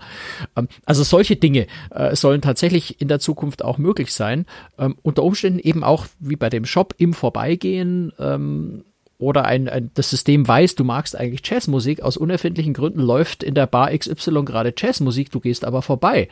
Ähm, 0.56 0.70
also 0.86 1.04
solche 1.04 1.36
Dinge 1.36 1.68
äh, 1.90 2.16
sollen 2.16 2.42
tatsächlich 2.42 3.02
in 3.02 3.10
der 3.10 3.20
Zukunft 3.20 3.64
auch 3.64 3.78
möglich 3.78 4.14
sein. 4.14 4.46
Ähm, 4.78 4.96
unter 5.02 5.24
Umständen 5.24 5.60
eben 5.60 5.84
auch 5.84 6.06
wie 6.20 6.38
bei 6.38 6.50
dem 6.50 6.66
Shop 6.66 6.96
im 6.98 7.14
Vorbeigehen 7.14 8.14
ähm, 8.18 8.86
oder 9.22 9.46
ein, 9.46 9.70
ein, 9.70 9.92
das 9.94 10.10
System 10.10 10.48
weiß, 10.48 10.76
du 10.76 10.84
magst 10.84 11.16
eigentlich 11.16 11.42
Jazzmusik, 11.48 12.02
aus 12.02 12.18
unerfindlichen 12.18 12.74
Gründen 12.74 13.00
läuft 13.00 13.44
in 13.44 13.54
der 13.54 13.68
Bar 13.68 13.96
XY 13.96 14.44
gerade 14.44 14.74
Jazzmusik, 14.76 15.32
du 15.32 15.40
gehst 15.40 15.64
aber 15.64 15.82
vorbei. 15.82 16.28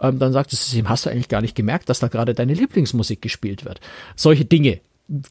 Ähm, 0.00 0.18
dann 0.18 0.32
sagt 0.32 0.52
das 0.52 0.64
System, 0.64 0.88
hast 0.88 1.06
du 1.06 1.10
eigentlich 1.10 1.28
gar 1.28 1.40
nicht 1.40 1.54
gemerkt, 1.54 1.88
dass 1.88 2.00
da 2.00 2.08
gerade 2.08 2.34
deine 2.34 2.54
Lieblingsmusik 2.54 3.22
gespielt 3.22 3.64
wird. 3.64 3.80
Solche 4.16 4.44
Dinge, 4.44 4.80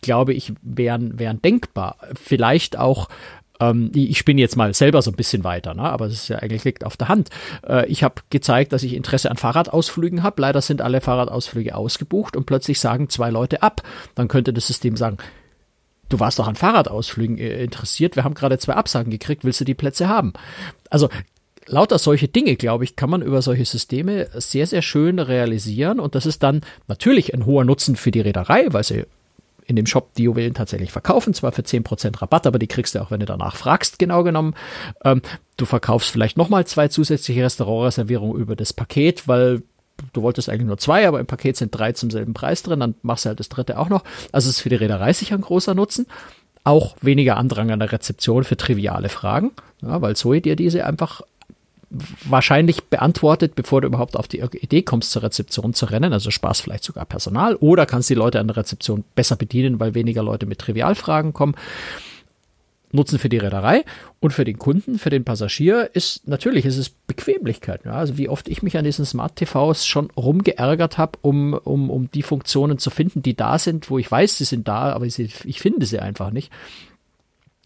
glaube 0.02 0.34
ich, 0.34 0.54
wären, 0.62 1.19
wären 1.19 1.41
denkbar. 1.41 1.97
Vielleicht 2.15 2.78
auch 2.78 3.10
ähm, 3.60 3.91
ich 3.93 4.17
spinne 4.17 4.41
jetzt 4.41 4.58
mal 4.58 4.74
selber 4.74 5.02
so 5.02 5.12
ein 5.12 5.15
bisschen 5.15 5.43
weiter, 5.43 5.74
ne? 5.74 5.84
aber 5.84 6.08
es 6.08 6.13
ist 6.13 6.28
ja 6.28 6.39
eigentlich 6.39 6.63
liegt 6.63 6.84
auf 6.84 6.97
der 6.97 7.08
Hand. 7.08 7.30
Äh, 7.67 7.86
ich 7.88 8.04
habe 8.04 8.15
gezeigt, 8.30 8.74
dass 8.74 8.84
ich 8.84 8.93
Interesse 8.93 9.30
an 9.30 9.38
Fahrradausflügen 9.38 10.24
habe. 10.24 10.41
Leider 10.41 10.62
sind 10.62 10.82
alle 10.82 11.02
Fahrradausflüge 11.02 11.76
ausgebucht 11.76 12.36
und 12.36 12.45
plötzlich 12.45 12.80
sagen 12.80 13.10
zwei 13.10 13.30
Leute 13.30 13.62
ab. 13.62 13.84
Dann 14.15 14.28
könnte 14.28 14.52
das 14.52 14.67
System 14.67 14.97
sagen, 14.97 15.17
du 16.12 16.19
warst 16.19 16.39
doch 16.39 16.47
an 16.47 16.56
Fahrradausflügen 16.56 17.38
äh, 17.38 17.63
interessiert, 17.63 18.15
wir 18.15 18.24
haben 18.24 18.34
gerade 18.34 18.58
zwei 18.58 18.74
Absagen 18.74 19.12
gekriegt, 19.12 19.43
willst 19.43 19.62
du 19.62 19.65
die 19.65 19.74
Plätze 19.74 20.08
haben? 20.08 20.34
Also 20.89 21.10
lauter 21.67 22.00
solche 22.00 22.28
Dinge, 22.28 22.56
glaube 22.56 22.84
ich, 22.84 22.95
kann 22.95 23.10
man 23.10 23.21
über 23.21 23.41
solche 23.41 23.65
Systeme 23.65 24.28
sehr, 24.34 24.67
sehr 24.67 24.82
schön 24.82 25.19
realisieren 25.19 26.00
und 26.00 26.15
das 26.15 26.26
ist 26.26 26.43
dann 26.43 26.62
natürlich 26.88 27.34
ein 27.34 27.45
hoher 27.45 27.65
Nutzen 27.65 27.95
für 27.95 28.12
die 28.12 28.21
Reederei, 28.21 28.67
weil 28.71 28.84
sie 28.84 29.06
in 29.65 29.76
dem 29.76 29.86
Shop 29.86 30.13
die 30.15 30.24
Juwelen 30.24 30.54
tatsächlich 30.54 30.91
verkaufen, 30.91 31.34
zwar 31.34 31.52
für 31.52 31.62
10% 31.62 32.21
Rabatt, 32.21 32.45
aber 32.45 32.60
die 32.60 32.67
kriegst 32.67 32.95
du 32.95 33.00
auch, 33.00 33.12
wenn 33.12 33.21
du 33.21 33.26
danach 33.26 33.56
fragst, 33.56 34.00
genau 34.00 34.24
genommen. 34.24 34.54
Ähm, 35.06 35.21
du 35.56 35.65
verkaufst 35.65 36.10
vielleicht 36.10 36.36
nochmal 36.36 36.65
zwei 36.65 36.89
zusätzliche 36.89 37.43
Restaurantreservierungen 37.43 38.39
über 38.39 38.56
das 38.56 38.74
Paket, 38.74 39.28
weil 39.28 39.62
du 40.14 40.22
wolltest 40.22 40.50
eigentlich 40.50 40.68
nur 40.68 40.78
zwei, 40.78 41.08
aber 41.08 41.20
im 41.20 41.26
Paket 41.26 41.58
sind 41.58 41.76
drei 41.76 41.92
zum 41.94 42.10
selben 42.10 42.34
Preis 42.34 42.64
drin, 42.64 42.80
dann 42.80 42.96
machst 43.02 43.26
du 43.26 43.30
halt 43.30 43.40
das 43.40 43.50
dritte 43.50 43.78
auch 43.78 43.90
noch. 43.90 44.04
Also 44.32 44.50
es 44.50 44.58
ist 44.58 44.62
für 44.62 44.70
die 44.70 44.76
Reederei 44.76 45.14
sicher 45.14 45.36
ein 45.36 45.42
großer 45.42 45.74
Nutzen. 45.74 46.08
Auch 46.64 46.96
weniger 47.02 47.38
Andrang 47.38 47.72
an 47.72 47.80
der 47.80 47.92
Rezeption 47.92 48.44
für 48.44 48.56
triviale 48.56 49.10
Fragen, 49.10 49.52
ja, 49.82 50.02
weil 50.02 50.16
Zoe 50.16 50.42
dir 50.42 50.56
diese 50.56 50.86
einfach 50.86 51.22
wahrscheinlich 52.24 52.86
beantwortet, 52.86 53.56
bevor 53.56 53.82
du 53.82 53.88
überhaupt 53.88 54.16
auf 54.16 54.28
die 54.28 54.40
Idee 54.40 54.82
kommst, 54.82 55.12
zur 55.12 55.24
Rezeption 55.24 55.74
zu 55.74 55.86
rennen. 55.86 56.14
Also 56.14 56.32
Spaß 56.32 56.62
vielleicht 56.62 56.84
sogar 56.84 57.06
Personal 57.06 57.56
oder 57.56 57.86
kannst 57.86 58.10
die 58.10 58.16
Leute 58.16 58.40
an 58.40 58.48
der 58.48 58.58
Rezeption 58.58 59.04
besser 59.16 59.36
bedienen, 59.36 59.80
weil 59.80 59.94
weniger 59.94 60.24
Leute 60.24 60.46
mit 60.46 60.60
Trivialfragen 60.60 61.34
kommen. 61.34 61.56
Nutzen 62.94 63.20
für 63.20 63.30
die 63.30 63.38
Reederei 63.38 63.84
und 64.20 64.32
für 64.32 64.46
den 64.46 64.60
Kunden, 64.60 65.00
für 65.00 65.10
den 65.10 65.24
Passagier 65.24 65.90
ist 65.94 66.28
natürlich 66.28 66.66
ist 66.66 66.78
es 66.78 66.90
Bequemlichkeit. 66.90 67.86
Ja? 67.86 67.94
Also 67.94 68.18
wie 68.18 68.30
oft 68.30 68.48
ich 68.48 68.64
mich 68.64 68.78
an 68.78 68.86
diesen 68.86 69.06
Smart 69.06 69.36
TVs 69.36 69.86
schon 69.86 70.12
rumgeärgert 70.12 70.98
habe, 70.98 71.20
um, 71.22 71.54
um, 71.54 71.90
um 71.90 72.10
die 72.12 72.24
Funktionen 72.24 72.78
zu 72.78 72.90
finden, 72.90 73.22
die 73.22 73.36
da 73.36 73.60
sind, 73.60 73.90
wo 73.90 73.98
ich 73.98 74.10
weiß, 74.10 74.38
sie 74.38 74.46
sind 74.46 74.68
da, 74.68 74.94
aber 74.94 75.06
ich, 75.06 75.20
ich 75.20 75.60
finde 75.60 75.86
sie 75.86 76.00
einfach 76.00 76.32
nicht. 76.32 76.52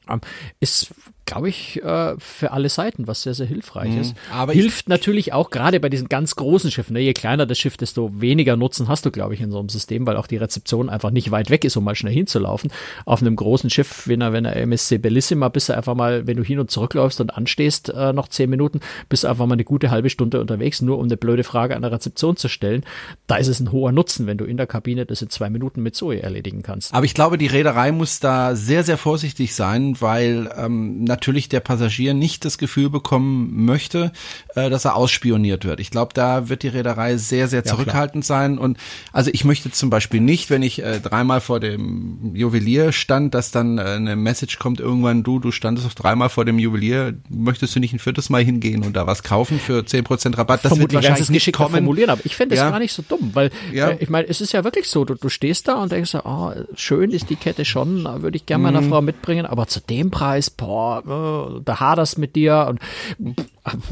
Ähm, 0.09 0.21
ist 0.59 0.93
glaube 1.25 1.49
ich, 1.49 1.81
äh, 1.83 2.15
für 2.19 2.51
alle 2.51 2.69
Seiten, 2.69 3.07
was 3.07 3.23
sehr, 3.23 3.33
sehr 3.33 3.47
hilfreich 3.47 3.91
mhm. 3.91 4.01
ist. 4.01 4.15
Aber 4.31 4.53
Hilft 4.53 4.89
natürlich 4.89 5.33
auch 5.33 5.49
gerade 5.49 5.79
bei 5.79 5.89
diesen 5.89 6.07
ganz 6.07 6.35
großen 6.35 6.71
Schiffen. 6.71 6.93
Ne? 6.93 6.99
Je 6.99 7.13
kleiner 7.13 7.45
das 7.45 7.57
Schiff, 7.57 7.77
desto 7.77 8.11
weniger 8.19 8.55
Nutzen 8.55 8.87
hast 8.87 9.05
du, 9.05 9.11
glaube 9.11 9.33
ich, 9.33 9.41
in 9.41 9.51
so 9.51 9.59
einem 9.59 9.69
System, 9.69 10.05
weil 10.05 10.17
auch 10.17 10.27
die 10.27 10.37
Rezeption 10.37 10.89
einfach 10.89 11.11
nicht 11.11 11.31
weit 11.31 11.49
weg 11.49 11.65
ist, 11.65 11.75
um 11.77 11.83
mal 11.83 11.95
schnell 11.95 12.13
hinzulaufen. 12.13 12.71
Auf 13.05 13.21
einem 13.21 13.35
großen 13.35 13.69
Schiff, 13.69 14.07
wenn 14.07 14.21
er, 14.21 14.33
wenn 14.33 14.45
er 14.45 14.55
MSC 14.55 14.99
Bellissima, 14.99 15.49
bist 15.49 15.69
du 15.69 15.75
einfach 15.75 15.95
mal, 15.95 16.27
wenn 16.27 16.37
du 16.37 16.43
hin 16.43 16.59
und 16.59 16.69
zurück 16.69 16.93
läufst 16.93 17.19
und 17.19 17.35
anstehst, 17.35 17.89
äh, 17.89 18.13
noch 18.13 18.27
zehn 18.27 18.49
Minuten, 18.49 18.81
bist 19.09 19.23
du 19.23 19.27
einfach 19.27 19.47
mal 19.47 19.53
eine 19.53 19.63
gute 19.63 19.89
halbe 19.89 20.09
Stunde 20.09 20.39
unterwegs, 20.39 20.81
nur 20.81 20.99
um 20.99 21.05
eine 21.05 21.17
blöde 21.17 21.43
Frage 21.43 21.75
an 21.75 21.81
der 21.81 21.91
Rezeption 21.91 22.37
zu 22.37 22.47
stellen. 22.49 22.83
Da 23.27 23.37
ist 23.37 23.47
es 23.47 23.59
ein 23.59 23.71
hoher 23.71 23.91
Nutzen, 23.91 24.27
wenn 24.27 24.37
du 24.37 24.45
in 24.45 24.57
der 24.57 24.67
Kabine 24.67 25.05
das 25.05 25.21
in 25.21 25.29
zwei 25.29 25.49
Minuten 25.49 25.81
mit 25.81 25.95
Zoe 25.95 26.21
erledigen 26.21 26.61
kannst. 26.61 26.93
Aber 26.93 27.05
ich 27.05 27.15
glaube, 27.15 27.37
die 27.37 27.47
Reederei 27.47 27.91
muss 27.91 28.19
da 28.19 28.55
sehr, 28.55 28.83
sehr 28.83 28.97
vorsichtig 28.97 29.55
sein, 29.55 29.99
weil 29.99 30.51
ähm, 30.55 31.03
natürlich 31.15 31.47
der 31.47 31.61
Passagier 31.61 32.13
nicht 32.13 32.43
das 32.43 32.57
Gefühl 32.57 32.89
bekommen 32.89 33.65
möchte, 33.65 34.11
äh, 34.55 34.69
dass 34.69 34.83
er 34.83 34.95
ausspioniert 34.95 35.63
wird. 35.63 35.79
Ich 35.79 35.89
glaube, 35.89 36.13
da 36.13 36.49
wird 36.49 36.63
die 36.63 36.67
Reederei 36.67 37.15
sehr, 37.15 37.47
sehr 37.47 37.63
zurückhaltend 37.63 38.25
ja, 38.25 38.27
sein. 38.27 38.57
Und 38.57 38.77
also 39.13 39.31
ich 39.33 39.45
möchte 39.45 39.71
zum 39.71 39.89
Beispiel 39.89 40.19
nicht, 40.19 40.49
wenn 40.49 40.61
ich 40.61 40.83
äh, 40.83 40.99
dreimal 40.99 41.39
vor 41.39 41.61
dem 41.61 42.35
Juwelier 42.35 42.91
stand, 42.91 43.33
dass 43.33 43.51
dann 43.51 43.77
äh, 43.77 43.81
eine 43.81 44.17
Message 44.17 44.59
kommt 44.59 44.81
irgendwann, 44.81 45.23
du, 45.23 45.39
du 45.39 45.51
standest 45.51 45.87
auf 45.87 45.95
dreimal 45.95 46.27
vor 46.29 46.43
dem 46.43 46.59
Juwelier, 46.59 47.13
möchtest 47.29 47.75
du 47.75 47.79
nicht 47.79 47.93
ein 47.93 47.99
viertes 47.99 48.29
Mal 48.29 48.43
hingehen 48.43 48.83
und 48.83 48.95
da 48.95 49.07
was 49.07 49.23
kaufen 49.23 49.59
für 49.59 49.85
zehn 49.85 50.03
Prozent 50.03 50.37
Rabatt? 50.37 50.65
Das 50.65 50.69
Vermutlich 50.69 50.95
wird 50.95 51.09
wahrscheinlich 51.09 51.29
nicht 51.29 51.53
kommen. 51.53 51.71
formulieren, 51.75 52.09
aber 52.09 52.21
ich 52.25 52.35
finde 52.35 52.55
das 52.55 52.63
ja. 52.63 52.71
gar 52.71 52.79
nicht 52.79 52.93
so 52.93 53.03
dumm, 53.07 53.31
weil 53.33 53.51
ja. 53.71 53.91
äh, 53.91 53.97
ich 54.01 54.09
meine, 54.09 54.27
es 54.27 54.41
ist 54.41 54.51
ja 54.51 54.65
wirklich 54.65 54.89
so, 54.89 55.05
du, 55.05 55.15
du 55.15 55.29
stehst 55.29 55.69
da 55.69 55.75
und 55.75 55.93
denkst, 55.93 56.15
oh, 56.25 56.51
schön 56.75 57.11
ist 57.11 57.29
die 57.29 57.37
Kette 57.37 57.63
schon, 57.63 58.03
würde 58.21 58.35
ich 58.35 58.45
gerne 58.45 58.63
meiner 58.63 58.81
mhm. 58.81 58.89
Frau 58.89 59.01
mitbringen, 59.01 59.45
aber 59.45 59.67
zu 59.67 59.79
dem 59.79 60.11
Preis, 60.11 60.49
boah, 60.49 61.03
äh, 61.05 61.61
da 61.63 61.79
haderst 61.79 62.17
mit 62.17 62.35
dir 62.35 62.67
und 62.69 62.79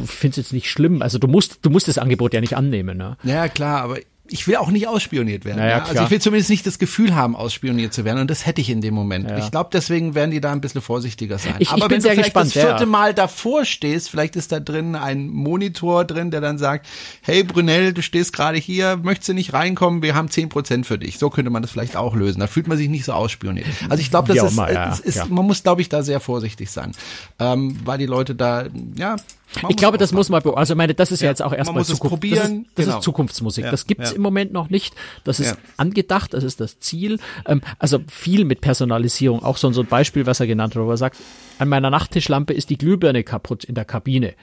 finde 0.06 0.32
es 0.32 0.38
jetzt 0.38 0.54
nicht 0.54 0.70
schlimm. 0.70 1.02
Also 1.02 1.20
du 1.20 1.28
musst, 1.28 1.66
du 1.66 1.70
musst 1.70 1.88
das 1.88 1.98
Angebot 1.98 2.34
ja 2.34 2.42
nicht 2.42 2.56
annehmen. 2.56 2.98
Ne? 2.98 3.18
Ja, 3.24 3.48
klar, 3.48 3.82
aber 3.82 3.98
ich 4.34 4.48
will 4.48 4.56
auch 4.56 4.72
nicht 4.72 4.88
ausspioniert 4.88 5.46
werden. 5.46 5.60
Naja, 5.60 5.78
ja? 5.78 5.84
Also 5.86 6.04
ich 6.04 6.10
will 6.10 6.20
zumindest 6.20 6.50
nicht 6.50 6.66
das 6.66 6.80
Gefühl 6.80 7.14
haben, 7.16 7.36
ausspioniert 7.36 7.94
zu 7.94 8.04
werden. 8.04 8.20
Und 8.20 8.30
das 8.32 8.46
hätte 8.46 8.62
ich 8.62 8.70
in 8.72 8.82
dem 8.82 8.96
Moment. 8.96 9.30
Ja. 9.30 9.38
Ich 9.38 9.52
glaube, 9.52 9.70
deswegen 9.72 10.16
werden 10.16 10.32
die 10.32 10.42
da 10.42 10.52
ein 10.52 10.60
bisschen 10.60 10.82
vorsichtiger 10.82 11.38
sein. 11.38 11.56
Ich- 11.60 11.68
ich 11.68 11.72
Aber 11.72 11.88
bin 11.88 11.92
wenn 11.98 12.02
sehr 12.02 12.12
du 12.12 12.16
vielleicht 12.16 12.34
gespannt, 12.34 12.56
das 12.56 12.64
vierte 12.64 12.84
ja. 12.84 12.90
Mal 12.90 13.14
davor 13.14 13.64
stehst, 13.64 14.10
vielleicht 14.10 14.36
ist 14.36 14.52
da 14.52 14.60
drin 14.60 14.96
ein 14.96 15.30
Monitor 15.30 16.04
drin, 16.06 16.32
der 16.32 16.42
dann 16.42 16.58
sagt, 16.58 16.88
hey 17.22 17.44
Brunel, 17.44 17.94
du 17.94 18.02
stehst 18.02 18.34
gerade 18.34 18.58
hier, 18.58 18.98
möchtest 19.02 19.30
du 19.30 19.34
nicht 19.34 19.54
reinkommen? 19.54 20.02
Wir 20.02 20.16
haben 20.16 20.30
zehn 20.30 20.50
Prozent 20.50 20.86
für 20.88 20.98
dich. 20.98 21.20
So 21.20 21.30
könnte 21.30 21.52
man 21.52 21.62
das 21.62 21.72
vielleicht 21.72 21.96
auch 21.96 22.16
lösen. 22.16 22.40
Da 22.40 22.48
fühlt 22.48 22.68
man 22.68 22.78
sich 22.78 22.90
nicht 22.90 23.06
so 23.06 23.14
ausspioniert. 23.14 23.68
Also 23.90 24.02
ich 24.02 24.10
glaube, 24.10 24.34
das 24.34 24.52
ist, 24.52 24.58
ja, 24.58 24.92
es 24.94 25.00
ist 25.00 25.16
ja. 25.18 25.26
man 25.30 25.46
muss, 25.46 25.62
glaube 25.62 25.82
ich, 25.82 25.90
da 25.90 26.02
sehr 26.02 26.20
vorsichtig 26.20 26.72
sein. 26.72 26.92
Ähm, 27.40 27.78
weil 27.86 28.00
die 28.00 28.08
Leute 28.08 28.34
da, 28.34 28.66
ja. 28.98 29.16
Man 29.62 29.72
Ich 29.72 29.78
glaube, 29.78 29.98
das 29.98 30.12
muss 30.12 30.30
man, 30.30 30.42
also 30.46 30.74
ich 30.74 30.78
meine, 30.78 30.94
das 30.94 31.12
ist 31.12 31.22
ja, 31.22 31.28
Ja, 31.28 31.32
jetzt 31.32 31.42
auch 31.42 31.54
erstmal 31.54 31.86
Zukunft. 31.86 32.10
probieren, 32.12 32.38
das 32.38 32.50
ist, 32.50 32.66
das 32.76 32.86
genau. 32.86 32.98
ist 32.98 33.04
Zukunftsmusik. 33.04 33.66
Ja, 33.66 33.72
Das 33.72 33.86
gibt's 33.86 34.12
ja. 34.12 34.16
im 34.16 34.22
Moment 34.22 34.52
noch 34.54 34.70
nicht. 34.70 34.96
Das 35.24 35.40
ist 35.40 35.58
angedacht, 35.78 36.34
das 36.34 36.44
ist 36.44 36.60
das 36.60 36.80
Ziel. 36.80 37.20
Ähm, 37.46 37.62
also 37.80 38.00
viel 38.08 38.46
mit 38.46 38.62
Personalisierung. 38.62 39.44
Auch 39.44 39.58
so, 39.58 39.72
so 39.72 39.82
ein 39.82 39.88
Beispiel, 39.88 40.26
was 40.26 40.40
er 40.40 40.48
genannt 40.48 40.76
hat, 40.76 40.84
wo 40.84 40.90
er 40.90 40.98
sagt, 40.98 41.18
an 41.60 41.70
meiner 41.70 41.90
Nachttischlampe 41.90 42.54
ist 42.54 42.70
die 42.70 42.78
Glühbirne 42.78 43.24
kaputt 43.24 43.64
in 43.64 43.76
der 43.76 43.86
Kabine. 43.86 44.34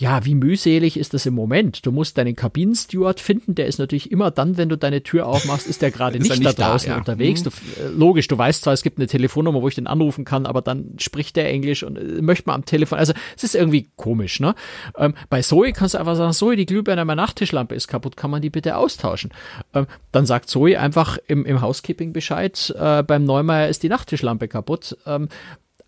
Ja, 0.00 0.24
wie 0.24 0.34
mühselig 0.34 0.96
ist 0.96 1.12
das 1.12 1.26
im 1.26 1.34
Moment? 1.34 1.84
Du 1.84 1.92
musst 1.92 2.16
deinen 2.16 2.34
Kabinensteward 2.34 3.20
finden, 3.20 3.54
der 3.54 3.66
ist 3.66 3.78
natürlich 3.78 4.10
immer 4.10 4.30
dann, 4.30 4.56
wenn 4.56 4.70
du 4.70 4.78
deine 4.78 5.02
Tür 5.02 5.26
aufmachst, 5.26 5.66
ist 5.66 5.82
der 5.82 5.90
gerade 5.90 6.18
nicht, 6.18 6.30
nicht 6.30 6.42
da 6.42 6.54
da, 6.54 6.70
draußen 6.70 6.88
ja. 6.88 6.96
unterwegs. 6.96 7.42
Du, 7.42 7.50
äh, 7.50 7.88
logisch, 7.94 8.26
du 8.26 8.38
weißt 8.38 8.62
zwar, 8.62 8.72
es 8.72 8.82
gibt 8.82 8.96
eine 8.96 9.08
Telefonnummer, 9.08 9.60
wo 9.60 9.68
ich 9.68 9.74
den 9.74 9.86
anrufen 9.86 10.24
kann, 10.24 10.46
aber 10.46 10.62
dann 10.62 10.94
spricht 10.98 11.36
der 11.36 11.50
Englisch 11.50 11.82
und 11.82 11.98
äh, 11.98 12.22
möchte 12.22 12.44
man 12.46 12.54
am 12.54 12.64
Telefon. 12.64 12.98
Also 12.98 13.12
es 13.36 13.44
ist 13.44 13.54
irgendwie 13.54 13.90
komisch, 13.96 14.40
ne? 14.40 14.54
Ähm, 14.96 15.12
bei 15.28 15.42
Zoe 15.42 15.74
kannst 15.74 15.92
du 15.92 15.98
einfach 15.98 16.16
sagen, 16.16 16.32
Zoe, 16.32 16.56
die 16.56 16.64
Glühbirne 16.64 17.02
an 17.02 17.06
meiner 17.06 17.20
Nachttischlampe 17.20 17.74
ist 17.74 17.86
kaputt, 17.86 18.16
kann 18.16 18.30
man 18.30 18.40
die 18.40 18.48
bitte 18.48 18.78
austauschen? 18.78 19.32
Ähm, 19.74 19.86
dann 20.12 20.24
sagt 20.24 20.48
Zoe 20.48 20.80
einfach 20.80 21.18
im, 21.28 21.44
im 21.44 21.60
Housekeeping 21.60 22.14
Bescheid, 22.14 22.74
äh, 22.74 23.02
beim 23.02 23.24
Neumeier 23.24 23.68
ist 23.68 23.82
die 23.82 23.90
Nachttischlampe 23.90 24.48
kaputt. 24.48 24.96
Ähm, 25.04 25.28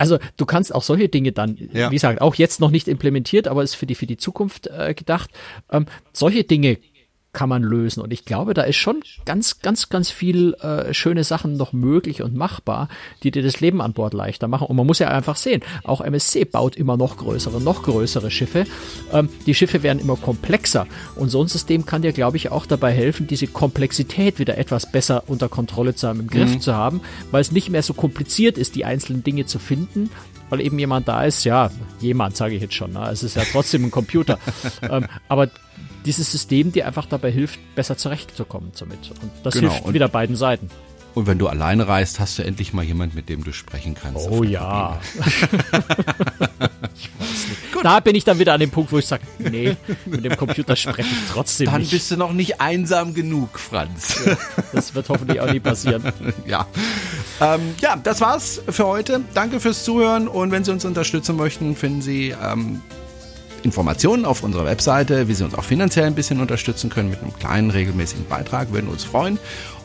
also 0.02 0.18
du 0.36 0.44
kannst 0.46 0.74
auch 0.74 0.82
solche 0.82 1.08
Dinge 1.08 1.32
dann, 1.32 1.56
Ja. 1.72 1.90
wie 1.90 1.94
gesagt, 1.94 2.20
auch 2.20 2.34
jetzt 2.34 2.60
noch 2.60 2.70
nicht 2.70 2.88
implementiert, 2.88 3.48
aber 3.48 3.62
ist 3.62 3.74
für 3.76 3.86
die 3.86 3.94
für 3.94 4.06
die 4.06 4.16
Zukunft 4.16 4.66
äh, 4.66 4.92
gedacht. 4.94 5.30
Ähm, 5.70 5.86
solche 6.12 6.44
Dinge 6.44 6.78
kann 7.32 7.48
man 7.48 7.62
lösen 7.62 8.02
und 8.02 8.12
ich 8.12 8.24
glaube, 8.24 8.52
da 8.52 8.62
ist 8.62 8.76
schon 8.76 9.00
ganz 9.24 9.60
ganz 9.60 9.88
ganz 9.88 10.10
viel 10.10 10.54
äh, 10.54 10.92
schöne 10.92 11.24
Sachen 11.24 11.56
noch 11.56 11.72
möglich 11.72 12.22
und 12.22 12.36
machbar, 12.36 12.88
die 13.22 13.30
dir 13.30 13.42
das 13.42 13.60
Leben 13.60 13.80
an 13.80 13.94
Bord 13.94 14.12
leichter 14.12 14.48
machen. 14.48 14.66
Und 14.66 14.76
man 14.76 14.86
muss 14.86 14.98
ja 14.98 15.08
einfach 15.08 15.36
sehen, 15.36 15.62
auch 15.84 16.02
MSC 16.02 16.44
baut 16.44 16.76
immer 16.76 16.96
noch 16.96 17.16
größere, 17.16 17.60
noch 17.60 17.84
größere 17.84 18.30
Schiffe. 18.30 18.66
Ähm, 19.12 19.30
die 19.46 19.54
Schiffe 19.54 19.82
werden 19.82 19.98
immer 19.98 20.16
komplexer 20.16 20.86
und 21.16 21.30
so 21.30 21.42
ein 21.42 21.48
System 21.48 21.86
kann 21.86 22.02
dir, 22.02 22.12
glaube 22.12 22.36
ich, 22.36 22.50
auch 22.50 22.66
dabei 22.66 22.92
helfen, 22.92 23.26
diese 23.26 23.46
Komplexität 23.46 24.38
wieder 24.38 24.58
etwas 24.58 24.90
besser 24.90 25.24
unter 25.26 25.48
Kontrolle 25.48 25.94
zu 25.94 26.08
haben, 26.08 26.20
im 26.20 26.26
Griff 26.28 26.58
zu 26.58 26.74
haben, 26.74 27.00
weil 27.30 27.40
es 27.40 27.50
nicht 27.52 27.70
mehr 27.70 27.82
so 27.82 27.94
kompliziert 27.94 28.58
ist, 28.58 28.74
die 28.74 28.84
einzelnen 28.84 29.24
Dinge 29.24 29.46
zu 29.46 29.58
finden, 29.58 30.10
weil 30.50 30.60
eben 30.60 30.78
jemand 30.78 31.08
da 31.08 31.24
ist, 31.24 31.44
ja, 31.44 31.70
jemand 32.00 32.36
sage 32.36 32.54
ich 32.54 32.60
jetzt 32.60 32.74
schon, 32.74 32.92
ne? 32.92 33.08
es 33.10 33.22
ist 33.22 33.36
ja 33.36 33.42
trotzdem 33.50 33.84
ein 33.84 33.90
Computer, 33.90 34.38
ähm, 34.82 35.06
aber 35.28 35.48
dieses 36.04 36.30
System 36.32 36.72
dir 36.72 36.86
einfach 36.86 37.06
dabei 37.06 37.30
hilft, 37.30 37.58
besser 37.74 37.96
zurechtzukommen 37.96 38.72
damit. 38.78 39.10
Und 39.22 39.30
das 39.42 39.54
Genau, 39.54 39.70
hilft 39.70 39.86
und- 39.86 39.94
wieder 39.94 40.08
beiden 40.08 40.36
Seiten. 40.36 40.68
Und 41.14 41.26
wenn 41.26 41.38
du 41.38 41.46
alleine 41.46 41.88
reist, 41.88 42.20
hast 42.20 42.38
du 42.38 42.42
endlich 42.42 42.72
mal 42.72 42.82
jemand, 42.84 43.14
mit 43.14 43.28
dem 43.28 43.44
du 43.44 43.52
sprechen 43.52 43.94
kannst. 43.94 44.26
Oh 44.30 44.42
ja. 44.44 44.98
ich 46.94 47.10
weiß 47.18 47.48
nicht. 47.48 47.84
Da 47.84 48.00
bin 48.00 48.14
ich 48.14 48.24
dann 48.24 48.38
wieder 48.38 48.54
an 48.54 48.60
dem 48.60 48.70
Punkt, 48.70 48.92
wo 48.92 48.98
ich 48.98 49.06
sage, 49.06 49.24
nee, 49.38 49.76
mit 50.06 50.24
dem 50.24 50.36
Computer 50.36 50.76
spreche 50.76 51.02
ich 51.10 51.30
trotzdem 51.32 51.66
Dann 51.66 51.80
nicht. 51.80 51.90
bist 51.90 52.10
du 52.10 52.16
noch 52.16 52.32
nicht 52.32 52.60
einsam 52.60 53.12
genug, 53.12 53.58
Franz. 53.58 54.20
Das 54.72 54.94
wird 54.94 55.08
hoffentlich 55.08 55.40
auch 55.40 55.52
nie 55.52 55.60
passieren. 55.60 56.02
ja. 56.46 56.66
Ähm, 57.40 57.60
ja, 57.80 57.96
das 57.96 58.20
war's 58.20 58.62
für 58.68 58.86
heute. 58.86 59.20
Danke 59.34 59.58
fürs 59.60 59.84
Zuhören 59.84 60.28
und 60.28 60.50
wenn 60.52 60.64
Sie 60.64 60.70
uns 60.70 60.84
unterstützen 60.84 61.36
möchten, 61.36 61.74
finden 61.76 62.02
Sie 62.02 62.30
ähm, 62.42 62.80
Informationen 63.62 64.24
auf 64.24 64.42
unserer 64.42 64.64
Webseite, 64.64 65.28
wie 65.28 65.34
Sie 65.34 65.44
uns 65.44 65.54
auch 65.54 65.64
finanziell 65.64 66.06
ein 66.06 66.14
bisschen 66.14 66.40
unterstützen 66.40 66.90
können 66.90 67.10
mit 67.10 67.20
einem 67.22 67.34
kleinen 67.38 67.70
regelmäßigen 67.70 68.26
Beitrag, 68.26 68.72
würden 68.72 68.88
uns 68.88 69.04
freuen. 69.04 69.38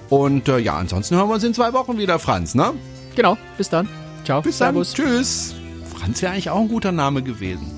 Und 0.10 0.48
äh, 0.48 0.58
ja, 0.60 0.76
ansonsten 0.78 1.16
hören 1.16 1.28
wir 1.30 1.36
uns 1.36 1.44
in 1.44 1.54
zwei 1.54 1.74
Wochen 1.74 1.98
wieder, 1.98 2.18
Franz, 2.20 2.56
ne? 2.56 2.74
Genau, 3.16 3.38
bis 3.58 3.70
dann. 3.70 3.88
Ciao. 4.24 4.42
Bis 4.42 4.58
dann. 4.58 4.74
Servus. 4.74 4.94
Tschüss. 4.94 5.56
Franz 5.94 6.22
wäre 6.22 6.32
eigentlich 6.34 6.50
auch 6.50 6.60
ein 6.60 6.68
guter 6.70 6.92
Name 6.92 7.22
gewesen. 7.24 7.72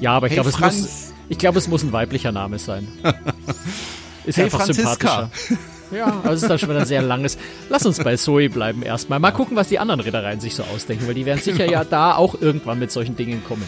Ja, 0.00 0.12
aber 0.12 0.26
ich 0.26 0.32
Hey, 0.32 0.42
glaube, 0.42 0.50
es 0.50 0.58
muss, 0.58 1.12
ich 1.28 1.38
glaube, 1.38 1.58
es 1.58 1.68
muss 1.68 1.82
ein 1.82 1.92
weiblicher 1.92 2.32
Name 2.32 2.58
sein. 2.58 2.88
Ist 4.24 4.36
Hey, 4.36 4.44
einfach 4.44 4.60
Franziska. 4.62 5.30
sympathischer. 5.30 5.58
Ja, 5.90 6.22
es 6.32 6.42
ist 6.42 6.48
dann 6.50 6.58
schon 6.58 6.70
wieder 6.70 6.80
ein 6.80 6.86
sehr 6.86 7.02
langes. 7.02 7.36
Lass 7.68 7.84
uns 7.86 7.98
bei 8.02 8.16
Zoe 8.16 8.48
bleiben 8.48 8.82
erstmal. 8.82 9.20
Mal 9.20 9.30
gucken, 9.32 9.54
was 9.56 9.68
die 9.68 9.78
anderen 9.78 10.00
Reedereien 10.00 10.40
sich 10.40 10.54
so 10.54 10.64
ausdenken, 10.64 11.06
weil 11.06 11.14
die 11.14 11.26
werden 11.26 11.40
sicher 11.40 11.70
ja 11.70 11.84
da 11.84 12.14
auch 12.16 12.40
irgendwann 12.40 12.78
mit 12.78 12.90
solchen 12.90 13.16
Dingen 13.16 13.44
kommen. 13.46 13.64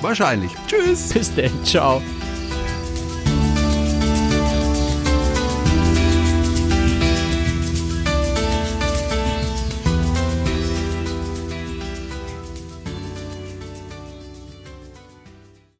Wahrscheinlich. 0.00 0.52
Tschüss. 0.66 1.10
Bis 1.10 1.34
denn, 1.34 1.64
ciao. 1.64 2.02